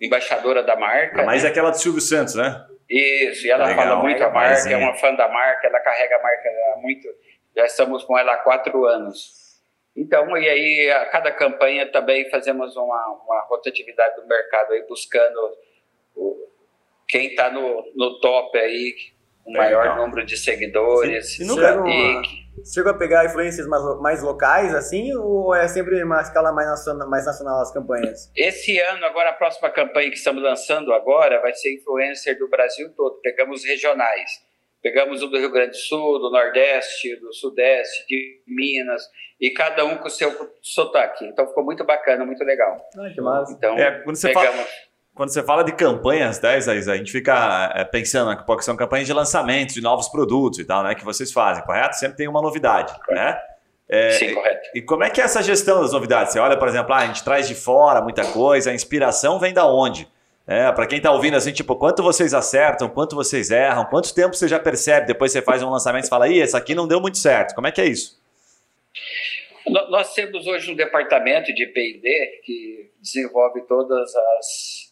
embaixadora 0.01 0.63
da 0.63 0.77
marca. 0.77 1.23
A 1.23 1.25
Maísa 1.25 1.45
né? 1.45 1.51
é 1.51 1.53
aquela 1.53 1.71
do 1.71 1.79
Silvio 1.79 2.01
Santos, 2.01 2.35
né? 2.35 2.67
Isso, 2.89 3.47
e 3.47 3.51
ela 3.51 3.67
Legal, 3.67 3.85
fala 3.85 4.03
muito 4.03 4.23
a 4.23 4.31
marca, 4.31 4.71
é 4.71 4.77
uma 4.77 4.95
fã 4.95 5.15
da 5.15 5.27
marca, 5.29 5.67
ela 5.67 5.81
carrega 5.81 6.17
a 6.17 6.23
marca 6.23 6.49
há 6.49 6.81
muito, 6.81 7.09
já 7.57 7.65
estamos 7.65 8.05
com 8.05 8.19
ela 8.19 8.35
há 8.35 8.37
quatro 8.39 8.85
anos. 8.85 9.44
Então, 9.97 10.37
e 10.37 10.49
aí, 10.49 10.91
a 10.91 11.07
cada 11.07 11.31
campanha 11.31 11.91
também 11.91 12.29
fazemos 12.29 12.77
uma, 12.77 13.23
uma 13.25 13.41
rotatividade 13.49 14.17
do 14.17 14.27
mercado 14.27 14.73
aí, 14.73 14.85
buscando 14.89 15.57
o, 16.17 16.49
quem 17.09 17.29
está 17.29 17.51
no, 17.51 17.85
no 17.95 18.19
top 18.19 18.59
aí, 18.59 18.95
o 19.47 19.53
maior 19.53 19.97
número 19.97 20.25
de 20.25 20.37
seguidores. 20.37 21.39
E, 21.39 21.45
nunca, 21.45 21.81
chegou 22.73 22.91
a 22.93 22.99
pegar 22.99 23.25
influências 23.25 23.67
mais, 23.67 23.83
mais 24.01 24.23
locais, 24.23 24.75
assim, 24.75 25.15
ou 25.15 25.55
é 25.55 25.69
sempre 25.69 26.03
uma 26.03 26.21
escala 26.21 26.53
mais 26.53 26.67
nacional, 26.67 27.09
mais 27.09 27.27
nacional 27.27 27.61
as 27.61 27.73
campanhas? 27.73 28.31
Esse 28.37 28.79
ano, 28.79 29.05
agora, 29.05 29.31
a 29.31 29.35
próxima 29.35 29.71
campanha 29.71 30.11
que 30.11 30.17
estamos 30.17 30.43
lançando 30.43 30.93
agora 30.93 31.41
vai 31.41 31.55
ser 31.55 31.75
influencer 31.75 32.39
do 32.39 32.49
Brasil 32.49 32.93
todo. 32.97 33.21
Pegamos 33.21 33.65
regionais. 33.65 34.31
Pegamos 34.85 35.23
o 35.23 35.29
do 35.29 35.39
Rio 35.39 35.51
Grande 35.51 35.71
do 35.71 35.77
Sul, 35.79 36.19
do 36.19 36.31
Nordeste, 36.31 37.17
do 37.17 37.33
Sudeste, 37.33 38.07
de 38.07 38.43
Minas, 38.47 39.03
e 39.41 39.49
cada 39.49 39.83
um 39.83 39.97
com 39.97 40.09
o 40.09 40.11
seu 40.11 40.31
sotaque. 40.61 41.25
Então 41.25 41.47
ficou 41.47 41.65
muito 41.65 41.83
bacana, 41.85 42.23
muito 42.27 42.45
legal. 42.45 42.77
Ai, 42.99 43.11
que 43.15 43.21
massa. 43.23 43.55
Então, 43.55 43.79
é, 43.79 44.03
quando 44.03 44.17
você 44.17 44.29
pegamos... 44.29 44.57
fala 44.57 44.69
quando 45.15 45.31
você 45.31 45.43
fala 45.43 45.63
de 45.63 45.73
campanhas, 45.73 46.39
10, 46.39 46.67
né, 46.67 46.73
a 46.93 46.97
gente 46.97 47.13
fica 47.13 47.73
é, 47.75 47.85
pensando 47.85 48.31
né, 48.31 48.45
que 48.45 48.65
são 48.65 48.77
campanhas 48.77 49.07
de 49.07 49.13
lançamento 49.13 49.73
de 49.73 49.81
novos 49.81 50.09
produtos 50.09 50.59
e 50.59 50.65
tal, 50.65 50.83
né? 50.83 50.95
Que 50.95 51.05
vocês 51.05 51.33
fazem, 51.33 51.65
correto? 51.65 51.97
Sempre 51.97 52.17
tem 52.17 52.29
uma 52.29 52.43
novidade, 52.43 52.93
né? 53.09 53.41
É, 53.89 54.11
Sim, 54.11 54.35
correto. 54.35 54.69
E, 54.75 54.81
e, 54.81 54.83
como 54.83 55.05
é 55.05 55.11
que 55.11 55.21
é 55.21 55.25
essa 55.25 55.41
gestão 55.41 55.81
das 55.83 55.93
novidades? 55.93 56.33
Você 56.33 56.41
olha, 56.41 56.59
por 56.59 56.67
exemplo, 56.67 56.93
ah, 56.93 56.99
a 56.99 57.07
gente 57.07 57.23
traz 57.23 57.47
de 57.47 57.55
fora 57.55 58.01
muita 58.01 58.25
coisa, 58.25 58.71
a 58.71 58.75
inspiração 58.75 59.39
vem 59.39 59.55
da 59.55 59.67
onde? 59.67 60.09
É, 60.47 60.71
para 60.73 60.87
quem 60.87 60.99
está 60.99 61.11
ouvindo 61.11 61.37
assim, 61.37 61.53
tipo, 61.53 61.75
quanto 61.77 62.03
vocês 62.03 62.35
acertam, 62.35 62.89
quanto 62.89 63.17
vocês 63.17 63.51
erram, 63.51 63.87
quanto 63.87 64.15
tempo 64.15 64.35
você 64.35 64.47
já 64.47 64.59
percebe, 64.59 65.07
depois 65.07 65.33
você 65.33 65.41
faz 65.41 65.63
um 65.63 65.71
lançamento 65.71 66.05
e 66.05 66.09
fala, 66.09 66.29
ih, 66.29 66.41
essa 66.41 66.59
aqui 66.59 66.75
não 66.75 66.87
deu 66.87 67.01
muito 67.01 67.17
certo. 67.17 67.55
Como 67.55 67.67
é 67.67 67.73
que 67.73 67.81
é 67.81 67.87
isso? 67.87 68.23
Nós 69.67 70.13
temos 70.13 70.47
hoje 70.47 70.71
um 70.71 70.77
departamento 70.77 71.55
de 71.55 71.67
P&D 71.67 72.43
que 72.45 72.91
desenvolve 73.01 73.63
todas 73.63 74.15
as 74.15 74.85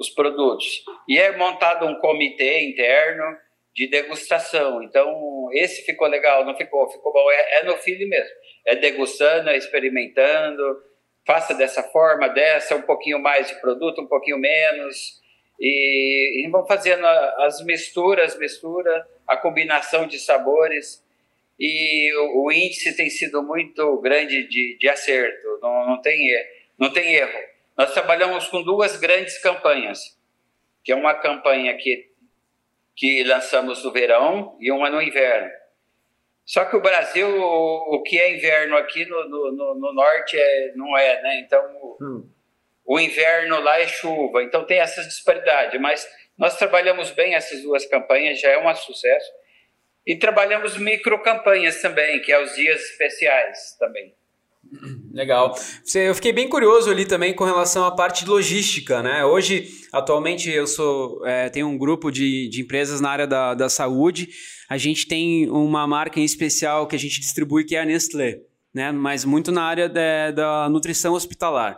os 0.00 0.08
produtos. 0.08 0.82
E 1.06 1.18
é 1.18 1.36
montado 1.36 1.84
um 1.84 1.94
comitê 1.96 2.64
interno 2.64 3.36
de 3.74 3.86
degustação. 3.86 4.82
Então, 4.82 5.48
esse 5.52 5.84
ficou 5.84 6.08
legal, 6.08 6.44
não 6.44 6.56
ficou, 6.56 6.88
ficou 6.90 7.12
bom. 7.12 7.30
É, 7.30 7.60
é 7.60 7.64
no 7.64 7.76
feeling 7.76 8.08
mesmo. 8.08 8.34
É 8.66 8.74
degustando, 8.74 9.50
é 9.50 9.58
experimentando. 9.58 10.82
Faça 11.30 11.54
dessa 11.54 11.80
forma, 11.80 12.28
dessa, 12.28 12.74
um 12.74 12.82
pouquinho 12.82 13.20
mais 13.20 13.46
de 13.46 13.60
produto, 13.60 14.02
um 14.02 14.06
pouquinho 14.08 14.36
menos. 14.36 15.20
E, 15.60 16.44
e 16.44 16.50
vão 16.50 16.66
fazendo 16.66 17.06
as 17.06 17.64
misturas, 17.64 18.36
mistura, 18.36 19.06
a 19.28 19.36
combinação 19.36 20.08
de 20.08 20.18
sabores. 20.18 21.06
E 21.56 22.12
o, 22.16 22.46
o 22.46 22.50
índice 22.50 22.96
tem 22.96 23.08
sido 23.08 23.44
muito 23.44 24.00
grande 24.00 24.48
de, 24.48 24.76
de 24.76 24.88
acerto, 24.88 25.60
não, 25.62 25.90
não, 25.90 26.02
tem, 26.02 26.18
não 26.76 26.92
tem 26.92 27.14
erro. 27.14 27.38
Nós 27.78 27.94
trabalhamos 27.94 28.48
com 28.48 28.64
duas 28.64 28.96
grandes 28.96 29.38
campanhas, 29.38 30.18
que 30.82 30.90
é 30.90 30.96
uma 30.96 31.14
campanha 31.14 31.76
que, 31.76 32.10
que 32.96 33.22
lançamos 33.22 33.84
no 33.84 33.92
verão 33.92 34.56
e 34.58 34.72
uma 34.72 34.90
no 34.90 35.00
inverno. 35.00 35.48
Só 36.50 36.64
que 36.64 36.74
o 36.74 36.80
Brasil, 36.80 37.28
o, 37.28 37.94
o 37.94 38.02
que 38.02 38.18
é 38.18 38.36
inverno 38.36 38.76
aqui 38.76 39.04
no, 39.04 39.28
no, 39.28 39.74
no 39.76 39.92
norte 39.92 40.36
é, 40.36 40.72
não 40.74 40.98
é, 40.98 41.22
né? 41.22 41.42
Então, 41.46 41.62
o, 41.80 41.96
hum. 42.02 42.28
o 42.84 42.98
inverno 42.98 43.60
lá 43.60 43.78
é 43.78 43.86
chuva, 43.86 44.42
então 44.42 44.66
tem 44.66 44.80
essa 44.80 45.00
disparidade. 45.04 45.78
Mas 45.78 46.04
nós 46.36 46.58
trabalhamos 46.58 47.12
bem 47.12 47.36
essas 47.36 47.62
duas 47.62 47.86
campanhas, 47.86 48.40
já 48.40 48.48
é 48.48 48.58
um 48.58 48.74
sucesso. 48.74 49.30
E 50.04 50.16
trabalhamos 50.16 50.76
micro 50.76 51.22
campanhas 51.22 51.80
também, 51.80 52.20
que 52.20 52.32
é 52.32 52.42
os 52.42 52.52
dias 52.56 52.80
especiais 52.80 53.76
também. 53.78 54.12
Legal. 55.12 55.54
Eu 55.94 56.16
fiquei 56.16 56.32
bem 56.32 56.48
curioso 56.48 56.90
ali 56.90 57.06
também 57.06 57.32
com 57.32 57.44
relação 57.44 57.84
à 57.84 57.94
parte 57.94 58.24
de 58.24 58.30
logística, 58.30 59.04
né? 59.04 59.24
Hoje, 59.24 59.68
atualmente, 59.92 60.50
eu 60.50 60.66
sou 60.66 61.24
é, 61.24 61.48
tenho 61.48 61.68
um 61.68 61.78
grupo 61.78 62.10
de, 62.10 62.48
de 62.48 62.60
empresas 62.60 63.00
na 63.00 63.10
área 63.10 63.26
da, 63.28 63.54
da 63.54 63.68
saúde. 63.68 64.28
A 64.70 64.78
gente 64.78 65.08
tem 65.08 65.50
uma 65.50 65.84
marca 65.84 66.20
em 66.20 66.24
especial 66.24 66.86
que 66.86 66.94
a 66.94 66.98
gente 66.98 67.18
distribui 67.18 67.64
que 67.64 67.74
é 67.74 67.80
a 67.80 67.84
Nestlé, 67.84 68.38
né? 68.72 68.92
Mas 68.92 69.24
muito 69.24 69.50
na 69.50 69.64
área 69.64 69.88
de, 69.88 70.30
da 70.30 70.68
nutrição 70.68 71.14
hospitalar. 71.14 71.76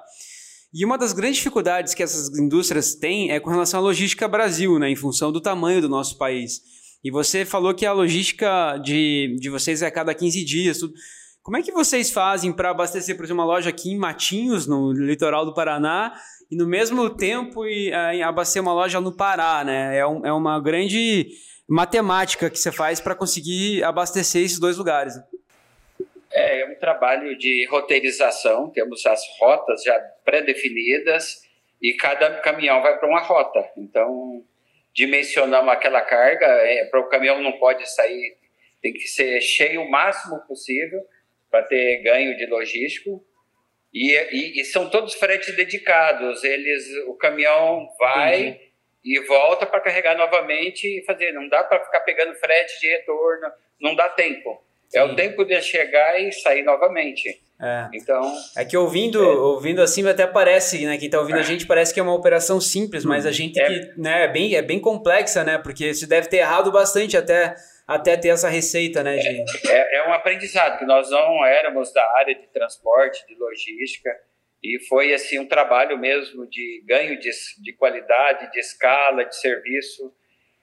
E 0.75 0.85
uma 0.85 0.99
das 0.99 1.15
grandes 1.15 1.39
dificuldades 1.39 1.95
que 1.95 2.03
essas 2.03 2.39
indústrias 2.39 2.95
têm 2.95 3.31
é 3.31 3.41
com 3.41 3.49
relação 3.49 3.81
à 3.81 3.83
logística 3.83 4.29
Brasil, 4.29 4.79
né? 4.79 4.91
Em 4.91 4.95
função 4.95 5.33
do 5.33 5.41
tamanho 5.41 5.81
do 5.81 5.89
nosso 5.89 6.19
país. 6.19 6.61
E 7.03 7.11
você 7.11 7.47
falou 7.47 7.73
que 7.73 7.87
a 7.87 7.95
logística 7.95 8.77
de, 8.77 9.39
de 9.41 9.49
vocês 9.49 9.81
é 9.81 9.87
a 9.87 9.91
cada 9.91 10.15
15 10.15 10.45
dias, 10.45 10.77
tudo. 10.77 10.93
Como 11.43 11.57
é 11.57 11.63
que 11.63 11.73
vocês 11.73 12.11
fazem 12.11 12.53
para 12.53 12.71
abastecer, 12.71 13.17
por 13.17 13.25
exemplo, 13.25 13.43
uma 13.43 13.47
loja 13.47 13.71
aqui 13.71 13.91
em 13.91 13.99
Matinhos, 13.99 14.67
no 14.67 14.93
litoral 14.93 15.47
do 15.47 15.55
Paraná, 15.55 16.13
e 16.51 16.57
no 16.57 16.67
mesmo 16.67 17.09
tempo 17.09 17.67
e, 17.67 17.91
uh, 17.91 18.29
abastecer 18.29 18.61
uma 18.61 18.75
loja 18.75 19.01
no 19.01 19.17
Pará, 19.17 19.65
né? 19.65 19.97
É, 19.97 20.07
um, 20.07 20.27
é 20.27 20.33
uma 20.33 20.61
grande 20.61 21.31
matemática 21.73 22.51
que 22.51 22.59
você 22.59 22.71
faz 22.71 23.01
para 23.01 23.15
conseguir 23.15 23.83
abastecer 23.83 24.45
esses 24.45 24.61
dois 24.61 24.77
lugares. 24.77 25.17
Né? 25.17 25.25
É, 26.31 26.61
é 26.61 26.67
um 26.67 26.75
trabalho 26.75 27.37
de 27.39 27.67
roteirização, 27.67 28.69
temos 28.69 29.07
as 29.07 29.23
rotas 29.39 29.83
já 29.83 29.99
pré-definidas 30.23 31.49
e 31.81 31.95
cada 31.95 32.41
caminhão 32.41 32.83
vai 32.83 32.99
para 32.99 33.09
uma 33.09 33.23
rota. 33.23 33.67
Então, 33.79 34.45
dimensionamos 34.93 35.73
aquela 35.73 36.03
carga, 36.03 36.47
é, 36.47 36.85
para 36.85 37.01
o 37.01 37.09
caminhão 37.09 37.41
não 37.41 37.53
pode 37.53 37.89
sair, 37.91 38.37
tem 38.83 38.93
que 38.93 39.07
ser 39.07 39.41
cheio 39.41 39.81
o 39.81 39.91
máximo 39.91 40.41
possível 40.47 41.01
para 41.51 41.63
ter 41.63 42.03
ganho 42.03 42.37
de 42.37 42.45
logístico. 42.47 43.25
E, 43.95 44.13
e, 44.13 44.61
e, 44.61 44.65
são 44.65 44.91
todos 44.91 45.15
fretes 45.15 45.55
dedicados. 45.55 46.45
Eles, 46.45 46.85
o 47.07 47.15
caminhão 47.15 47.89
vai 47.99 48.41
Entendi. 48.41 48.72
E 49.05 49.21
volta 49.27 49.67
para 49.67 49.81
carregar 49.81 50.17
novamente 50.17 50.87
e 50.87 51.05
fazer. 51.05 51.33
Não 51.33 51.49
dá 51.49 51.65
para 51.65 51.85
ficar 51.85 52.01
pegando 52.01 52.35
frete 52.35 52.81
de 52.81 52.89
retorno, 52.89 53.49
não 53.81 53.95
dá 53.95 54.09
tempo. 54.09 54.63
Sim. 54.89 54.99
É 54.99 55.05
o 55.05 55.17
tempo 55.17 55.45
de 55.45 55.61
chegar 55.63 56.21
e 56.21 56.31
sair 56.33 56.63
novamente. 56.63 57.41
É. 57.61 57.89
Então. 57.95 58.21
É 58.57 58.65
que 58.65 58.77
ouvindo, 58.77 59.23
é. 59.23 59.35
ouvindo 59.37 59.81
assim 59.81 60.07
até 60.09 60.27
parece, 60.27 60.85
né? 60.85 60.99
Quem 60.99 61.09
tá 61.09 61.21
ouvindo 61.21 61.39
a 61.39 61.43
gente 61.43 61.67
parece 61.67 61.95
que 61.95 62.01
é 62.01 62.03
uma 62.03 62.15
operação 62.15 62.61
simples, 62.61 63.05
mas 63.05 63.25
a 63.25 63.31
hum. 63.31 63.33
gente 63.33 63.61
é. 63.61 63.67
que, 63.69 64.01
né, 64.01 64.25
é 64.25 64.29
bem, 64.29 64.55
é 64.55 64.63
bem 64.63 64.81
complexa, 64.81 65.45
né? 65.45 65.59
Porque 65.59 65.95
se 65.95 66.07
deve 66.09 66.29
ter 66.29 66.39
errado 66.39 66.73
bastante 66.73 67.17
até, 67.17 67.55
até 67.87 68.17
ter 68.17 68.29
essa 68.29 68.49
receita, 68.49 69.03
né? 69.03 69.17
De... 69.17 69.45
É, 69.71 69.99
é 69.99 70.09
um 70.09 70.13
aprendizado, 70.13 70.79
que 70.79 70.85
nós 70.85 71.09
não 71.09 71.45
éramos 71.47 71.93
da 71.93 72.05
área 72.17 72.35
de 72.35 72.49
transporte, 72.49 73.25
de 73.29 73.35
logística, 73.37 74.11
e 74.63 74.79
foi 74.89 75.13
assim 75.13 75.39
um 75.39 75.47
trabalho 75.47 75.99
mesmo 75.99 76.47
de 76.47 76.83
ganho 76.87 77.19
de, 77.19 77.31
de 77.63 77.73
qualidade, 77.73 78.51
de 78.53 78.61
escala, 78.61 79.25
de 79.25 79.37
serviço. 79.37 80.13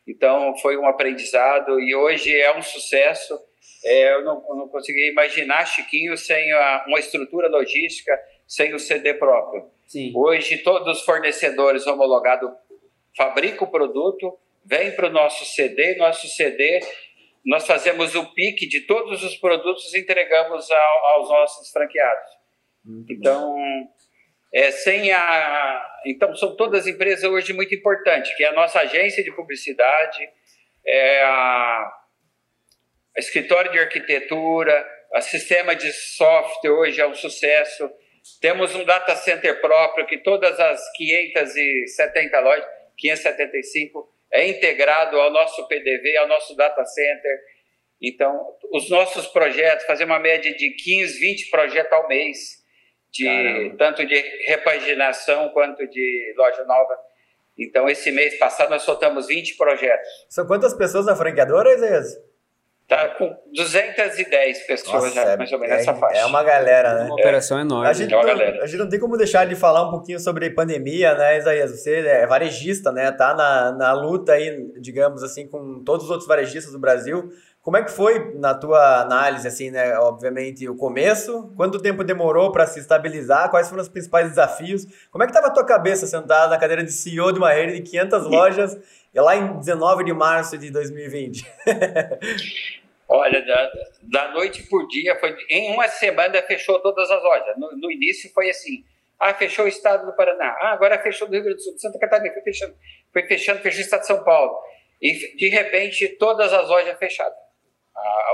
Então 0.07 0.55
foi 0.57 0.77
um 0.77 0.87
aprendizado 0.87 1.79
e 1.79 1.93
hoje 1.93 2.35
é 2.35 2.55
um 2.55 2.61
sucesso 2.61 3.37
é, 3.83 4.13
eu, 4.13 4.23
não, 4.23 4.43
não 4.55 4.67
conseguia 4.67 5.09
imaginar 5.09 5.65
Chiquinho 5.65 6.17
sem 6.17 6.51
a, 6.51 6.85
uma 6.87 6.99
estrutura 6.99 7.47
logística, 7.47 8.19
sem 8.47 8.73
o 8.73 8.79
CD 8.79 9.13
próprio. 9.13 9.69
Sim. 9.87 10.11
Hoje, 10.15 10.57
todos 10.59 10.99
os 10.99 11.05
fornecedores 11.05 11.87
homologados 11.87 12.51
fabricam 13.15 13.67
o 13.67 13.71
produto, 13.71 14.37
vem 14.65 14.91
para 14.91 15.07
o 15.07 15.11
nosso 15.11 15.45
CD, 15.45 15.95
nosso 15.95 16.27
CD, 16.27 16.79
nós 17.45 17.65
fazemos 17.65 18.13
o 18.15 18.33
pique 18.33 18.67
de 18.67 18.81
todos 18.81 19.23
os 19.23 19.35
produtos 19.37 19.93
e 19.93 19.99
entregamos 19.99 20.69
ao, 20.69 21.05
aos 21.05 21.29
nossos 21.29 21.71
franqueados. 21.71 22.38
Muito 22.89 23.13
então, 23.13 23.55
é, 24.51 24.71
sem 24.71 25.11
a, 25.11 26.01
então, 26.07 26.35
são 26.35 26.55
todas 26.55 26.87
empresas 26.87 27.23
hoje 27.23 27.53
muito 27.53 27.73
importantes, 27.75 28.35
que 28.35 28.43
é 28.43 28.47
a 28.47 28.53
nossa 28.53 28.79
agência 28.79 29.23
de 29.23 29.31
publicidade, 29.31 30.27
é 30.83 31.23
a 31.23 31.95
escritório 33.15 33.71
de 33.71 33.77
arquitetura, 33.77 34.87
o 35.13 35.21
sistema 35.21 35.75
de 35.75 35.91
software 35.91 36.71
hoje 36.71 36.99
é 36.99 37.07
um 37.07 37.13
sucesso. 37.13 37.89
Temos 38.41 38.73
um 38.73 38.83
data 38.83 39.15
center 39.15 39.61
próprio 39.61 40.07
que 40.07 40.17
todas 40.19 40.59
as 40.59 40.81
570 40.93 42.39
lojas, 42.39 42.65
575, 42.97 44.09
é 44.31 44.47
integrado 44.47 45.19
ao 45.19 45.31
nosso 45.31 45.67
PDV, 45.67 46.17
ao 46.17 46.27
nosso 46.27 46.55
data 46.55 46.83
center. 46.85 47.39
Então, 48.01 48.55
os 48.71 48.89
nossos 48.89 49.27
projetos, 49.27 49.85
fazer 49.85 50.05
uma 50.05 50.19
média 50.19 50.53
de 50.55 50.71
15, 50.71 51.19
20 51.19 51.49
projetos 51.49 51.91
ao 51.91 52.07
mês, 52.07 52.58
de, 53.11 53.75
tanto 53.77 54.05
de 54.05 54.21
repaginação 54.45 55.49
quanto 55.49 55.87
de 55.87 56.33
loja 56.37 56.63
nova. 56.65 56.97
Então, 57.57 57.89
esse 57.89 58.11
mês 58.11 58.37
passado 58.37 58.69
nós 58.69 58.83
soltamos 58.83 59.27
20 59.27 59.57
projetos. 59.57 60.07
São 60.29 60.47
quantas 60.47 60.73
pessoas 60.73 61.05
na 61.05 61.15
franqueadora, 61.15 61.73
Isaías? 61.73 62.17
Tá 62.89 63.07
com 63.09 63.35
210 63.53 64.65
pessoas 64.65 65.03
Nossa, 65.03 65.13
já, 65.13 65.21
é, 65.21 65.37
mais 65.37 65.51
ou 65.51 65.59
menos 65.59 65.75
é, 65.75 65.77
nessa 65.77 65.93
faixa. 65.93 66.21
É 66.21 66.25
uma 66.25 66.41
galera, 66.41 66.95
né? 66.95 67.01
É 67.01 67.03
uma 67.03 67.13
operação 67.13 67.59
enorme. 67.59 67.87
A 67.87 67.93
gente, 67.93 68.11
é 68.11 68.17
uma 68.17 68.23
não, 68.23 68.29
galera. 68.29 68.63
a 68.63 68.65
gente 68.65 68.79
não 68.79 68.89
tem 68.89 68.99
como 68.99 69.15
deixar 69.15 69.45
de 69.45 69.53
falar 69.55 69.87
um 69.87 69.91
pouquinho 69.91 70.19
sobre 70.19 70.49
pandemia, 70.49 71.13
né, 71.13 71.37
Isaías? 71.37 71.69
Você 71.69 71.99
é 71.99 72.25
varejista, 72.25 72.91
né? 72.91 73.11
Tá 73.11 73.35
na, 73.35 73.71
na 73.73 73.93
luta 73.93 74.31
aí, 74.31 74.71
digamos 74.79 75.21
assim, 75.21 75.47
com 75.47 75.83
todos 75.83 76.05
os 76.05 76.09
outros 76.09 76.27
varejistas 76.27 76.73
do 76.73 76.79
Brasil. 76.79 77.31
Como 77.61 77.75
é 77.75 77.83
que 77.83 77.91
foi 77.91 78.33
na 78.35 78.55
tua 78.55 79.01
análise, 79.01 79.47
assim, 79.47 79.69
né? 79.69 79.97
Obviamente, 79.99 80.67
o 80.67 80.75
começo, 80.75 81.53
quanto 81.57 81.81
tempo 81.81 82.03
demorou 82.03 82.51
para 82.51 82.65
se 82.65 82.79
estabilizar, 82.79 83.51
quais 83.51 83.69
foram 83.69 83.81
os 83.81 83.89
principais 83.89 84.29
desafios? 84.29 84.85
Como 85.11 85.23
é 85.23 85.27
que 85.27 85.31
estava 85.31 85.47
a 85.47 85.53
tua 85.53 85.65
cabeça 85.65 86.07
sentada 86.07 86.47
na 86.47 86.57
cadeira 86.57 86.83
de 86.83 86.91
CEO 86.91 87.33
de 87.33 87.37
uma 87.37 87.51
rede 87.51 87.73
de 87.73 87.81
500 87.81 88.27
lojas 88.27 88.77
lá 89.13 89.35
em 89.35 89.59
19 89.59 90.05
de 90.05 90.13
março 90.13 90.57
de 90.57 90.71
2020? 90.71 91.45
Olha, 93.09 93.43
da, 93.43 93.71
da 94.03 94.31
noite 94.31 94.63
por 94.69 94.87
dia, 94.87 95.19
foi, 95.19 95.35
em 95.49 95.73
uma 95.73 95.87
semana 95.87 96.41
fechou 96.43 96.79
todas 96.79 97.09
as 97.11 97.21
lojas. 97.21 97.57
No, 97.57 97.75
no, 97.75 97.91
início 97.91 98.31
foi 98.31 98.51
assim, 98.51 98.85
ah, 99.19 99.33
fechou 99.33 99.65
o 99.65 99.67
estado 99.67 100.05
do 100.05 100.15
Paraná, 100.15 100.55
ah, 100.61 100.73
agora 100.73 101.01
fechou 101.01 101.27
do 101.27 101.33
Rio 101.33 101.43
Grande 101.43 101.57
do 101.57 101.63
Sul, 101.63 101.73
Santa 101.77 101.97
Catarina, 101.97 102.31
foi 102.31 102.43
fechando, 102.43 102.75
foi 103.11 103.23
fechando, 103.23 103.59
fechou 103.61 103.79
o 103.79 103.83
estado 103.83 104.01
de 104.01 104.07
São 104.07 104.23
Paulo. 104.23 104.55
E, 105.01 105.35
de 105.35 105.49
repente, 105.49 106.07
todas 106.19 106.53
as 106.53 106.69
lojas 106.69 106.97
fechadas. 106.99 107.48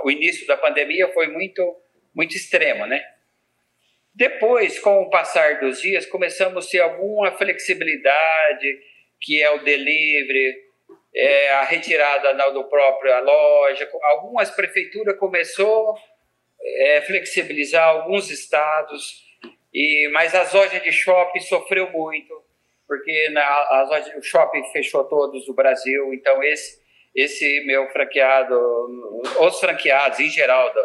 O 0.04 0.12
início 0.12 0.46
da 0.48 0.58
pandemia 0.58 1.12
foi 1.14 1.28
muito, 1.28 1.76
muito 2.14 2.36
extremo, 2.36 2.86
né? 2.86 3.04
Depois, 4.14 4.80
com 4.80 5.02
o 5.02 5.10
passar 5.10 5.60
dos 5.60 5.82
dias, 5.82 6.06
começamos 6.06 6.68
a 6.68 6.70
ter 6.70 6.80
alguma 6.80 7.32
flexibilidade, 7.34 8.80
que 9.20 9.42
é 9.42 9.52
o 9.52 9.64
delivery, 9.64 10.56
é, 11.14 11.50
a 11.56 11.64
retirada 11.64 12.34
do 12.52 12.64
próprio 12.66 13.24
loja. 13.24 13.90
Algumas 14.04 14.52
prefeituras 14.52 15.18
começou 15.18 15.96
é, 16.62 17.02
flexibilizar 17.02 17.88
alguns 17.88 18.30
estados, 18.30 19.24
e 19.74 20.08
mas 20.14 20.34
as 20.34 20.54
lojas 20.54 20.82
de 20.82 20.92
shopping 20.92 21.42
sofreu 21.42 21.92
muito, 21.92 22.34
porque 22.88 23.30
na, 23.30 23.82
as 23.82 23.90
lojas, 23.90 24.16
o 24.16 24.22
shopping 24.22 24.64
fechou 24.72 25.04
todos 25.06 25.46
do 25.46 25.54
Brasil, 25.54 26.14
então 26.14 26.42
esse 26.44 26.85
esse 27.16 27.64
meu 27.66 27.88
franqueado, 27.90 28.56
os 29.40 29.60
franqueados 29.60 30.20
em 30.20 30.30
geral 30.30 30.74
do, 30.74 30.82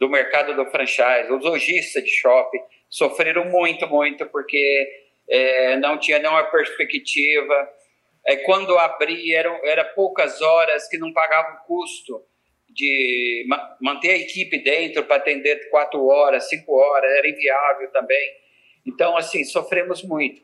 do 0.00 0.08
mercado 0.08 0.54
do 0.54 0.70
franchise, 0.70 1.30
os 1.30 1.44
lojistas 1.44 2.02
de 2.02 2.10
shopping 2.10 2.60
sofreram 2.88 3.44
muito, 3.46 3.86
muito, 3.86 4.26
porque 4.26 4.88
é, 5.28 5.76
não 5.76 5.98
tinha 5.98 6.18
nenhuma 6.18 6.44
perspectiva 6.44 7.68
é, 8.26 8.36
quando 8.38 8.76
abri, 8.76 9.32
eram 9.32 9.54
era 9.64 9.84
poucas 9.84 10.42
horas 10.42 10.88
que 10.88 10.98
não 10.98 11.12
pagava 11.12 11.58
o 11.58 11.66
custo 11.66 12.24
de 12.68 13.44
ma 13.48 13.76
manter 13.80 14.10
a 14.10 14.16
equipe 14.16 14.58
dentro 14.58 15.04
para 15.04 15.16
atender 15.16 15.70
quatro 15.70 16.04
horas, 16.06 16.48
cinco 16.48 16.74
horas, 16.76 17.10
era 17.10 17.28
inviável 17.28 17.90
também. 17.92 18.30
Então, 18.84 19.16
assim, 19.16 19.44
sofremos 19.44 20.02
muito. 20.02 20.42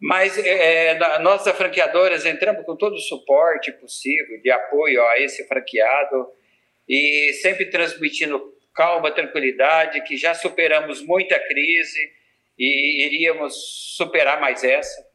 Mas 0.00 0.38
é, 0.38 0.90
é 0.90 1.18
nós, 1.18 1.42
franqueadoras, 1.50 2.24
entramos 2.24 2.64
com 2.64 2.76
todo 2.76 2.94
o 2.94 3.00
suporte 3.00 3.72
possível 3.72 4.40
de 4.40 4.50
apoio 4.50 5.02
a 5.02 5.18
esse 5.18 5.46
franqueado 5.48 6.28
e 6.88 7.32
sempre 7.42 7.66
transmitindo 7.66 8.54
calma, 8.74 9.10
tranquilidade, 9.10 10.02
que 10.02 10.16
já 10.16 10.34
superamos 10.34 11.02
muita 11.02 11.38
crise 11.38 12.12
e 12.56 13.06
iríamos 13.06 13.54
superar 13.96 14.40
mais 14.40 14.62
essa. 14.62 15.08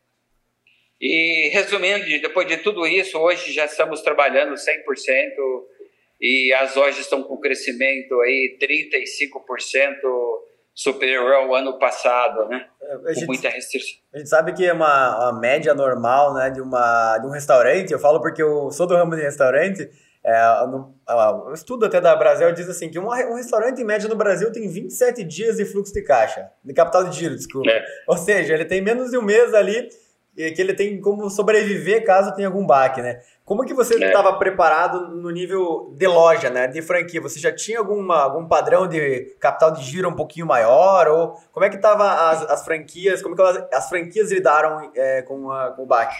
E 1.00 1.50
resumindo, 1.50 2.06
depois 2.22 2.48
de 2.48 2.58
tudo 2.58 2.86
isso, 2.86 3.18
hoje 3.18 3.52
já 3.52 3.66
estamos 3.66 4.02
trabalhando 4.02 4.56
100% 4.56 4.64
e 6.22 6.54
as 6.54 6.76
lojas 6.76 7.00
estão 7.00 7.24
com 7.24 7.40
crescimento 7.40 8.20
aí 8.22 8.58
35% 8.62 9.94
superior 10.74 11.34
ao 11.34 11.54
ano 11.54 11.78
passado, 11.78 12.48
né? 12.48 12.66
É, 12.82 12.98
com 12.98 13.14
gente, 13.14 13.28
muita 13.28 13.50
restrição. 13.50 14.00
A 14.14 14.18
gente 14.18 14.30
sabe 14.30 14.54
que 14.54 14.66
é 14.66 14.74
uma, 14.74 15.30
uma, 15.30 15.40
média 15.40 15.74
normal, 15.74 16.34
né, 16.34 16.50
de, 16.50 16.62
uma, 16.62 17.18
de 17.20 17.28
um 17.28 17.30
restaurante, 17.30 17.92
eu 17.92 18.00
falo 18.00 18.20
porque 18.20 18.42
eu 18.42 18.72
sou 18.72 18.88
do 18.88 18.96
ramo 18.96 19.16
de 19.16 19.22
restaurante, 19.22 19.90
é, 20.26 20.66
no, 20.68 20.96
o 21.50 21.54
estudo 21.54 21.86
até 21.86 22.00
da 22.00 22.16
Brasil 22.16 22.50
diz 22.54 22.70
assim 22.70 22.90
que 22.90 22.98
um, 22.98 23.08
um, 23.08 23.36
restaurante 23.36 23.82
em 23.82 23.84
média 23.84 24.08
no 24.08 24.16
Brasil 24.16 24.52
tem 24.54 24.70
27 24.70 25.22
dias 25.24 25.58
de 25.58 25.66
fluxo 25.66 25.94
de 25.94 26.02
caixa, 26.02 26.50
de 26.64 26.74
capital 26.74 27.04
de 27.04 27.18
giro, 27.18 27.36
desculpa. 27.36 27.70
É. 27.70 27.84
Ou 28.08 28.18
seja, 28.18 28.54
ele 28.54 28.64
tem 28.64 28.82
menos 28.82 29.12
de 29.12 29.18
um 29.18 29.22
mês 29.22 29.54
ali 29.54 29.90
que 30.36 30.62
ele 30.62 30.74
tem 30.74 31.00
como 31.00 31.30
sobreviver 31.30 32.04
caso 32.04 32.36
tenha 32.36 32.48
algum 32.48 32.66
baque, 32.66 33.02
né? 33.02 33.22
Como 33.46 33.66
que 33.66 33.74
você 33.74 33.96
estava 34.04 34.30
é. 34.30 34.38
preparado 34.40 35.16
no 35.16 35.30
nível 35.30 35.94
de 35.96 36.08
loja, 36.08 36.50
né? 36.50 36.68
De 36.68 36.82
franquia? 36.82 37.22
Você 37.22 37.40
já 37.40 37.54
tinha 37.54 37.78
alguma, 37.78 38.22
algum 38.24 38.48
padrão 38.48 38.88
de 38.88 39.36
capital 39.40 39.72
de 39.72 39.84
giro 39.84 40.10
um 40.10 40.16
pouquinho 40.16 40.46
maior? 40.46 41.08
Ou 41.08 41.34
como 41.52 41.66
é 41.66 41.70
que 41.70 41.76
estavam 41.76 42.08
as, 42.08 42.50
as 42.50 42.66
franquias? 42.66 43.22
Como 43.22 43.36
que 43.36 43.42
elas, 43.42 43.68
as 43.72 43.90
franquias 43.90 44.32
lidaram 44.32 44.92
é, 44.96 45.22
com, 45.22 45.52
a, 45.52 45.72
com 45.72 45.84
o 45.84 45.86
baque? 45.86 46.18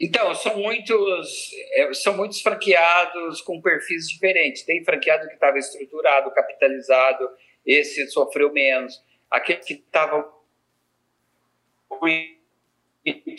Então, 0.00 0.32
são 0.34 0.56
muitos, 0.56 1.50
é, 1.74 1.92
são 1.94 2.16
muitos 2.16 2.40
franqueados 2.40 3.40
com 3.40 3.60
perfis 3.60 4.08
diferentes. 4.08 4.62
Tem 4.62 4.84
franqueado 4.84 5.26
que 5.26 5.34
estava 5.34 5.58
estruturado, 5.58 6.30
capitalizado, 6.30 7.28
esse 7.66 8.06
sofreu 8.08 8.52
menos. 8.52 9.02
Aquele 9.28 9.58
que 9.58 9.74
estava 9.74 10.24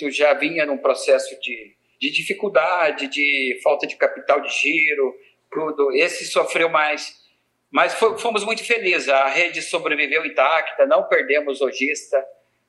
já 0.10 0.34
vinha 0.34 0.66
num 0.66 0.78
processo 0.78 1.40
de, 1.42 1.76
de 2.00 2.12
dificuldade, 2.12 3.08
de 3.08 3.60
falta 3.64 3.86
de 3.86 3.96
capital 3.96 4.42
de 4.42 4.50
giro, 4.50 5.14
tudo. 5.52 5.92
Esse 5.94 6.26
sofreu 6.26 6.70
mais. 6.70 7.18
Mas 7.72 7.94
fomos 7.94 8.44
muito 8.44 8.64
felizes. 8.64 9.10
A 9.10 9.28
rede 9.28 9.62
sobreviveu 9.62 10.26
intacta, 10.26 10.86
não 10.86 11.04
perdemos 11.04 11.60
lojista 11.60 12.18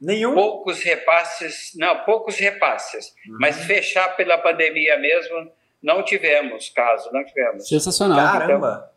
Nenhum? 0.01 0.33
Poucos 0.33 0.83
repasses, 0.83 1.73
não, 1.77 2.05
poucos 2.05 2.37
repasses. 2.39 3.13
Uhum. 3.29 3.37
Mas 3.39 3.57
fechar 3.65 4.17
pela 4.17 4.39
pandemia 4.39 4.99
mesmo, 4.99 5.53
não 5.83 6.03
tivemos 6.03 6.71
caso, 6.71 7.11
não 7.13 7.23
tivemos. 7.23 7.69
Sensacional. 7.69 8.17
Caramba! 8.17 8.91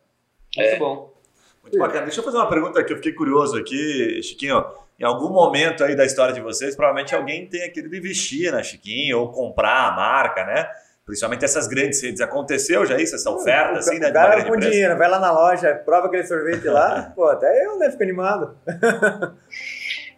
Então, 0.50 0.64
muito 0.64 0.74
é. 0.74 0.78
bom. 0.78 1.14
Muito 1.62 1.78
bacana. 1.78 2.02
Deixa 2.06 2.20
eu 2.20 2.24
fazer 2.24 2.38
uma 2.38 2.48
pergunta 2.48 2.82
que 2.82 2.92
eu 2.92 2.96
fiquei 2.96 3.12
curioso 3.12 3.58
aqui, 3.58 4.22
Chiquinho. 4.22 4.64
Em 4.98 5.04
algum 5.04 5.28
momento 5.30 5.82
aí 5.82 5.96
da 5.96 6.04
história 6.04 6.32
de 6.32 6.40
vocês, 6.40 6.76
provavelmente 6.76 7.14
alguém 7.14 7.48
tenha 7.48 7.68
querido 7.68 7.96
investir 7.96 8.52
na 8.52 8.62
Chiquinho 8.62 9.18
ou 9.18 9.32
comprar 9.32 9.88
a 9.88 9.92
marca, 9.92 10.44
né? 10.44 10.68
Principalmente 11.04 11.44
essas 11.44 11.66
grandes 11.66 12.00
redes. 12.00 12.20
Aconteceu 12.20 12.86
já 12.86 12.96
isso, 12.96 13.14
essa 13.16 13.28
oferta, 13.28 13.78
assim, 13.78 13.98
né? 13.98 14.08
O 14.08 14.12
cara 14.12 14.44
com 14.44 14.56
dinheiro, 14.56 14.96
vai 14.96 15.08
lá 15.08 15.18
na 15.18 15.32
loja, 15.32 15.74
prova 15.74 16.06
aquele 16.06 16.24
sorvete 16.24 16.64
lá, 16.66 17.12
pô, 17.16 17.24
até 17.26 17.66
eu 17.66 17.76
né, 17.76 17.90
fico 17.90 18.02
animado. 18.04 18.56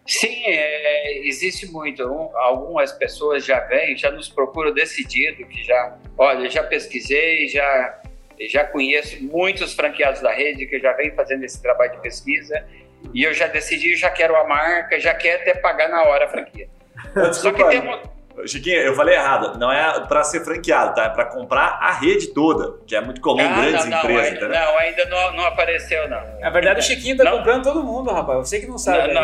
Sim, 0.05 0.43
é, 0.45 1.27
existe 1.27 1.69
muito. 1.69 2.03
Um, 2.05 2.37
algumas 2.37 2.93
pessoas 2.93 3.43
já 3.43 3.59
vêm, 3.61 3.97
já 3.97 4.09
nos 4.11 4.29
procuram 4.29 4.73
decidido, 4.73 5.45
que 5.47 5.63
já, 5.63 5.97
olha, 6.17 6.49
já 6.49 6.63
pesquisei, 6.63 7.49
já, 7.49 8.01
já 8.49 8.63
conheço 8.63 9.21
muitos 9.21 9.73
franqueados 9.73 10.21
da 10.21 10.31
rede 10.31 10.65
que 10.67 10.79
já 10.79 10.93
vêm 10.93 11.13
fazendo 11.13 11.43
esse 11.43 11.61
trabalho 11.61 11.93
de 11.93 12.01
pesquisa 12.01 12.63
e 13.13 13.23
eu 13.23 13.33
já 13.33 13.47
decidi, 13.47 13.95
já 13.95 14.09
quero 14.09 14.35
a 14.35 14.43
marca, 14.45 14.99
já 14.99 15.13
quero 15.13 15.41
até 15.41 15.55
pagar 15.55 15.89
na 15.89 16.03
hora 16.03 16.25
a 16.25 16.29
franquia. 16.29 16.67
Só 17.33 17.51
que 17.51 17.63
temos 17.63 17.99
Chiquinho, 18.45 18.77
eu 18.77 18.93
falei 18.93 19.15
errado. 19.15 19.57
Não 19.57 19.71
é 19.71 20.05
para 20.07 20.23
ser 20.23 20.41
franqueado, 20.41 20.93
tá? 20.93 21.05
É 21.05 21.09
para 21.09 21.25
comprar 21.25 21.79
a 21.81 21.93
rede 21.93 22.27
toda, 22.27 22.77
que 22.85 22.95
é 22.95 23.01
muito 23.01 23.19
comum 23.19 23.41
em 23.41 23.45
ah, 23.45 23.55
grandes 23.55 23.85
não, 23.85 23.89
não, 23.89 23.99
empresas. 23.99 24.33
Ainda, 24.33 24.47
não, 24.47 24.77
ainda 24.77 25.05
não, 25.05 25.33
não, 25.33 25.45
apareceu, 25.45 26.09
não. 26.09 26.39
Na 26.39 26.49
verdade, 26.49 26.79
o 26.79 26.83
Chiquinho 26.83 27.17
tá 27.17 27.23
não, 27.23 27.37
comprando 27.37 27.63
todo 27.63 27.83
mundo, 27.83 28.11
rapaz. 28.11 28.39
Você 28.39 28.59
que 28.59 28.67
não 28.67 28.77
sabe. 28.77 29.13
Não, 29.13 29.23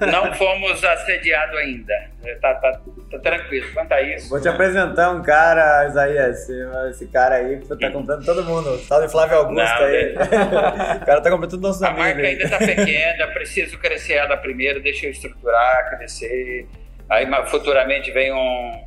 não, 0.00 0.26
não 0.26 0.34
fomos 0.34 0.82
assediados 0.82 1.56
ainda. 1.58 1.94
Tá, 2.40 2.54
tá, 2.54 2.80
tá, 3.10 3.18
tranquilo. 3.18 3.66
Quanto 3.72 3.92
a 3.92 4.02
isso. 4.02 4.28
Vou 4.28 4.40
te 4.40 4.48
apresentar 4.48 5.10
um 5.10 5.22
cara, 5.22 5.86
Isaías. 5.86 6.48
Esse, 6.90 7.06
cara 7.08 7.36
aí 7.36 7.60
que 7.60 7.68
tá 7.68 7.90
comprando 7.90 8.24
todo 8.24 8.44
mundo. 8.44 8.78
Salve 8.78 9.08
Flávio 9.08 9.36
Augusto 9.38 9.82
aí. 9.82 10.14
o 11.02 11.06
cara 11.06 11.20
tá 11.20 11.30
comprando 11.30 11.50
todos 11.50 11.60
nossos 11.60 11.82
a 11.82 11.88
amigos. 11.88 12.04
A 12.04 12.14
marca 12.14 12.26
ainda 12.26 12.48
tá 12.48 12.58
pequena, 12.58 13.26
preciso 13.28 13.78
crescer 13.78 14.14
ela 14.14 14.36
primeiro, 14.36 14.82
deixa 14.82 15.06
eu 15.06 15.10
estruturar, 15.10 15.90
crescer 15.90 16.66
Aí 17.08 17.26
futuramente 17.48 18.10
vem 18.10 18.32
um 18.32 18.86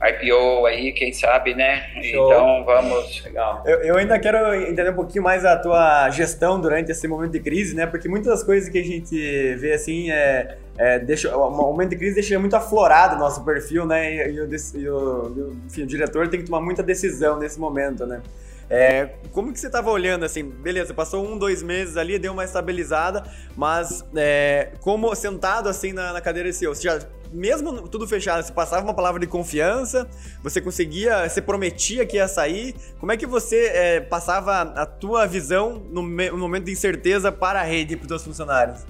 IPO 0.00 0.64
aí, 0.66 0.92
quem 0.92 1.12
sabe, 1.12 1.54
né? 1.54 1.88
Show. 2.02 2.26
Então 2.26 2.64
vamos. 2.64 3.24
Legal. 3.24 3.64
Eu, 3.66 3.78
eu, 3.80 3.96
ainda 3.96 4.16
quero 4.18 4.54
entender 4.54 4.90
um 4.90 4.94
pouquinho 4.94 5.24
mais 5.24 5.44
a 5.44 5.56
tua 5.56 6.08
gestão 6.10 6.60
durante 6.60 6.92
esse 6.92 7.08
momento 7.08 7.32
de 7.32 7.40
crise, 7.40 7.74
né? 7.74 7.84
Porque 7.84 8.08
muitas 8.08 8.32
das 8.32 8.44
coisas 8.44 8.68
que 8.68 8.78
a 8.78 8.84
gente 8.84 9.16
vê 9.56 9.72
assim 9.72 10.10
é. 10.10 10.56
é 10.78 10.98
deixa, 11.00 11.36
o 11.36 11.50
momento 11.50 11.90
de 11.90 11.96
crise 11.96 12.14
deixa 12.14 12.38
muito 12.38 12.54
aflorado 12.54 13.16
o 13.16 13.18
nosso 13.18 13.44
perfil, 13.44 13.84
né? 13.86 14.28
E, 14.28 14.34
e, 14.34 14.40
o, 14.40 14.48
e 14.76 14.88
o, 14.88 15.56
enfim, 15.66 15.82
o 15.82 15.86
diretor 15.86 16.28
tem 16.28 16.40
que 16.40 16.46
tomar 16.46 16.60
muita 16.60 16.82
decisão 16.82 17.36
nesse 17.36 17.58
momento, 17.58 18.06
né? 18.06 18.22
É, 18.70 19.08
como 19.32 19.52
que 19.52 19.58
você 19.58 19.66
estava 19.66 19.90
olhando 19.90 20.24
assim? 20.24 20.44
Beleza, 20.44 20.92
passou 20.92 21.26
um, 21.26 21.38
dois 21.38 21.62
meses 21.62 21.96
ali, 21.96 22.18
deu 22.18 22.32
uma 22.32 22.44
estabilizada, 22.44 23.24
mas 23.56 24.04
é, 24.14 24.68
como 24.80 25.12
sentado 25.14 25.68
assim 25.68 25.92
na, 25.92 26.12
na 26.12 26.20
cadeira 26.20 26.52
CEO, 26.52 26.74
você 26.74 26.82
já 26.82 26.98
mesmo 27.32 27.88
tudo 27.88 28.06
fechado, 28.06 28.42
você 28.42 28.52
passava 28.52 28.82
uma 28.82 28.94
palavra 28.94 29.20
de 29.20 29.26
confiança, 29.26 30.08
você 30.42 30.60
conseguia, 30.60 31.28
você 31.28 31.42
prometia 31.42 32.06
que 32.06 32.16
ia 32.16 32.28
sair. 32.28 32.74
Como 32.98 33.12
é 33.12 33.16
que 33.16 33.26
você 33.26 33.66
é, 33.66 34.00
passava 34.00 34.62
a 34.62 34.86
tua 34.86 35.26
visão 35.26 35.74
no, 35.90 36.02
no, 36.02 36.38
momento 36.38 36.64
de 36.64 36.72
incerteza 36.72 37.30
para 37.30 37.60
a 37.60 37.64
rede 37.64 37.96
para 37.96 38.04
os 38.04 38.08
seus 38.08 38.24
funcionários? 38.24 38.86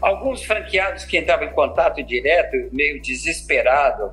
Alguns 0.00 0.44
franqueados 0.44 1.04
que 1.04 1.18
entravam 1.18 1.46
em 1.46 1.52
contato 1.52 2.02
direto, 2.02 2.56
meio 2.72 3.02
desesperado, 3.02 4.12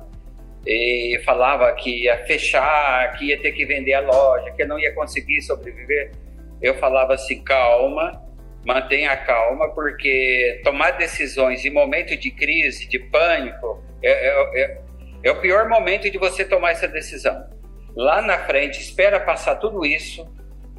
e 0.66 1.20
falava 1.24 1.72
que 1.72 2.04
ia 2.04 2.24
fechar, 2.26 3.16
que 3.16 3.26
ia 3.26 3.40
ter 3.40 3.52
que 3.52 3.64
vender 3.64 3.94
a 3.94 4.00
loja, 4.00 4.50
que 4.50 4.64
não 4.64 4.78
ia 4.78 4.92
conseguir 4.94 5.40
sobreviver. 5.42 6.12
Eu 6.60 6.74
falava 6.78 7.14
assim, 7.14 7.42
calma, 7.42 8.20
mantenha 8.66 9.16
calma, 9.16 9.72
porque 9.72 10.60
tomar 10.64 10.90
decisões 10.92 11.64
em 11.64 11.70
momento 11.70 12.16
de 12.16 12.32
crise, 12.32 12.88
de 12.88 12.98
pânico, 12.98 13.80
é, 14.02 14.10
é, 14.10 14.62
é, 14.62 14.78
é 15.22 15.30
o 15.30 15.40
pior 15.40 15.68
momento 15.68 16.10
de 16.10 16.18
você 16.18 16.44
tomar 16.44 16.72
essa 16.72 16.88
decisão. 16.88 17.48
Lá 17.94 18.20
na 18.20 18.44
frente, 18.44 18.80
espera 18.80 19.20
passar 19.20 19.54
tudo 19.56 19.86
isso. 19.86 20.26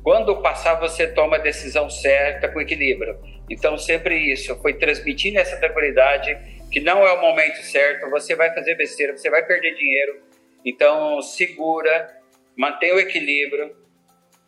Quando 0.04 0.42
passar, 0.42 0.76
você 0.76 1.08
toma 1.08 1.38
a 1.38 1.40
decisão 1.40 1.90
certa, 1.90 2.50
com 2.50 2.60
equilíbrio. 2.60 3.18
Então, 3.50 3.78
sempre 3.78 4.18
isso. 4.34 4.54
Foi 4.62 4.74
transmitindo 4.74 5.40
essa 5.40 5.58
tranquilidade, 5.58 6.38
que 6.70 6.82
não 6.82 7.08
é 7.08 7.14
o 7.14 7.22
momento 7.22 7.64
certo, 7.64 8.10
você 8.10 8.36
vai 8.36 8.54
fazer 8.54 8.76
besteira, 8.76 9.16
você 9.16 9.30
vai 9.30 9.46
perder 9.46 9.76
dinheiro. 9.76 10.22
Então, 10.66 11.22
segura, 11.22 12.10
mantenha 12.58 12.96
o 12.96 13.00
equilíbrio, 13.00 13.74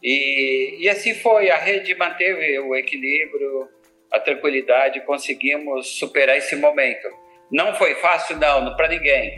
e, 0.01 0.77
e 0.79 0.89
assim 0.89 1.13
foi, 1.13 1.49
a 1.49 1.57
rede 1.57 1.93
manteve 1.95 2.59
o 2.59 2.75
equilíbrio, 2.75 3.67
a 4.11 4.19
tranquilidade, 4.19 5.01
conseguimos 5.01 5.99
superar 5.99 6.37
esse 6.37 6.55
momento. 6.55 7.07
Não 7.51 7.75
foi 7.75 7.95
fácil, 7.95 8.37
não, 8.37 8.75
para 8.75 8.87
ninguém. 8.87 9.31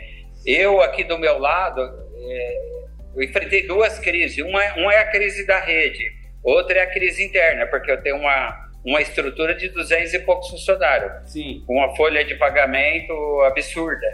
Eu 0.46 0.80
aqui 0.80 1.04
do 1.04 1.18
meu 1.18 1.38
lado, 1.38 1.80
é, 1.80 2.72
eu 3.16 3.22
enfrentei 3.22 3.66
duas 3.66 3.98
crises. 3.98 4.44
Uma, 4.44 4.62
uma 4.74 4.94
é 4.94 4.98
a 4.98 5.10
crise 5.10 5.46
da 5.46 5.58
rede, 5.58 6.04
outra 6.42 6.78
é 6.78 6.82
a 6.82 6.90
crise 6.90 7.24
interna, 7.24 7.66
porque 7.66 7.90
eu 7.90 8.00
tenho 8.02 8.16
uma, 8.16 8.70
uma 8.84 9.00
estrutura 9.00 9.54
de 9.54 9.68
200 9.68 10.14
e 10.14 10.18
poucos 10.20 10.48
funcionários, 10.48 11.30
Sim. 11.30 11.62
com 11.66 11.74
uma 11.74 11.94
folha 11.96 12.24
de 12.24 12.34
pagamento 12.36 13.12
absurda. 13.42 14.06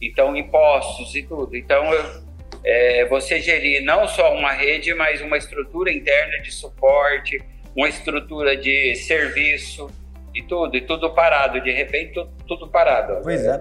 Então, 0.00 0.36
impostos 0.36 1.14
e 1.14 1.22
tudo. 1.22 1.56
Então, 1.56 1.92
eu, 1.92 2.04
é, 2.64 3.04
você 3.06 3.40
gerir 3.40 3.82
não 3.84 4.06
só 4.06 4.34
uma 4.34 4.52
rede, 4.52 4.94
mas 4.94 5.20
uma 5.20 5.36
estrutura 5.36 5.92
interna 5.92 6.38
de 6.42 6.52
suporte, 6.52 7.42
uma 7.74 7.88
estrutura 7.88 8.56
de 8.56 8.94
serviço 8.94 9.90
e 10.34 10.42
tudo, 10.42 10.76
e 10.76 10.80
tudo 10.80 11.10
parado, 11.14 11.60
de 11.60 11.72
repente 11.72 12.14
tudo, 12.14 12.30
tudo 12.46 12.68
parado. 12.68 13.20
Pois 13.22 13.44
é. 13.44 13.60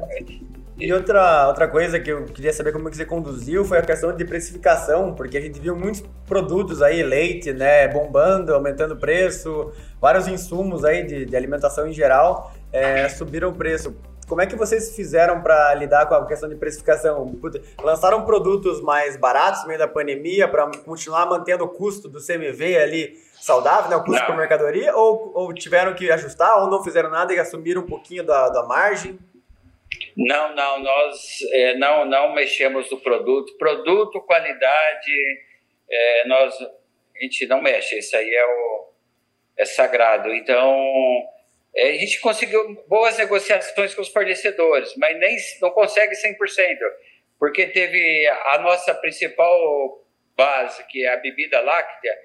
E 0.80 0.91
outra, 0.91 1.47
outra 1.47 1.68
coisa 1.68 1.99
que 1.99 2.12
eu 2.12 2.26
queria 2.26 2.52
saber 2.52 2.72
como 2.72 2.89
que 2.89 2.97
você 2.97 3.06
conduziu 3.06 3.64
foi 3.64 3.78
a 3.78 3.84
questão 3.84 4.16
de 4.16 4.26
precificação, 4.26 5.14
porque 5.14 5.38
a 5.38 5.41
gente 5.41 5.60
viu 5.60 5.76
muitos 5.76 6.04
produtos 6.26 6.82
aí, 6.82 7.04
leite, 7.04 7.54
né, 7.54 7.88
bombando, 7.88 8.54
aumentando 8.54 8.95
o 8.95 8.97
preço, 8.97 9.72
vários 9.99 10.28
insumos 10.28 10.84
aí 10.84 11.06
de, 11.06 11.26
de 11.26 11.36
alimentação 11.36 11.88
em 11.88 11.93
geral 11.93 12.52
é, 12.72 13.08
subiram 13.10 13.49
o 13.49 13.54
preço. 13.54 13.95
Como 14.32 14.42
é 14.42 14.48
que 14.48 14.56
vocês 14.56 14.96
fizeram 14.96 15.44
para 15.44 15.74
lidar 15.74 16.06
com 16.06 16.16
a 16.16 16.26
questão 16.26 16.48
de 16.48 16.56
precificação? 16.56 17.38
Lançaram 17.84 18.24
produtos 18.24 18.80
mais 18.82 19.18
baratos 19.18 19.64
no 19.64 19.68
meio 19.68 19.80
da 19.80 19.90
pandemia 19.90 20.48
para 20.48 20.72
continuar 20.86 21.26
mantendo 21.26 21.66
o 21.66 21.68
custo 21.68 22.08
do 22.08 22.26
CMV 22.26 22.78
ali 22.78 23.14
saudável, 23.34 23.90
né? 23.90 23.98
o 23.98 24.06
custo 24.06 24.26
por 24.26 24.38
mercadoria? 24.38 24.96
Ou, 24.96 25.34
ou, 25.36 25.54
tiveram 25.54 25.94
que 25.94 26.10
ajustar 26.10 26.64
ou 26.64 26.70
não 26.70 26.82
fizeram 26.82 27.10
nada 27.10 27.34
e 27.34 27.40
assumiram 27.40 27.82
um 27.82 27.86
pouquinho 27.86 28.24
da, 28.24 28.48
da 28.48 28.64
margem? 28.64 29.20
Não, 30.16 30.56
não, 30.56 30.80
nós 30.80 31.40
é, 31.52 31.78
não, 31.78 32.06
não 32.06 32.34
mexemos 32.34 32.90
no 32.90 33.02
produto. 33.02 33.58
Produto, 33.58 34.22
qualidade, 34.22 35.12
é, 35.92 36.26
nós, 36.26 36.56
a 36.62 37.22
gente 37.22 37.46
não 37.48 37.62
mexe, 37.62 38.00
isso 38.00 38.16
aí 38.16 38.34
é, 38.34 38.46
o, 38.46 38.88
é 39.58 39.66
sagrado. 39.66 40.30
Então, 40.34 40.74
é, 41.74 41.92
a 41.92 41.98
gente 41.98 42.20
conseguiu 42.20 42.84
boas 42.88 43.18
negociações 43.18 43.96
com 43.96 44.02
os 44.02 44.10
fornecedores, 44.10 44.94
mas 44.98 45.18
nem 45.18 45.38
não 45.62 45.72
consegue 45.72 46.14
100%, 46.16 46.36
porque 47.40 47.68
teve 47.68 48.28
a 48.28 48.60
nossa 48.60 48.94
principal 48.94 50.06
base, 50.36 50.86
que 50.88 51.06
é 51.06 51.14
a 51.14 51.18
bebida 51.18 51.62
láctea, 51.62 52.18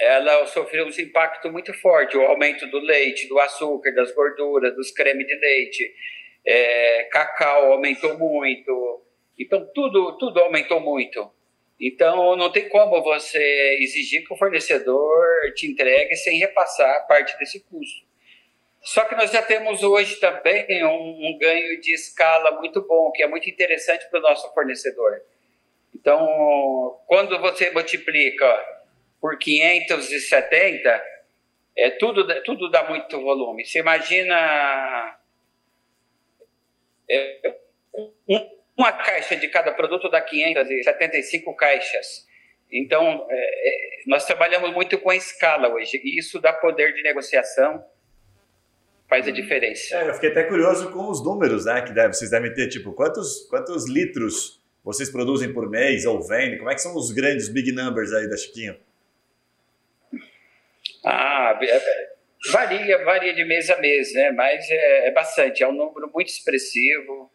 ela 0.00 0.46
sofreu 0.46 0.86
um 0.86 1.00
impacto 1.00 1.52
muito 1.52 1.72
forte, 1.74 2.16
o 2.16 2.22
aumento 2.22 2.66
do 2.68 2.80
leite, 2.80 3.28
do 3.28 3.38
açúcar, 3.38 3.92
das 3.92 4.12
gorduras, 4.12 4.74
dos 4.74 4.90
cremes 4.90 5.26
de 5.26 5.34
leite, 5.36 5.94
é, 6.44 7.04
cacau 7.04 7.72
aumentou 7.72 8.18
muito, 8.18 9.04
então 9.38 9.68
tudo, 9.74 10.16
tudo 10.18 10.40
aumentou 10.40 10.80
muito. 10.80 11.30
Então 11.78 12.36
não 12.36 12.52
tem 12.52 12.68
como 12.68 13.02
você 13.02 13.78
exigir 13.80 14.26
que 14.26 14.34
o 14.34 14.36
fornecedor 14.36 15.26
te 15.54 15.66
entregue 15.66 16.14
sem 16.14 16.38
repassar 16.38 17.06
parte 17.06 17.38
desse 17.38 17.60
custo. 17.60 18.09
Só 18.82 19.04
que 19.04 19.14
nós 19.14 19.30
já 19.30 19.42
temos 19.42 19.82
hoje 19.82 20.16
também 20.16 20.84
um, 20.84 21.28
um 21.28 21.38
ganho 21.38 21.80
de 21.80 21.92
escala 21.92 22.52
muito 22.52 22.80
bom, 22.86 23.12
que 23.12 23.22
é 23.22 23.28
muito 23.28 23.48
interessante 23.48 24.08
para 24.08 24.18
o 24.18 24.22
nosso 24.22 24.52
fornecedor. 24.54 25.20
Então, 25.94 26.98
quando 27.06 27.38
você 27.40 27.70
multiplica 27.70 28.46
por 29.20 29.38
570, 29.38 31.04
é, 31.76 31.90
tudo, 31.90 32.42
tudo 32.42 32.70
dá 32.70 32.88
muito 32.88 33.20
volume. 33.20 33.66
Você 33.66 33.80
imagina 33.80 35.18
é, 37.08 37.54
uma 38.76 38.92
caixa 38.92 39.36
de 39.36 39.48
cada 39.48 39.72
produto 39.72 40.08
dá 40.08 40.20
575 40.20 41.54
caixas. 41.54 42.26
Então, 42.72 43.26
é, 43.28 43.34
é, 43.34 44.02
nós 44.06 44.24
trabalhamos 44.24 44.72
muito 44.72 44.96
com 44.98 45.10
a 45.10 45.16
escala 45.16 45.68
hoje, 45.68 46.00
e 46.02 46.18
isso 46.18 46.40
dá 46.40 46.52
poder 46.52 46.94
de 46.94 47.02
negociação, 47.02 47.84
faz 49.10 49.28
a 49.28 49.30
diferença. 49.30 49.96
É, 49.96 50.08
eu 50.08 50.14
fiquei 50.14 50.30
até 50.30 50.44
curioso 50.44 50.90
com 50.90 51.10
os 51.10 51.22
números, 51.22 51.66
né? 51.66 51.82
Que 51.82 51.92
deve, 51.92 52.14
vocês 52.14 52.30
devem 52.30 52.54
ter, 52.54 52.68
tipo, 52.68 52.92
quantos, 52.92 53.46
quantos 53.50 53.86
litros 53.86 54.62
vocês 54.82 55.10
produzem 55.10 55.52
por 55.52 55.68
mês 55.68 56.06
ou 56.06 56.26
vendem? 56.26 56.56
Como 56.56 56.70
é 56.70 56.74
que 56.74 56.80
são 56.80 56.96
os 56.96 57.12
grandes 57.12 57.48
big 57.48 57.72
numbers 57.72 58.12
aí 58.12 58.30
da 58.30 58.36
Chiquinho? 58.36 58.78
Ah, 61.04 61.58
é, 61.60 61.76
é, 61.76 62.08
varia, 62.50 63.04
varia 63.04 63.34
de 63.34 63.44
mês 63.44 63.68
a 63.68 63.78
mês, 63.78 64.14
né? 64.14 64.30
Mas 64.30 64.64
é, 64.70 65.08
é 65.08 65.10
bastante, 65.10 65.62
é 65.62 65.68
um 65.68 65.72
número 65.72 66.10
muito 66.14 66.28
expressivo 66.28 67.30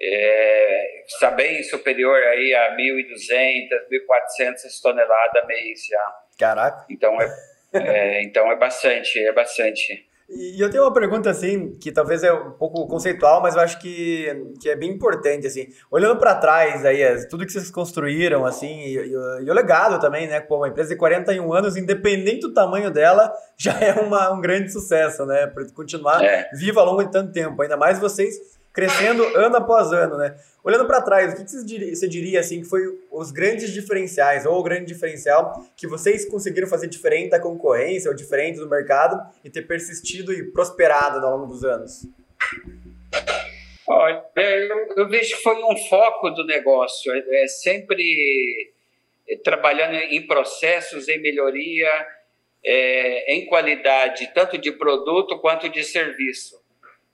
é, 0.00 1.04
está 1.06 1.30
bem 1.32 1.62
superior 1.64 2.22
aí 2.22 2.54
a 2.54 2.76
1.200, 2.76 3.68
1.400 3.90 4.80
toneladas 4.80 5.46
mês 5.46 5.86
já. 5.86 6.16
Caraca. 6.38 6.86
Então 6.88 7.20
é, 7.20 7.28
é, 7.74 8.22
então 8.22 8.50
é 8.50 8.56
bastante, 8.56 9.18
é 9.18 9.32
bastante. 9.32 10.07
E 10.28 10.62
eu 10.62 10.70
tenho 10.70 10.82
uma 10.84 10.92
pergunta 10.92 11.30
assim, 11.30 11.74
que 11.80 11.90
talvez 11.90 12.22
é 12.22 12.30
um 12.30 12.50
pouco 12.50 12.86
conceitual, 12.86 13.40
mas 13.40 13.54
eu 13.54 13.62
acho 13.62 13.80
que, 13.80 14.26
que 14.60 14.68
é 14.68 14.76
bem 14.76 14.90
importante 14.90 15.46
assim. 15.46 15.68
Olhando 15.90 16.18
para 16.18 16.34
trás 16.34 16.84
aí, 16.84 17.02
tudo 17.28 17.46
que 17.46 17.52
vocês 17.52 17.70
construíram 17.70 18.44
assim, 18.44 18.78
e, 18.80 18.96
e, 18.96 19.10
e, 19.10 19.50
o 19.50 19.54
legado 19.54 19.98
também, 19.98 20.28
né, 20.28 20.40
com 20.40 20.56
uma 20.56 20.68
empresa 20.68 20.90
de 20.90 20.96
41 20.96 21.50
anos, 21.50 21.78
independente 21.78 22.40
do 22.40 22.52
tamanho 22.52 22.90
dela, 22.90 23.32
já 23.56 23.72
é 23.80 23.94
uma, 23.94 24.30
um 24.30 24.40
grande 24.40 24.70
sucesso, 24.70 25.24
né, 25.24 25.46
para 25.46 25.64
continuar 25.72 26.22
é. 26.22 26.50
viva 26.52 26.80
ao 26.80 26.86
longo 26.86 27.02
de 27.04 27.10
tanto 27.10 27.32
tempo. 27.32 27.62
Ainda 27.62 27.78
mais 27.78 27.98
vocês 27.98 28.57
crescendo 28.72 29.24
ano 29.36 29.56
após 29.56 29.92
ano, 29.92 30.16
né? 30.16 30.36
Olhando 30.62 30.86
para 30.86 31.00
trás, 31.00 31.32
o 31.32 31.36
que 31.36 31.50
você 31.50 31.64
diria, 31.64 31.94
você 31.94 32.08
diria 32.08 32.40
assim 32.40 32.60
que 32.60 32.68
foi 32.68 32.82
os 33.10 33.30
grandes 33.30 33.72
diferenciais 33.72 34.44
ou 34.44 34.58
o 34.58 34.62
grande 34.62 34.86
diferencial 34.86 35.64
que 35.76 35.86
vocês 35.86 36.28
conseguiram 36.28 36.68
fazer 36.68 36.88
diferente 36.88 37.30
da 37.30 37.40
concorrência 37.40 38.10
ou 38.10 38.16
diferente 38.16 38.58
do 38.58 38.68
mercado 38.68 39.18
e 39.42 39.48
ter 39.48 39.62
persistido 39.62 40.32
e 40.32 40.50
prosperado 40.52 41.24
ao 41.24 41.38
longo 41.38 41.46
dos 41.46 41.64
anos? 41.64 42.06
Olha, 43.86 44.22
eu, 44.36 44.94
eu 44.96 45.08
vejo 45.08 45.36
que 45.36 45.42
foi 45.42 45.54
um 45.54 45.76
foco 45.88 46.30
do 46.30 46.44
negócio, 46.44 47.10
é, 47.12 47.44
é 47.44 47.46
sempre 47.46 48.74
trabalhando 49.42 49.94
em 49.94 50.26
processos, 50.26 51.08
em 51.08 51.18
melhoria, 51.20 51.88
é, 52.64 53.34
em 53.34 53.46
qualidade, 53.46 54.30
tanto 54.34 54.58
de 54.58 54.72
produto 54.72 55.38
quanto 55.38 55.68
de 55.68 55.82
serviço. 55.84 56.57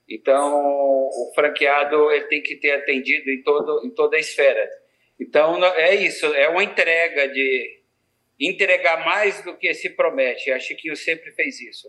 Então, 0.08 0.52
o 0.54 1.32
franqueado 1.34 2.10
ele 2.10 2.26
tem 2.26 2.42
que 2.42 2.56
ter 2.56 2.72
atendido 2.72 3.30
em, 3.30 3.42
todo, 3.42 3.86
em 3.86 3.90
toda 3.90 4.16
a 4.16 4.20
esfera. 4.20 4.68
Então, 5.18 5.64
é 5.64 5.94
isso, 5.94 6.26
é 6.34 6.48
uma 6.48 6.62
entrega 6.62 7.28
de 7.28 7.80
entregar 8.38 9.04
mais 9.04 9.42
do 9.42 9.56
que 9.56 9.72
se 9.72 9.90
promete. 9.90 10.50
A 10.50 10.58
Chiquinho 10.58 10.96
sempre 10.96 11.32
fez 11.32 11.60
isso. 11.60 11.88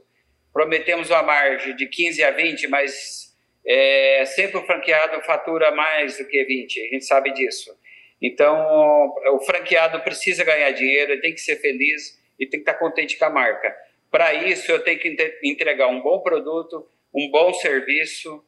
Prometemos 0.54 1.10
uma 1.10 1.24
margem 1.24 1.76
de 1.76 1.88
15 1.88 2.24
a 2.24 2.32
20, 2.32 2.68
mas 2.68 3.36
é, 3.66 4.24
sempre 4.26 4.58
o 4.58 4.66
franqueado 4.66 5.22
fatura 5.24 5.72
mais 5.72 6.18
do 6.18 6.28
que 6.28 6.44
20, 6.44 6.80
a 6.80 6.84
gente 6.90 7.06
sabe 7.06 7.34
disso. 7.34 7.76
Então, 8.22 9.14
o 9.34 9.40
franqueado 9.42 10.00
precisa 10.02 10.44
ganhar 10.44 10.72
dinheiro, 10.72 11.12
ele 11.12 11.22
tem 11.22 11.34
que 11.34 11.42
ser 11.42 11.58
feliz 11.58 12.18
e 12.40 12.48
tem 12.48 12.64
que 12.64 12.70
estar 12.70 12.76
contente 12.76 13.18
com 13.18 13.26
a 13.26 13.30
marca. 13.30 13.76
Para 14.10 14.34
isso, 14.34 14.72
eu 14.72 14.80
tenho 14.80 15.00
que 15.00 15.16
entregar 15.44 15.88
um 15.88 16.02
bom 16.02 16.20
produto, 16.22 16.88
um 17.16 17.32
bom 17.32 17.54
serviço 17.54 18.44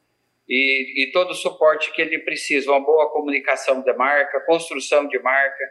e, 0.47 1.03
e, 1.03 1.11
todo 1.11 1.31
o 1.31 1.35
suporte 1.35 1.91
que 1.93 2.01
ele 2.01 2.19
precisa, 2.19 2.71
uma 2.71 2.79
boa 2.79 3.09
comunicação 3.11 3.81
de 3.81 3.93
marca, 3.93 4.41
construção 4.41 5.07
de 5.07 5.17
marca. 5.19 5.63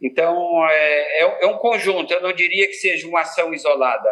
Então, 0.00 0.66
é, 0.68 1.22
é, 1.22 1.44
é 1.44 1.46
um 1.46 1.58
conjunto, 1.58 2.12
eu 2.12 2.22
não 2.22 2.32
diria 2.32 2.66
que 2.66 2.74
seja 2.74 3.06
uma 3.06 3.20
ação 3.20 3.52
isolada. 3.52 4.08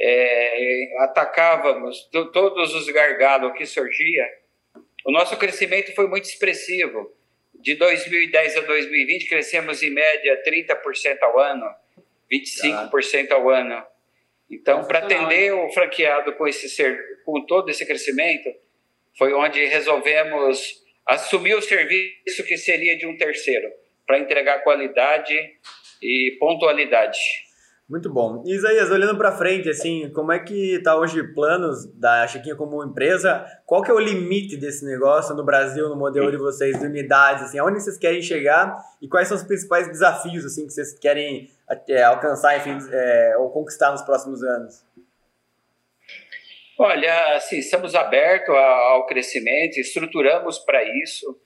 É, 0.00 0.94
atacávamos 1.00 2.08
todos 2.32 2.74
os 2.74 2.88
gargalos 2.88 3.52
que 3.56 3.66
surgia. 3.66 4.26
O 5.04 5.10
nosso 5.10 5.36
crescimento 5.36 5.94
foi 5.94 6.06
muito 6.06 6.24
expressivo. 6.24 7.12
De 7.54 7.74
2010 7.74 8.58
a 8.58 8.60
2020, 8.60 9.28
crescemos 9.28 9.82
em 9.82 9.90
média 9.90 10.40
30% 10.46 11.18
ao 11.22 11.38
ano, 11.40 11.66
25% 12.30 13.32
ao 13.32 13.50
ano. 13.50 13.82
Então, 14.50 14.84
para 14.84 15.00
atender 15.00 15.52
o 15.52 15.70
franqueado 15.70 16.32
com, 16.34 16.46
esse 16.46 16.68
ser, 16.68 16.98
com 17.24 17.44
todo 17.44 17.68
esse 17.68 17.84
crescimento, 17.86 18.48
foi 19.16 19.32
onde 19.34 19.64
resolvemos 19.66 20.82
assumir 21.06 21.54
o 21.54 21.62
serviço 21.62 22.44
que 22.46 22.56
seria 22.56 22.96
de 22.96 23.06
um 23.06 23.16
terceiro, 23.16 23.68
para 24.06 24.18
entregar 24.18 24.62
qualidade 24.62 25.34
e 26.02 26.36
pontualidade. 26.38 27.18
Muito 27.88 28.12
bom. 28.12 28.42
Isaías, 28.46 28.90
olhando 28.90 29.16
para 29.16 29.32
frente, 29.32 29.70
assim, 29.70 30.10
como 30.12 30.30
é 30.30 30.38
que 30.38 30.78
tá 30.82 30.94
hoje 30.94 31.22
planos 31.32 31.86
da 31.94 32.26
Chiquinha 32.26 32.54
como 32.54 32.84
empresa? 32.84 33.46
Qual 33.64 33.82
que 33.82 33.90
é 33.90 33.94
o 33.94 33.98
limite 33.98 34.58
desse 34.58 34.84
negócio 34.84 35.34
no 35.34 35.42
Brasil, 35.42 35.88
no 35.88 35.96
modelo 35.96 36.30
de 36.30 36.36
vocês, 36.36 36.78
de 36.78 36.84
unidades, 36.84 37.44
assim, 37.44 37.58
aonde 37.58 37.82
vocês 37.82 37.96
querem 37.96 38.20
chegar 38.20 38.76
e 39.00 39.08
quais 39.08 39.26
são 39.26 39.38
os 39.38 39.42
principais 39.42 39.88
desafios, 39.88 40.44
assim, 40.44 40.66
que 40.66 40.72
vocês 40.74 40.98
querem 40.98 41.50
é, 41.88 42.02
alcançar, 42.02 42.56
enfim, 42.56 42.78
é, 42.92 43.36
ou 43.38 43.50
conquistar 43.50 43.90
nos 43.90 44.02
próximos 44.02 44.42
anos? 44.42 44.84
Olha, 46.78 47.36
assim, 47.36 47.58
estamos 47.58 47.94
abertos 47.94 48.54
ao 48.54 49.04
crescimento, 49.06 49.78
estruturamos 49.78 50.58
para 50.60 50.82
isso 51.02 51.38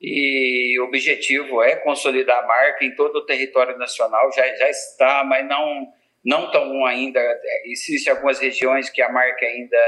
e 0.00 0.78
o 0.80 0.84
objetivo 0.84 1.62
é 1.62 1.76
consolidar 1.76 2.42
a 2.42 2.46
marca 2.46 2.84
em 2.84 2.94
todo 2.94 3.16
o 3.16 3.26
território 3.26 3.76
nacional. 3.78 4.30
Já, 4.32 4.46
já 4.56 4.68
está, 4.68 5.24
mas 5.24 5.46
não 5.46 5.92
não 6.24 6.50
tão 6.50 6.84
ainda. 6.84 7.20
Existem 7.64 8.12
algumas 8.12 8.38
regiões 8.38 8.90
que 8.90 9.00
a 9.00 9.10
marca 9.10 9.46
ainda 9.46 9.78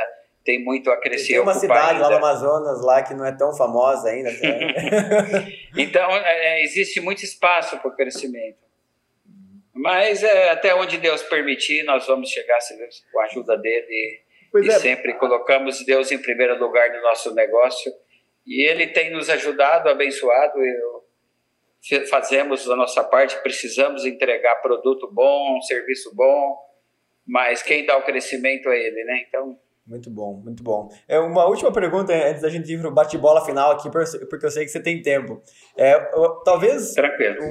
tem 0.45 0.63
muito 0.63 0.91
a 0.91 0.97
crescer. 0.97 1.35
Tem 1.35 1.41
uma 1.41 1.55
cidade 1.55 1.93
ainda. 1.93 2.05
lá 2.05 2.11
no 2.11 2.17
Amazonas 2.17 2.81
lá 2.83 3.03
que 3.03 3.15
não 3.15 3.25
é 3.25 3.33
tão 3.33 3.55
famosa 3.55 4.09
ainda. 4.09 4.31
então 5.77 6.11
é, 6.17 6.63
existe 6.63 7.01
muito 7.01 7.25
espaço 7.25 7.77
para 7.79 7.89
o 7.89 7.95
crescimento. 7.95 8.70
Mas 9.73 10.23
é, 10.23 10.51
até 10.51 10.75
onde 10.75 10.99
Deus 10.99 11.23
permitir, 11.23 11.85
nós 11.85 12.07
vamos 12.07 12.29
chegar 12.31 12.59
com 13.13 13.21
a 13.21 13.25
ajuda 13.25 13.57
dele. 13.57 14.21
Pois 14.51 14.67
e 14.67 14.71
é. 14.71 14.79
sempre 14.79 15.15
colocamos 15.15 15.85
Deus 15.85 16.11
em 16.11 16.19
primeiro 16.19 16.59
lugar 16.59 16.91
no 16.91 17.01
nosso 17.03 17.33
negócio 17.35 17.93
e 18.47 18.69
ele 18.69 18.89
tem 18.89 19.11
nos 19.11 19.31
ajudado, 19.31 19.89
abençoado. 19.89 20.59
Eu, 20.59 21.01
fazemos 22.09 22.69
a 22.69 22.77
nossa 22.77 23.03
parte, 23.05 23.41
precisamos 23.43 24.05
entregar 24.05 24.57
produto 24.57 25.09
bom, 25.11 25.61
serviço 25.63 26.15
bom, 26.15 26.59
mas 27.27 27.63
quem 27.63 27.87
dá 27.87 27.97
o 27.97 28.03
crescimento 28.03 28.69
é 28.69 28.79
ele, 28.79 29.05
né? 29.05 29.25
Então, 29.29 29.59
muito 29.87 30.11
bom, 30.11 30.41
muito 30.45 30.63
bom. 30.63 30.89
É 31.09 31.19
uma 31.19 31.47
última 31.47 31.73
pergunta 31.73 32.13
antes 32.13 32.43
da 32.43 32.49
gente 32.49 32.73
ir 32.73 32.79
para 32.79 32.89
o 32.89 32.95
bate-bola 32.95 33.45
final 33.45 33.73
aqui, 33.73 33.91
porque 33.91 34.47
eu 34.47 34.51
sei 34.51 34.65
que 34.65 34.71
você 34.71 34.79
tem 34.79 35.03
tempo. 35.03 35.43
É, 35.77 35.99
talvez 36.45 36.95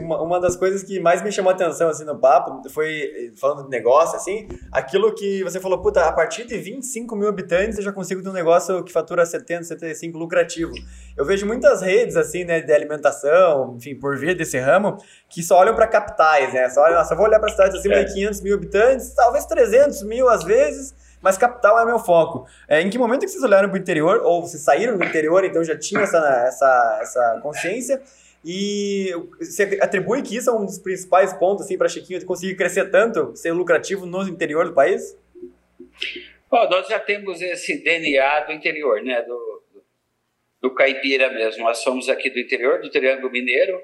uma, 0.01 0.21
uma 0.21 0.39
das 0.39 0.55
coisas 0.55 0.83
que 0.83 0.99
mais 0.99 1.21
me 1.21 1.31
chamou 1.31 1.51
a 1.51 1.53
atenção 1.55 1.89
assim, 1.89 2.05
no 2.05 2.17
papo 2.17 2.61
foi, 2.69 3.33
falando 3.39 3.63
de 3.63 3.69
negócio, 3.69 4.15
assim, 4.15 4.47
aquilo 4.71 5.13
que 5.13 5.43
você 5.43 5.59
falou, 5.59 5.81
puta, 5.81 6.05
a 6.05 6.13
partir 6.13 6.45
de 6.45 6.57
25 6.57 7.15
mil 7.15 7.27
habitantes 7.27 7.77
eu 7.77 7.83
já 7.83 7.91
consigo 7.91 8.21
ter 8.21 8.29
um 8.29 8.33
negócio 8.33 8.83
que 8.83 8.91
fatura 8.91 9.25
70, 9.25 9.63
75 9.63 10.17
lucrativo. 10.17 10.71
Eu 11.17 11.25
vejo 11.25 11.45
muitas 11.45 11.81
redes, 11.81 12.15
assim, 12.15 12.45
né, 12.45 12.61
de 12.61 12.71
alimentação, 12.71 13.75
enfim, 13.75 13.95
por 13.95 14.17
via 14.17 14.33
desse 14.33 14.57
ramo, 14.57 14.97
que 15.27 15.43
só 15.43 15.57
olham 15.57 15.75
para 15.75 15.87
capitais, 15.87 16.53
né? 16.53 16.69
Só, 16.69 16.81
olham, 16.83 17.03
só 17.03 17.15
vou 17.15 17.25
olhar 17.25 17.39
para 17.39 17.49
cidades 17.49 17.77
acima 17.77 17.95
é. 17.95 18.03
de 18.03 18.13
500 18.13 18.41
mil 18.41 18.55
habitantes, 18.55 19.13
talvez 19.13 19.45
300 19.45 20.03
mil 20.03 20.29
às 20.29 20.43
vezes, 20.43 20.95
mas 21.21 21.37
capital 21.37 21.79
é 21.79 21.85
meu 21.85 21.99
foco. 21.99 22.47
É, 22.67 22.81
em 22.81 22.89
que 22.89 22.97
momento 22.97 23.21
que 23.21 23.27
vocês 23.27 23.43
olharam 23.43 23.69
para 23.69 23.77
o 23.77 23.81
interior, 23.81 24.21
ou 24.23 24.41
vocês 24.41 24.63
saíram 24.63 24.97
do 24.97 25.03
interior, 25.03 25.43
então 25.43 25.63
já 25.63 25.77
tinham 25.77 26.01
essa, 26.01 26.17
essa, 26.47 26.99
essa 27.01 27.39
consciência, 27.41 28.01
e 28.43 29.11
você 29.37 29.77
atribui 29.81 30.21
que 30.21 30.35
isso 30.35 30.49
é 30.49 30.53
um 30.53 30.65
dos 30.65 30.79
principais 30.79 31.33
pontos 31.33 31.65
assim, 31.65 31.77
para 31.77 31.89
Chiquinho 31.89 32.25
conseguir 32.25 32.55
crescer 32.55 32.89
tanto, 32.89 33.35
ser 33.35 33.51
lucrativo 33.51 34.05
no 34.05 34.27
interior 34.27 34.65
do 34.65 34.73
país? 34.73 35.17
Oh, 36.49 36.65
nós 36.69 36.87
já 36.87 36.99
temos 36.99 37.41
esse 37.41 37.83
DNA 37.83 38.39
do 38.41 38.53
interior, 38.53 39.01
né? 39.03 39.21
Do, 39.21 39.63
do 40.61 40.73
caipira 40.73 41.29
mesmo. 41.31 41.63
Nós 41.63 41.79
somos 41.79 42.07
aqui 42.09 42.29
do 42.29 42.39
interior, 42.39 42.81
do 42.81 42.89
Triângulo 42.89 43.29
Mineiro, 43.29 43.79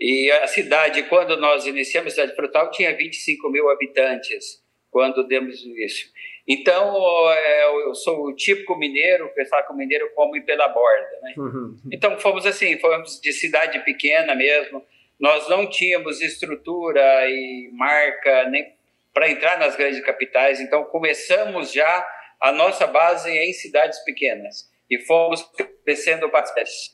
e 0.00 0.30
a 0.32 0.46
cidade, 0.46 1.04
quando 1.04 1.36
nós 1.36 1.66
iniciamos 1.66 2.12
a 2.12 2.16
cidade 2.16 2.34
frutal, 2.34 2.70
tinha 2.70 2.96
25 2.96 3.48
mil 3.50 3.68
habitantes 3.70 4.62
quando 4.90 5.26
demos 5.26 5.62
início. 5.62 6.08
Então, 6.46 6.94
é, 7.32 7.64
eu 7.86 7.94
sou 7.94 8.26
o 8.26 8.36
típico 8.36 8.76
mineiro, 8.76 9.26
o 9.26 9.34
pessoal 9.34 9.64
que 9.64 9.72
o 9.72 9.76
mineiro 9.76 10.10
come 10.14 10.42
pela 10.42 10.68
borda, 10.68 11.18
né? 11.22 11.34
Uhum. 11.38 11.76
Então, 11.90 12.18
fomos 12.18 12.44
assim, 12.44 12.78
fomos 12.78 13.18
de 13.20 13.32
cidade 13.32 13.78
pequena 13.80 14.34
mesmo, 14.34 14.84
nós 15.18 15.48
não 15.48 15.66
tínhamos 15.68 16.20
estrutura 16.20 17.02
e 17.28 17.70
marca 17.72 18.48
nem 18.50 18.74
para 19.12 19.30
entrar 19.30 19.58
nas 19.58 19.76
grandes 19.76 20.00
capitais, 20.00 20.60
então 20.60 20.84
começamos 20.84 21.72
já 21.72 22.06
a 22.40 22.50
nossa 22.50 22.86
base 22.86 23.30
em 23.30 23.52
cidades 23.52 23.98
pequenas 24.00 24.68
e 24.90 24.98
fomos 24.98 25.48
crescendo 25.84 26.28
bastante. 26.28 26.92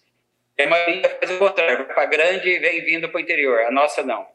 A 0.59 0.67
maioria 0.67 1.09
faz 1.09 1.31
o 1.31 1.39
contrário, 1.39 1.87
para 1.87 2.05
grande 2.05 2.49
e 2.51 2.59
vem 2.59 2.85
vindo 2.85 3.09
para 3.09 3.19
o 3.19 3.21
interior, 3.21 3.61
a 3.61 3.71
nossa 3.71 4.03
não. 4.03 4.27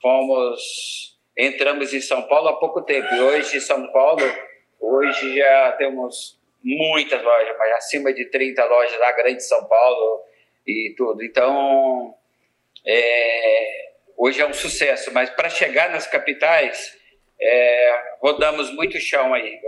Fomos, 0.00 1.19
entramos 1.36 1.92
em 1.92 2.00
São 2.00 2.22
Paulo 2.22 2.48
há 2.48 2.56
pouco 2.58 2.82
tempo 2.82 3.12
e 3.14 3.20
hoje 3.20 3.60
São 3.60 3.90
Paulo, 3.92 4.22
hoje 4.80 5.36
já 5.36 5.72
temos 5.72 6.38
muitas 6.62 7.22
lojas, 7.22 7.56
mas 7.58 7.72
acima 7.72 8.12
de 8.12 8.26
30 8.26 8.64
lojas 8.64 8.98
lá, 8.98 9.12
grande 9.12 9.42
São 9.42 9.64
Paulo 9.66 10.22
e 10.66 10.94
tudo. 10.96 11.22
Então, 11.22 12.14
é, 12.86 13.92
hoje 14.16 14.40
é 14.40 14.46
um 14.46 14.52
sucesso, 14.52 15.12
mas 15.12 15.30
para 15.30 15.48
chegar 15.48 15.90
nas 15.90 16.06
capitais, 16.06 16.96
é, 17.40 17.94
rodamos 18.20 18.72
muito 18.74 18.98
chão 19.00 19.32
aí. 19.32 19.58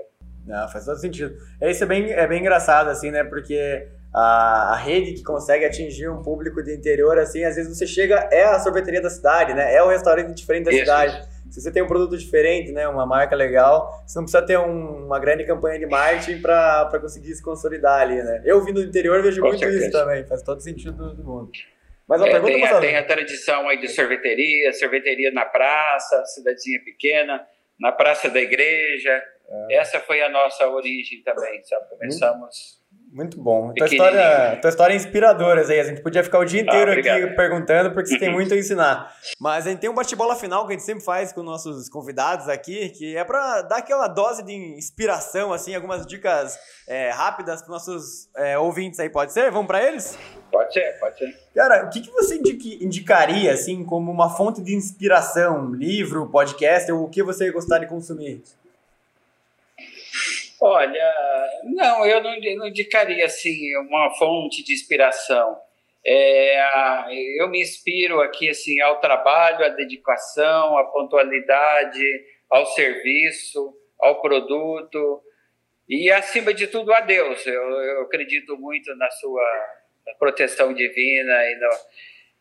Não, 0.47 0.69
faz 0.69 0.85
todo 0.85 0.99
sentido. 0.99 1.35
Isso 1.63 1.85
é 1.85 1.87
bem, 1.87 2.13
é 2.13 2.27
bem 2.27 2.41
engraçado, 2.41 2.91
assim, 2.91 3.11
né? 3.11 3.25
Porque 3.25 3.89
a, 4.13 4.73
a, 4.73 4.77
rede 4.77 5.15
que 5.15 5.23
consegue 5.23 5.65
atingir 5.65 6.09
um 6.09 6.21
público 6.21 6.63
de 6.63 6.75
interior, 6.75 7.19
assim, 7.19 7.45
às 7.45 7.57
vezes 7.57 7.77
você 7.77 7.87
chega, 7.87 8.29
é 8.31 8.43
a 8.45 8.59
sorveteria 8.59 9.01
da 9.01 9.09
cidade, 9.09 9.55
né? 9.55 9.75
É 9.75 9.83
o 9.83 9.89
restaurante 9.89 10.35
diferente 10.35 10.65
da 10.65 10.73
isso, 10.73 10.81
cidade. 10.81 11.29
Se 11.53 11.61
você 11.61 11.71
tem 11.71 11.83
um 11.83 11.87
produto 11.87 12.17
diferente, 12.17 12.73
né? 12.73 12.89
Uma 12.89 13.05
marca 13.05 13.37
legal, 13.37 14.03
você 14.07 14.19
não 14.19 14.25
precisa 14.25 14.45
ter 14.45 14.59
um, 14.59 15.05
uma 15.05 15.19
grande 15.19 15.45
campanha 15.45 15.79
de 15.79 15.85
marketing 15.85 16.41
para 16.41 16.99
conseguir 16.99 17.35
se 17.35 17.43
consolidar 17.43 18.01
ali, 18.01 18.23
né? 18.23 18.43
Eu 18.47 18.65
vindo 18.65 18.81
do 18.81 18.89
interior 18.89 19.23
vejo 19.23 19.39
Com 19.43 19.49
muito 19.49 19.61
certeza. 19.61 19.83
isso 19.83 19.93
também, 19.93 20.25
faz 20.27 20.43
todo 20.43 20.63
sentido 20.63 21.15
do 21.15 21.23
mundo. 21.23 21.53
Mas 22.09 22.21
uma 22.23 22.29
é, 22.29 22.31
pergunta 22.33 22.53
tem, 22.53 22.81
tem 22.81 22.97
a 22.97 23.05
tradição 23.05 23.69
aí 23.69 23.79
de 23.79 23.89
sorveteria, 23.89 24.73
sorveteria 24.73 25.31
na 25.31 25.45
praça, 25.45 26.25
cidadezinha 26.25 26.81
pequena, 26.83 27.47
na 27.79 27.93
praça 27.93 28.31
da 28.31 28.41
igreja. 28.41 29.23
É. 29.69 29.77
Essa 29.77 30.01
foi 30.01 30.23
a 30.23 30.31
nossa 30.31 30.67
origem 30.67 31.23
também, 31.23 31.63
sabe? 31.65 31.87
Começamos. 31.91 32.82
Muito 33.13 33.39
bom. 33.39 33.75
Tua 33.75 33.87
história, 33.87 34.59
tua 34.63 34.71
história 34.71 34.95
é 34.95 34.97
inspiradora, 34.97 35.61
aí. 35.69 35.81
A 35.81 35.85
gente 35.85 36.01
podia 36.01 36.25
ficar 36.25 36.39
o 36.39 36.47
dia 36.47 36.63
inteiro 36.63 36.93
ah, 36.93 36.95
aqui 36.95 37.37
perguntando, 37.37 37.93
porque 37.93 38.09
você 38.09 38.19
tem 38.19 38.33
muito 38.33 38.55
a 38.55 38.57
ensinar. 38.57 39.15
Mas 39.39 39.67
a 39.67 39.71
gente 39.71 39.81
tem 39.81 39.91
um 39.91 39.95
bate-bola 39.95 40.35
final 40.35 40.67
que 40.67 40.73
a 40.73 40.77
gente 40.77 40.87
sempre 40.87 41.05
faz 41.05 41.31
com 41.31 41.43
nossos 41.43 41.91
convidados 41.91 42.49
aqui, 42.49 42.89
que 42.89 43.15
é 43.15 43.23
para 43.23 43.61
dar 43.61 43.77
aquela 43.77 44.09
dose 44.09 44.43
de 44.43 44.55
inspiração, 44.55 45.53
assim, 45.53 45.75
algumas 45.75 46.07
dicas 46.07 46.59
é, 46.89 47.11
rápidas 47.11 47.61
para 47.61 47.73
nossos 47.73 48.31
é, 48.35 48.59
ouvintes 48.59 48.99
aí. 48.99 49.11
Pode 49.11 49.35
ser? 49.35 49.51
Vamos 49.51 49.67
para 49.67 49.87
eles? 49.87 50.19
Pode 50.51 50.73
ser, 50.73 50.99
pode 50.99 51.19
ser. 51.19 51.39
Cara, 51.55 51.85
o 51.85 51.91
que, 51.91 52.01
que 52.01 52.11
você 52.11 52.41
indicaria, 52.81 53.53
assim, 53.53 53.85
como 53.85 54.11
uma 54.11 54.31
fonte 54.31 54.63
de 54.63 54.75
inspiração? 54.75 55.71
Livro, 55.75 56.31
podcast, 56.31 56.91
ou 56.91 57.05
o 57.05 57.11
que 57.11 57.23
você 57.23 57.51
gostaria 57.51 57.87
de 57.87 57.93
consumir? 57.93 58.43
Olha, 60.65 61.13
não, 61.65 62.07
eu 62.07 62.23
não, 62.23 62.39
não 62.57 62.69
indicaria 62.69 63.25
assim 63.25 63.77
uma 63.79 64.15
fonte 64.15 64.63
de 64.63 64.73
inspiração. 64.73 65.59
É, 66.07 66.57
eu 67.41 67.49
me 67.49 67.61
inspiro 67.61 68.21
aqui 68.21 68.49
assim 68.49 68.81
ao 68.81 69.01
trabalho, 69.01 69.65
à 69.65 69.71
dedicação, 69.71 70.79
à 70.79 70.85
pontualidade, 70.85 72.05
ao 72.49 72.65
serviço, 72.67 73.77
ao 73.99 74.23
produto 74.23 75.21
e 75.89 76.13
acima 76.13 76.55
de 76.55 76.69
tudo 76.69 76.95
a 76.95 77.01
Deus. 77.01 77.45
Eu, 77.45 77.61
eu 77.61 78.03
acredito 78.03 78.57
muito 78.57 78.95
na 78.95 79.11
sua 79.11 79.45
proteção 80.17 80.73
divina 80.73 81.45
e, 81.45 81.57
no, 81.57 81.71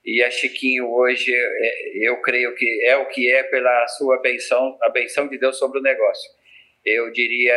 e 0.05 0.21
a 0.21 0.29
Chiquinho 0.29 0.93
hoje 0.93 1.33
é, 1.33 2.07
eu 2.07 2.21
creio 2.21 2.53
que 2.53 2.85
é 2.85 2.95
o 2.97 3.07
que 3.07 3.31
é 3.31 3.41
pela 3.41 3.87
sua 3.87 4.21
benção, 4.21 4.77
a 4.83 4.89
benção 4.89 5.27
de 5.27 5.39
Deus 5.39 5.57
sobre 5.57 5.79
o 5.79 5.81
negócio 5.81 6.39
eu 6.85 7.11
diria 7.11 7.55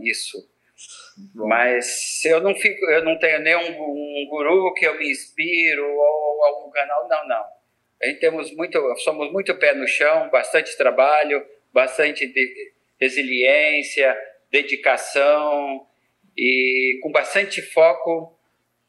isso. 0.00 0.38
Bom. 1.34 1.46
Mas 1.46 2.24
eu 2.24 2.40
não 2.40 2.54
fico, 2.54 2.84
eu 2.90 3.04
não 3.04 3.18
tenho 3.18 3.40
nenhum 3.40 3.80
um 3.80 4.26
guru 4.28 4.74
que 4.74 4.86
eu 4.86 4.98
me 4.98 5.10
inspiro 5.10 5.84
ou 5.84 6.44
algum 6.44 6.70
canal, 6.70 7.08
não, 7.08 7.28
não. 7.28 7.44
A 8.02 8.06
gente 8.06 8.20
temos 8.20 8.54
muito, 8.54 8.78
somos 8.98 9.32
muito 9.32 9.54
pé 9.56 9.74
no 9.74 9.86
chão, 9.86 10.28
bastante 10.30 10.76
trabalho, 10.76 11.44
bastante 11.72 12.26
de, 12.26 12.72
resiliência, 13.00 14.16
dedicação 14.50 15.86
e 16.36 16.98
com 17.02 17.10
bastante 17.10 17.62
foco 17.62 18.36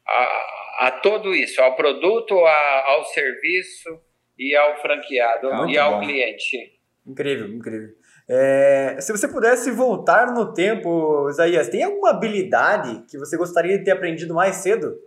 a, 0.06 0.86
a 0.86 1.00
tudo 1.02 1.34
isso, 1.34 1.60
ao 1.60 1.76
produto, 1.76 2.38
a, 2.44 2.84
ao 2.90 3.04
serviço 3.06 4.00
e 4.38 4.54
ao 4.54 4.80
franqueado 4.80 5.48
ah, 5.50 5.66
e 5.68 5.78
ao 5.78 6.00
bom. 6.00 6.06
cliente. 6.06 6.78
Incrível, 7.06 7.48
incrível. 7.48 7.94
É, 8.28 9.00
se 9.00 9.12
você 9.12 9.28
pudesse 9.28 9.70
voltar 9.70 10.34
no 10.34 10.52
tempo, 10.52 11.28
Isaías, 11.30 11.68
tem 11.68 11.84
alguma 11.84 12.10
habilidade 12.10 13.04
que 13.08 13.16
você 13.18 13.36
gostaria 13.36 13.78
de 13.78 13.84
ter 13.84 13.92
aprendido 13.92 14.34
mais 14.34 14.56
cedo? 14.56 15.00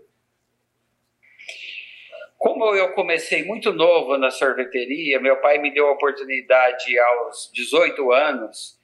Como 2.37 2.73
eu 2.73 2.93
comecei 2.93 3.43
muito 3.43 3.73
novo 3.73 4.17
na 4.17 4.31
sorveteria, 4.31 5.19
meu 5.19 5.35
pai 5.41 5.57
me 5.57 5.73
deu 5.73 5.87
a 5.87 5.91
oportunidade 5.91 6.97
aos 6.97 7.51
18 7.53 8.11
anos 8.13 8.79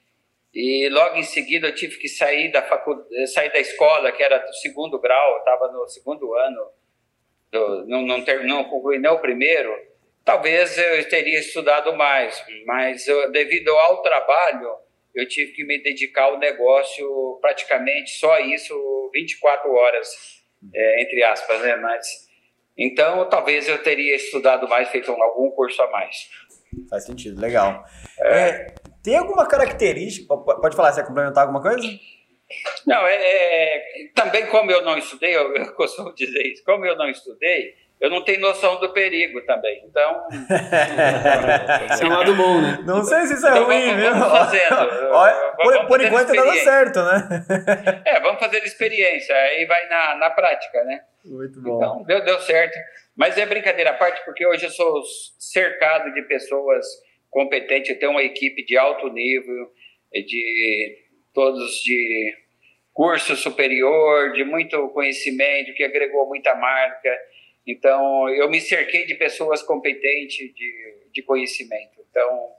e 0.53 0.89
logo 0.89 1.15
em 1.15 1.23
seguida 1.23 1.67
eu 1.67 1.75
tive 1.75 1.97
que 1.97 2.09
sair 2.09 2.51
da 2.51 2.61
faculdade, 2.61 3.27
sair 3.27 3.51
da 3.53 3.59
escola, 3.59 4.11
que 4.11 4.21
era 4.21 4.39
do 4.39 4.53
segundo 4.55 4.99
grau, 4.99 5.37
estava 5.37 5.71
no 5.71 5.87
segundo 5.87 6.33
ano, 6.33 6.67
do, 7.49 7.85
não, 7.87 8.01
não, 8.01 8.25
ter, 8.25 8.43
não 8.43 8.65
concluí 8.65 8.99
nem 8.99 9.11
o 9.11 9.19
primeiro 9.19 9.73
Talvez 10.25 10.75
eu 10.75 11.07
teria 11.07 11.39
estudado 11.39 11.95
mais, 11.95 12.43
mas 12.65 13.07
eu, 13.07 13.31
devido 13.31 13.69
ao 13.69 14.01
trabalho, 14.01 14.75
eu 15.13 15.27
tive 15.27 15.51
que 15.51 15.63
me 15.63 15.81
dedicar 15.81 16.23
ao 16.23 16.39
negócio 16.39 17.37
praticamente 17.39 18.09
só 18.17 18.39
isso 18.39 18.73
24 19.13 19.71
horas, 19.71 20.07
é, 20.73 21.03
entre 21.03 21.23
aspas, 21.23 21.61
né? 21.61 21.75
Mas, 21.75 22.07
então, 22.75 23.29
talvez 23.29 23.69
eu 23.69 23.81
teria 23.83 24.15
estudado 24.15 24.67
mais, 24.67 24.89
feito 24.89 25.11
algum 25.11 25.51
curso 25.51 25.81
a 25.83 25.91
mais. 25.91 26.27
Faz 26.89 27.05
sentido, 27.05 27.39
legal. 27.39 27.85
É. 28.19 28.49
É, 28.49 28.75
tem 29.03 29.15
alguma 29.15 29.47
característica, 29.47 30.35
pode 30.35 30.75
falar, 30.75 30.91
você 30.91 31.01
quer 31.01 31.07
complementar 31.07 31.43
alguma 31.43 31.61
coisa? 31.61 31.87
Não, 32.85 33.05
é, 33.07 33.15
é, 33.15 33.83
também 34.13 34.47
como 34.47 34.71
eu 34.71 34.81
não 34.81 34.97
estudei, 34.97 35.35
eu, 35.35 35.55
eu 35.55 35.73
costumo 35.75 36.13
dizer 36.13 36.41
isso, 36.47 36.63
como 36.63 36.85
eu 36.85 36.97
não 36.97 37.09
estudei, 37.09 37.75
eu 37.99 38.09
não 38.09 38.23
tenho 38.23 38.41
noção 38.41 38.79
do 38.79 38.91
perigo 38.91 39.41
também. 39.45 39.83
Então. 39.85 40.27
Isso 41.93 42.03
é 42.03 42.05
um 42.05 42.09
lado 42.09 42.35
bom, 42.35 42.61
né? 42.61 42.79
Não 42.85 43.03
sei 43.03 43.25
se 43.27 43.33
isso 43.35 43.47
é 43.47 43.51
então, 43.51 43.65
ruim, 43.65 43.85
vamos, 43.85 43.95
viu? 43.95 44.11
Vamos 44.11 44.27
fazendo. 44.27 45.09
Olha, 45.11 45.53
por, 45.55 45.73
vamos 45.73 45.87
por 45.87 46.01
enquanto 46.01 46.27
tá 46.27 46.33
dando 46.33 46.53
certo, 46.55 47.03
né? 47.03 48.01
é, 48.05 48.19
vamos 48.19 48.39
fazer 48.39 48.63
experiência. 48.63 49.35
Aí 49.35 49.65
vai 49.65 49.87
na, 49.87 50.15
na 50.15 50.29
prática, 50.29 50.83
né? 50.83 51.01
Muito 51.23 51.61
bom. 51.61 51.77
Então, 51.77 52.03
deu, 52.03 52.23
deu 52.23 52.39
certo. 52.41 52.77
Mas 53.15 53.37
é 53.37 53.45
brincadeira 53.45 53.91
à 53.91 53.93
parte, 53.93 54.23
porque 54.25 54.45
hoje 54.45 54.65
eu 54.65 54.71
sou 54.71 55.01
cercado 55.39 56.13
de 56.13 56.21
pessoas 56.23 56.85
competentes. 57.29 57.91
Eu 57.91 57.99
tenho 57.99 58.11
uma 58.11 58.23
equipe 58.23 58.65
de 58.65 58.77
alto 58.77 59.07
nível, 59.09 59.71
de 60.11 60.97
todos 61.33 61.81
de 61.81 62.35
curso 62.93 63.35
superior, 63.35 64.31
de 64.33 64.43
muito 64.43 64.89
conhecimento, 64.89 65.73
que 65.73 65.83
agregou 65.83 66.27
muita 66.27 66.55
marca. 66.55 67.09
Então, 67.65 68.29
eu 68.29 68.49
me 68.49 68.61
cerquei 68.61 69.05
de 69.05 69.15
pessoas 69.15 69.63
competentes 69.63 70.53
de, 70.53 70.95
de 71.11 71.21
conhecimento. 71.23 72.05
Então, 72.09 72.49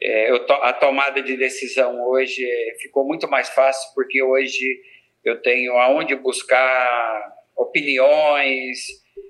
é, 0.00 0.38
to, 0.40 0.52
a 0.52 0.72
tomada 0.72 1.22
de 1.22 1.36
decisão 1.36 2.06
hoje 2.06 2.46
ficou 2.80 3.04
muito 3.06 3.28
mais 3.28 3.48
fácil, 3.48 3.94
porque 3.94 4.22
hoje 4.22 4.80
eu 5.24 5.40
tenho 5.40 5.72
aonde 5.78 6.14
buscar 6.14 7.34
opiniões 7.56 8.78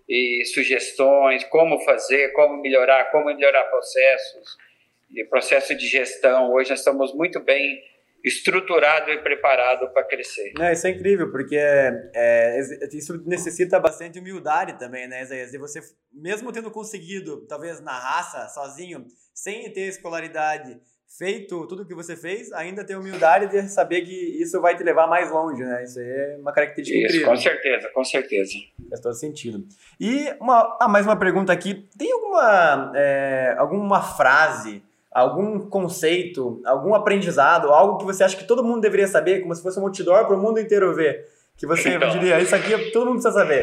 e 0.08 0.44
sugestões, 0.46 1.44
como 1.44 1.80
fazer, 1.80 2.32
como 2.32 2.60
melhorar, 2.60 3.10
como 3.10 3.26
melhorar 3.26 3.64
processos, 3.64 4.56
e 5.14 5.24
processo 5.24 5.74
de 5.74 5.86
gestão. 5.86 6.52
Hoje 6.52 6.70
nós 6.70 6.80
estamos 6.80 7.14
muito 7.14 7.40
bem 7.40 7.82
estruturado 8.24 9.10
e 9.10 9.18
preparado 9.18 9.92
para 9.92 10.04
crescer. 10.04 10.52
É, 10.58 10.72
isso 10.72 10.86
é 10.86 10.90
incrível, 10.90 11.30
porque 11.30 11.56
é, 11.56 12.10
é, 12.14 12.60
isso 12.92 13.22
necessita 13.26 13.78
bastante 13.78 14.18
humildade 14.18 14.78
também, 14.78 15.06
né, 15.06 15.22
Isaías? 15.22 15.54
E 15.54 15.58
você, 15.58 15.80
mesmo 16.12 16.52
tendo 16.52 16.70
conseguido, 16.70 17.46
talvez 17.46 17.80
na 17.80 17.98
raça, 17.98 18.48
sozinho, 18.48 19.06
sem 19.32 19.72
ter 19.72 19.88
escolaridade, 19.88 20.80
feito 21.16 21.66
tudo 21.66 21.82
o 21.82 21.86
que 21.86 21.94
você 21.94 22.16
fez, 22.16 22.52
ainda 22.52 22.84
ter 22.84 22.96
humildade 22.96 23.48
de 23.48 23.68
saber 23.68 24.02
que 24.02 24.42
isso 24.42 24.60
vai 24.60 24.76
te 24.76 24.82
levar 24.82 25.06
mais 25.06 25.30
longe, 25.30 25.62
né? 25.62 25.84
Isso 25.84 26.00
é 26.00 26.36
uma 26.40 26.52
característica 26.52 26.98
isso, 26.98 27.06
incrível. 27.08 27.28
com 27.28 27.36
certeza, 27.36 27.90
com 27.90 28.04
certeza. 28.04 28.52
Faz 28.90 29.00
todo 29.00 29.14
sentido. 29.14 29.66
E 30.00 30.34
uma, 30.40 30.76
ah, 30.80 30.88
mais 30.88 31.06
uma 31.06 31.18
pergunta 31.18 31.52
aqui. 31.52 31.88
Tem 31.96 32.12
alguma, 32.12 32.92
é, 32.94 33.54
alguma 33.56 34.02
frase 34.02 34.82
algum 35.16 35.58
conceito, 35.70 36.60
algum 36.66 36.94
aprendizado, 36.94 37.72
algo 37.72 37.96
que 37.96 38.04
você 38.04 38.22
acha 38.22 38.36
que 38.36 38.44
todo 38.44 38.62
mundo 38.62 38.82
deveria 38.82 39.06
saber, 39.06 39.40
como 39.40 39.54
se 39.54 39.62
fosse 39.62 39.80
um 39.80 39.84
outdoor 39.84 40.26
para 40.26 40.36
o 40.36 40.38
mundo 40.38 40.60
inteiro 40.60 40.94
ver? 40.94 41.24
Que 41.56 41.66
você 41.66 41.94
então, 41.94 42.10
diria, 42.10 42.38
isso 42.38 42.54
aqui 42.54 42.90
todo 42.90 43.06
mundo 43.06 43.22
precisa 43.22 43.32
saber. 43.32 43.62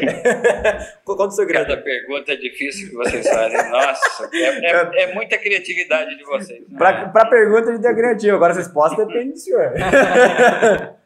Qual 1.06 1.16
o 1.16 1.30
segredo? 1.30 1.68
Cada 1.68 1.80
pergunta 1.80 2.32
é 2.32 2.36
difícil 2.36 2.88
que 2.88 2.96
vocês 2.96 3.28
fazem. 3.28 3.70
Nossa, 3.70 4.28
é, 4.32 4.66
é, 4.66 5.02
é 5.04 5.14
muita 5.14 5.38
criatividade 5.38 6.16
de 6.16 6.24
vocês. 6.24 6.64
Para 6.76 7.24
pergunta, 7.26 7.70
a 7.70 7.76
gente 7.76 7.86
é 7.86 7.94
criativo. 7.94 8.34
Agora, 8.34 8.52
a 8.52 8.56
resposta 8.56 9.06
depende 9.06 9.34
do 9.34 9.38
senhor. 9.38 9.74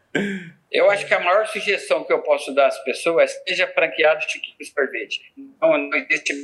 Eu 0.71 0.91
acho 0.91 1.07
que 1.07 1.15
a 1.15 1.21
maior 1.21 1.47
sugestão 1.47 2.05
que 2.05 2.13
eu 2.13 2.21
posso 2.21 2.55
dar 2.55 2.67
às 2.67 2.79
pessoas 2.85 3.31
é 3.31 3.49
seja 3.49 3.67
franqueado 3.69 4.23
Chiquinho 4.23 4.71
Sorvete. 4.71 5.21
Não, 5.61 5.79
não 5.79 5.97
existe 5.97 6.35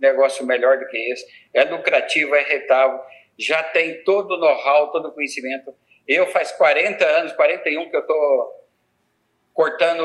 negócio 0.00 0.44
melhor 0.44 0.78
do 0.78 0.86
que 0.88 0.96
esse. 1.12 1.24
É 1.54 1.62
lucrativo, 1.64 2.34
é 2.34 2.42
rentável, 2.42 2.98
já 3.38 3.62
tem 3.62 4.02
todo 4.02 4.34
o 4.34 4.36
know-how, 4.38 4.90
todo 4.90 5.08
o 5.08 5.12
conhecimento. 5.12 5.72
Eu 6.06 6.26
faz 6.26 6.50
40 6.52 7.04
anos, 7.04 7.32
41 7.32 7.90
que 7.90 7.96
eu 7.96 8.00
estou 8.00 8.52
cortando 9.52 10.04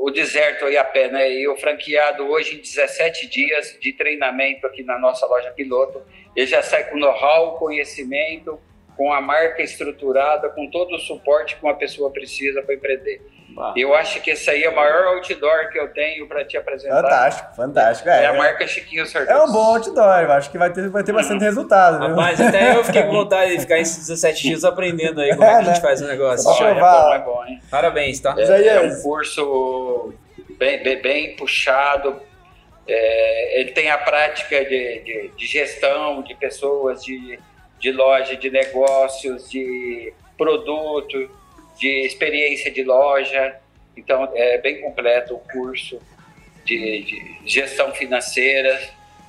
o 0.00 0.10
deserto 0.10 0.66
aí 0.66 0.76
a 0.76 0.84
pé, 0.84 1.08
né? 1.08 1.32
E 1.32 1.48
o 1.48 1.56
franqueado 1.56 2.24
hoje 2.28 2.56
em 2.56 2.60
17 2.60 3.26
dias 3.28 3.76
de 3.80 3.92
treinamento 3.92 4.66
aqui 4.66 4.82
na 4.82 4.98
nossa 4.98 5.26
loja 5.26 5.50
piloto, 5.50 6.02
ele 6.34 6.46
já 6.46 6.62
sai 6.62 6.88
com 6.90 6.98
know-how, 6.98 7.58
conhecimento, 7.58 8.60
com 8.96 9.12
a 9.12 9.20
marca 9.20 9.62
estruturada, 9.62 10.48
com 10.48 10.70
todo 10.70 10.94
o 10.94 10.98
suporte 10.98 11.56
que 11.56 11.62
uma 11.62 11.74
pessoa 11.74 12.10
precisa 12.10 12.62
para 12.62 12.74
empreender. 12.74 13.20
Ah. 13.58 13.72
Eu 13.76 13.94
acho 13.94 14.20
que 14.20 14.30
esse 14.30 14.50
aí 14.50 14.64
é 14.64 14.68
o 14.68 14.76
maior 14.76 15.14
outdoor 15.14 15.70
que 15.70 15.78
eu 15.78 15.88
tenho 15.92 16.26
para 16.26 16.44
te 16.44 16.56
apresentar. 16.56 17.02
Fantástico, 17.02 17.54
fantástico. 17.54 18.08
É, 18.08 18.24
é 18.24 18.26
a 18.26 18.34
marca 18.34 18.66
Chiquinho 18.66 19.06
Sorvete. 19.06 19.30
É 19.30 19.42
um 19.42 19.50
bom 19.50 19.76
outdoor, 19.76 20.20
eu 20.20 20.32
acho 20.32 20.50
que 20.50 20.58
vai 20.58 20.70
ter, 20.70 20.88
vai 20.90 21.02
ter 21.02 21.12
bastante 21.12 21.42
resultado. 21.42 22.06
Viu? 22.06 22.16
Mas 22.16 22.40
até 22.40 22.76
eu 22.76 22.84
fiquei 22.84 23.02
com 23.02 23.12
vontade 23.12 23.52
de 23.52 23.60
ficar 23.60 23.78
esses 23.78 24.06
17 24.08 24.42
dias 24.42 24.64
aprendendo 24.64 25.20
aí 25.20 25.30
como 25.30 25.44
é, 25.44 25.46
é 25.46 25.50
que 25.50 25.62
né? 25.64 25.70
a 25.70 25.74
gente 25.74 25.82
faz 25.82 26.02
o 26.02 26.06
negócio. 26.06 26.44
Bom, 26.44 26.64
é 26.64 26.74
bom, 26.74 27.14
é 27.14 27.18
bom, 27.18 27.44
hein? 27.46 27.60
Parabéns, 27.70 28.20
tá? 28.20 28.34
É, 28.38 28.66
é 28.66 28.80
um 28.80 29.02
curso 29.02 30.12
bem, 30.58 30.82
bem, 30.82 31.00
bem 31.00 31.36
puxado. 31.36 32.20
É, 32.86 33.60
ele 33.60 33.72
tem 33.72 33.90
a 33.90 33.98
prática 33.98 34.64
de, 34.64 35.00
de, 35.00 35.30
de 35.36 35.46
gestão 35.46 36.22
de 36.22 36.34
pessoas, 36.34 37.02
de 37.02 37.38
de 37.78 37.92
loja, 37.92 38.36
de 38.36 38.50
negócios, 38.50 39.50
de 39.50 40.12
produto, 40.36 41.30
de 41.78 42.06
experiência 42.06 42.70
de 42.70 42.82
loja. 42.82 43.56
Então, 43.96 44.30
é 44.34 44.58
bem 44.58 44.80
completo 44.80 45.34
o 45.34 45.38
curso 45.38 46.00
de, 46.64 47.02
de 47.02 47.40
gestão 47.44 47.92
financeira, 47.92 48.78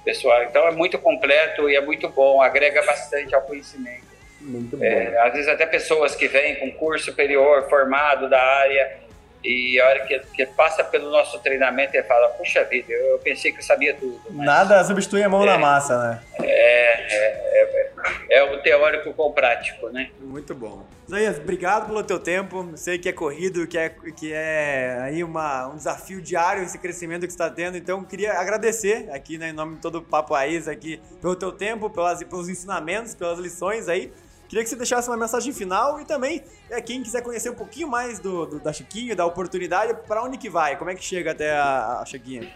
pessoal. 0.03 0.43
Então, 0.43 0.67
é 0.67 0.71
muito 0.71 0.97
completo 0.97 1.69
e 1.69 1.75
é 1.75 1.81
muito 1.81 2.09
bom, 2.09 2.41
agrega 2.41 2.81
bastante 2.83 3.33
ao 3.35 3.41
conhecimento. 3.41 4.07
Muito 4.41 4.77
bom. 4.77 4.83
É, 4.83 5.17
às 5.19 5.33
vezes, 5.33 5.47
até 5.47 5.65
pessoas 5.65 6.15
que 6.15 6.27
vêm 6.27 6.55
com 6.55 6.71
curso 6.71 7.05
superior, 7.05 7.67
formado 7.69 8.29
da 8.29 8.41
área, 8.41 9.06
e 9.47 9.79
a 9.79 9.87
hora 9.87 10.05
que, 10.05 10.19
que 10.19 10.45
passa 10.45 10.83
pelo 10.83 11.09
nosso 11.09 11.39
treinamento, 11.39 11.95
ele 11.95 12.03
fala: 12.03 12.27
Puxa 12.29 12.65
vida, 12.65 12.91
eu 12.91 13.17
pensei 13.19 13.49
que 13.53 13.59
eu 13.59 13.63
sabia 13.63 13.93
tudo. 13.93 14.19
Nada 14.29 14.83
substitui 14.83 15.23
a 15.23 15.29
mão 15.29 15.43
é, 15.43 15.45
na 15.45 15.57
massa, 15.57 15.97
né? 15.97 16.21
É, 16.41 17.15
é, 17.15 17.91
é, 18.29 18.39
é, 18.39 18.43
o 18.43 18.61
teórico 18.61 19.13
com 19.13 19.23
o 19.23 19.31
prático, 19.31 19.87
né? 19.87 20.09
Muito 20.19 20.53
bom. 20.53 20.85
Zaias, 21.09 21.37
obrigado 21.37 21.87
pelo 21.87 22.03
teu 22.03 22.19
tempo. 22.19 22.73
Sei 22.75 22.97
que 22.97 23.07
é 23.07 23.13
corrido, 23.13 23.65
que 23.65 23.77
é, 23.77 23.89
que 24.17 24.33
é 24.33 24.99
aí 25.01 25.23
uma, 25.23 25.69
um 25.69 25.77
desafio 25.77 26.21
diário 26.21 26.63
esse 26.63 26.77
crescimento 26.77 27.21
que 27.21 27.31
você 27.31 27.41
está 27.41 27.49
tendo. 27.49 27.77
Então, 27.77 28.03
queria 28.03 28.33
agradecer 28.33 29.09
aqui, 29.11 29.37
né, 29.37 29.49
em 29.49 29.53
nome 29.53 29.75
de 29.75 29.81
todo 29.81 29.99
o 29.99 30.01
Papo 30.01 30.33
Raiz, 30.33 30.67
aqui, 30.67 31.01
pelo 31.21 31.37
teu 31.37 31.53
tempo, 31.53 31.89
pelas, 31.89 32.21
pelos 32.21 32.49
ensinamentos, 32.49 33.15
pelas 33.15 33.39
lições 33.39 33.87
aí. 33.87 34.11
Queria 34.47 34.63
que 34.63 34.69
você 34.69 34.75
deixasse 34.75 35.09
uma 35.09 35.17
mensagem 35.17 35.53
final 35.53 35.99
e 35.99 36.05
também, 36.05 36.43
é, 36.69 36.81
quem 36.81 37.03
quiser 37.03 37.21
conhecer 37.21 37.49
um 37.49 37.55
pouquinho 37.55 37.87
mais 37.87 38.19
do, 38.19 38.45
do 38.45 38.59
da 38.59 38.71
Chiquinho, 38.71 39.15
da 39.15 39.25
oportunidade, 39.25 39.93
para 40.07 40.23
onde 40.23 40.37
que 40.37 40.49
vai? 40.49 40.77
Como 40.77 40.89
é 40.89 40.95
que 40.95 41.03
chega 41.03 41.31
até 41.31 41.51
a, 41.51 41.99
a 42.01 42.05
Chiquinho? 42.05 42.49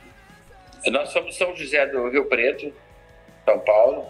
Nós 0.88 1.10
somos 1.10 1.38
São 1.38 1.56
José 1.56 1.86
do 1.88 2.10
Rio 2.10 2.26
Preto, 2.26 2.74
São 3.46 3.60
Paulo, 3.60 4.08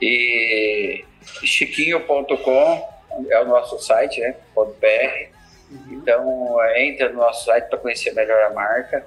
e 0.00 1.04
chiquinho.com 1.42 2.94
é 3.30 3.40
o 3.40 3.44
nosso 3.46 3.78
site, 3.78 4.20
né? 4.20 4.36
.br. 4.54 5.34
Então, 5.90 6.56
entra 6.76 7.08
no 7.08 7.16
nosso 7.16 7.46
site 7.46 7.68
para 7.68 7.78
conhecer 7.78 8.12
melhor 8.12 8.40
a 8.44 8.50
marca. 8.50 9.06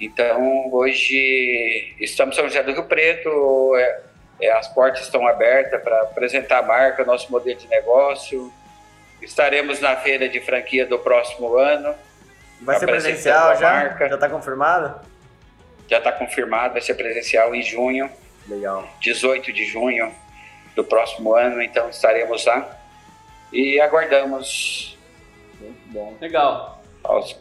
Então, 0.00 0.72
hoje 0.72 1.94
estamos 2.00 2.34
em 2.34 2.40
São 2.40 2.48
José 2.48 2.62
do 2.62 2.72
Rio 2.72 2.84
Preto, 2.84 3.76
é, 3.76 4.00
é, 4.40 4.50
as 4.52 4.68
portas 4.68 5.02
estão 5.02 5.26
abertas 5.26 5.82
para 5.82 6.02
apresentar 6.02 6.58
a 6.58 6.62
marca, 6.62 7.04
nosso 7.04 7.30
modelo 7.30 7.58
de 7.58 7.68
negócio. 7.68 8.52
Estaremos 9.20 9.80
na 9.80 9.96
feira 9.96 10.28
de 10.28 10.40
franquia 10.40 10.86
do 10.86 10.98
próximo 10.98 11.56
ano. 11.56 11.94
Vai 12.60 12.78
ser 12.78 12.86
presencial 12.86 13.56
já? 13.56 13.72
Marca. 13.72 14.08
Já 14.08 14.14
está 14.14 14.28
confirmado? 14.28 15.00
Já 15.88 15.98
está 15.98 16.12
confirmado, 16.12 16.72
vai 16.72 16.82
ser 16.82 16.94
presencial 16.94 17.54
em 17.54 17.62
junho. 17.62 18.10
Legal. 18.48 18.88
18 19.00 19.52
de 19.52 19.64
junho 19.64 20.12
do 20.74 20.84
próximo 20.84 21.34
ano, 21.34 21.62
então 21.62 21.88
estaremos 21.88 22.44
lá. 22.44 22.78
E 23.52 23.80
aguardamos. 23.80 24.98
Muito 25.58 25.88
bom. 25.88 26.16
Legal. 26.20 26.82
Aos 27.02 27.38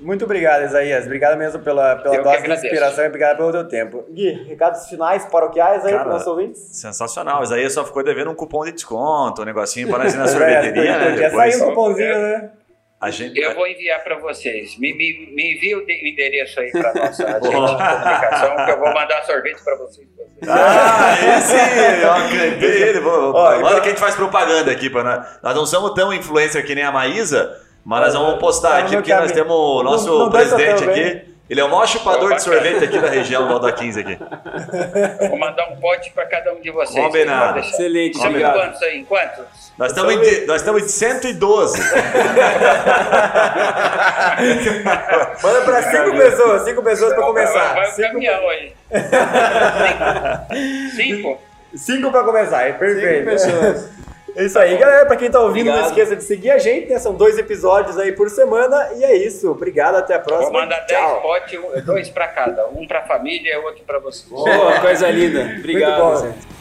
muito 0.00 0.24
obrigado, 0.24 0.64
Isaías. 0.64 1.04
Obrigado 1.04 1.36
mesmo 1.36 1.60
pela, 1.60 1.96
pela 1.96 2.22
dose 2.22 2.42
de 2.42 2.52
inspiração 2.52 3.04
e 3.04 3.08
obrigado 3.08 3.36
pelo 3.36 3.52
teu 3.52 3.68
tempo. 3.68 4.04
Gui, 4.10 4.30
recados 4.44 4.86
finais 4.88 5.24
paroquiais 5.26 5.84
aí 5.84 5.92
para 5.92 6.06
os 6.06 6.12
nossos 6.12 6.26
ouvintes? 6.26 6.60
Sensacional. 6.72 7.42
Isaías 7.42 7.72
só 7.72 7.84
ficou 7.84 8.02
devendo 8.02 8.30
um 8.30 8.34
cupom 8.34 8.64
de 8.64 8.72
desconto, 8.72 9.42
um 9.42 9.44
negocinho 9.44 9.88
para 9.88 10.04
nós 10.04 10.14
ir 10.14 10.18
na 10.18 10.28
sorveteria. 10.28 10.90
é, 10.90 10.98
né? 10.98 11.10
Podia 11.10 11.30
sair 11.30 11.62
um 11.62 11.68
cupomzinho, 11.68 12.18
né? 12.18 12.50
A 12.98 13.10
gente... 13.10 13.38
Eu 13.38 13.54
vou 13.54 13.66
enviar 13.66 14.02
para 14.02 14.18
vocês. 14.18 14.78
Me, 14.78 14.92
me, 14.94 15.30
me 15.34 15.54
envia 15.54 15.76
o 15.76 15.82
endereço 15.82 16.58
aí 16.60 16.72
para 16.72 16.94
nossa 16.94 17.24
agente 17.28 17.42
de 17.42 17.52
comunicação, 17.52 18.64
que 18.64 18.70
eu 18.70 18.78
vou 18.78 18.94
mandar 18.94 19.22
sorvete 19.24 19.62
para 19.62 19.76
vocês. 19.76 20.08
Ah, 20.48 21.14
esse! 21.38 22.64
ele. 22.64 23.00
Vou, 23.00 23.34
Ó, 23.34 23.54
então... 23.54 23.80
que 23.80 23.86
a 23.86 23.90
gente 23.90 24.00
faz 24.00 24.14
propaganda 24.14 24.70
aqui. 24.70 24.88
Pra 24.88 25.04
nós. 25.04 25.26
nós 25.42 25.54
não 25.54 25.66
somos 25.66 25.94
tão 25.94 26.12
influencer 26.12 26.64
que 26.64 26.74
nem 26.74 26.84
a 26.84 26.92
Maísa, 26.92 27.58
mas 27.86 28.00
nós 28.00 28.14
vamos 28.14 28.40
postar 28.40 28.78
aqui, 28.78 28.96
porque 28.96 29.14
nós 29.14 29.30
temos 29.30 29.54
o 29.54 29.82
nosso 29.84 30.08
não, 30.08 30.18
não 30.18 30.30
presidente 30.30 30.82
aqui. 30.82 31.36
Ele 31.48 31.60
é 31.60 31.64
o 31.64 31.70
maior 31.70 31.86
chupador 31.86 32.34
de 32.34 32.42
sorvete 32.42 32.82
aqui 32.82 32.98
da 32.98 33.08
região 33.08 33.46
do 33.46 33.52
Alda 33.52 33.70
15 33.70 34.00
aqui. 34.00 34.18
Vou 35.28 35.38
mandar 35.38 35.68
um 35.68 35.76
pote 35.76 36.10
para 36.10 36.26
cada 36.26 36.52
um 36.52 36.60
de 36.60 36.72
vocês. 36.72 37.06
Combinado. 37.06 37.60
Excelente. 37.60 38.18
Sabe 38.18 38.40
quantos 38.40 38.82
aí? 38.82 39.04
Quantos? 39.04 39.72
Nós 39.78 39.92
estamos 39.92 40.14
em, 40.14 40.46
nós 40.46 40.56
estamos 40.56 40.82
em 40.82 40.88
112. 40.88 41.78
Manda 45.40 45.60
para 45.64 45.82
cinco 45.84 46.10
pessoas, 46.16 46.64
cinco 46.64 46.82
pessoas 46.82 47.14
para 47.14 47.22
começar. 47.22 47.74
Vai 47.74 47.88
o 47.88 47.96
caminhão 47.96 48.48
aí. 48.48 48.72
Cinco? 50.96 51.40
Cinco 51.76 52.10
para 52.10 52.24
começar, 52.24 52.66
é 52.66 52.72
perfeito. 52.72 53.38
Cinco 53.38 53.60
pessoas. 53.60 53.96
É 54.36 54.44
isso 54.44 54.58
aí, 54.58 54.76
galera. 54.76 55.06
Pra 55.06 55.16
quem 55.16 55.30
tá 55.30 55.40
ouvindo, 55.40 55.68
Obrigado. 55.68 55.80
não 55.80 55.88
esqueça 55.88 56.14
de 56.14 56.22
seguir 56.22 56.50
a 56.50 56.58
gente, 56.58 56.88
né? 56.90 56.98
São 56.98 57.14
dois 57.14 57.38
episódios 57.38 57.98
aí 57.98 58.12
por 58.12 58.28
semana. 58.28 58.90
E 58.96 59.04
é 59.04 59.16
isso. 59.16 59.50
Obrigado, 59.50 59.96
até 59.96 60.14
a 60.14 60.18
próxima. 60.18 60.50
Vou 60.50 60.60
mandar 60.60 60.84
Tchau. 60.86 61.10
10 61.10 61.22
potes, 61.22 61.84
dois 61.84 62.08
pra 62.10 62.28
cada. 62.28 62.66
Um 62.68 62.86
pra 62.86 63.02
família 63.02 63.54
e 63.54 63.56
outro 63.58 63.82
pra 63.84 63.98
vocês. 63.98 64.28
Boa, 64.28 64.80
coisa 64.80 65.08
linda. 65.10 65.56
Obrigado. 65.58 66.55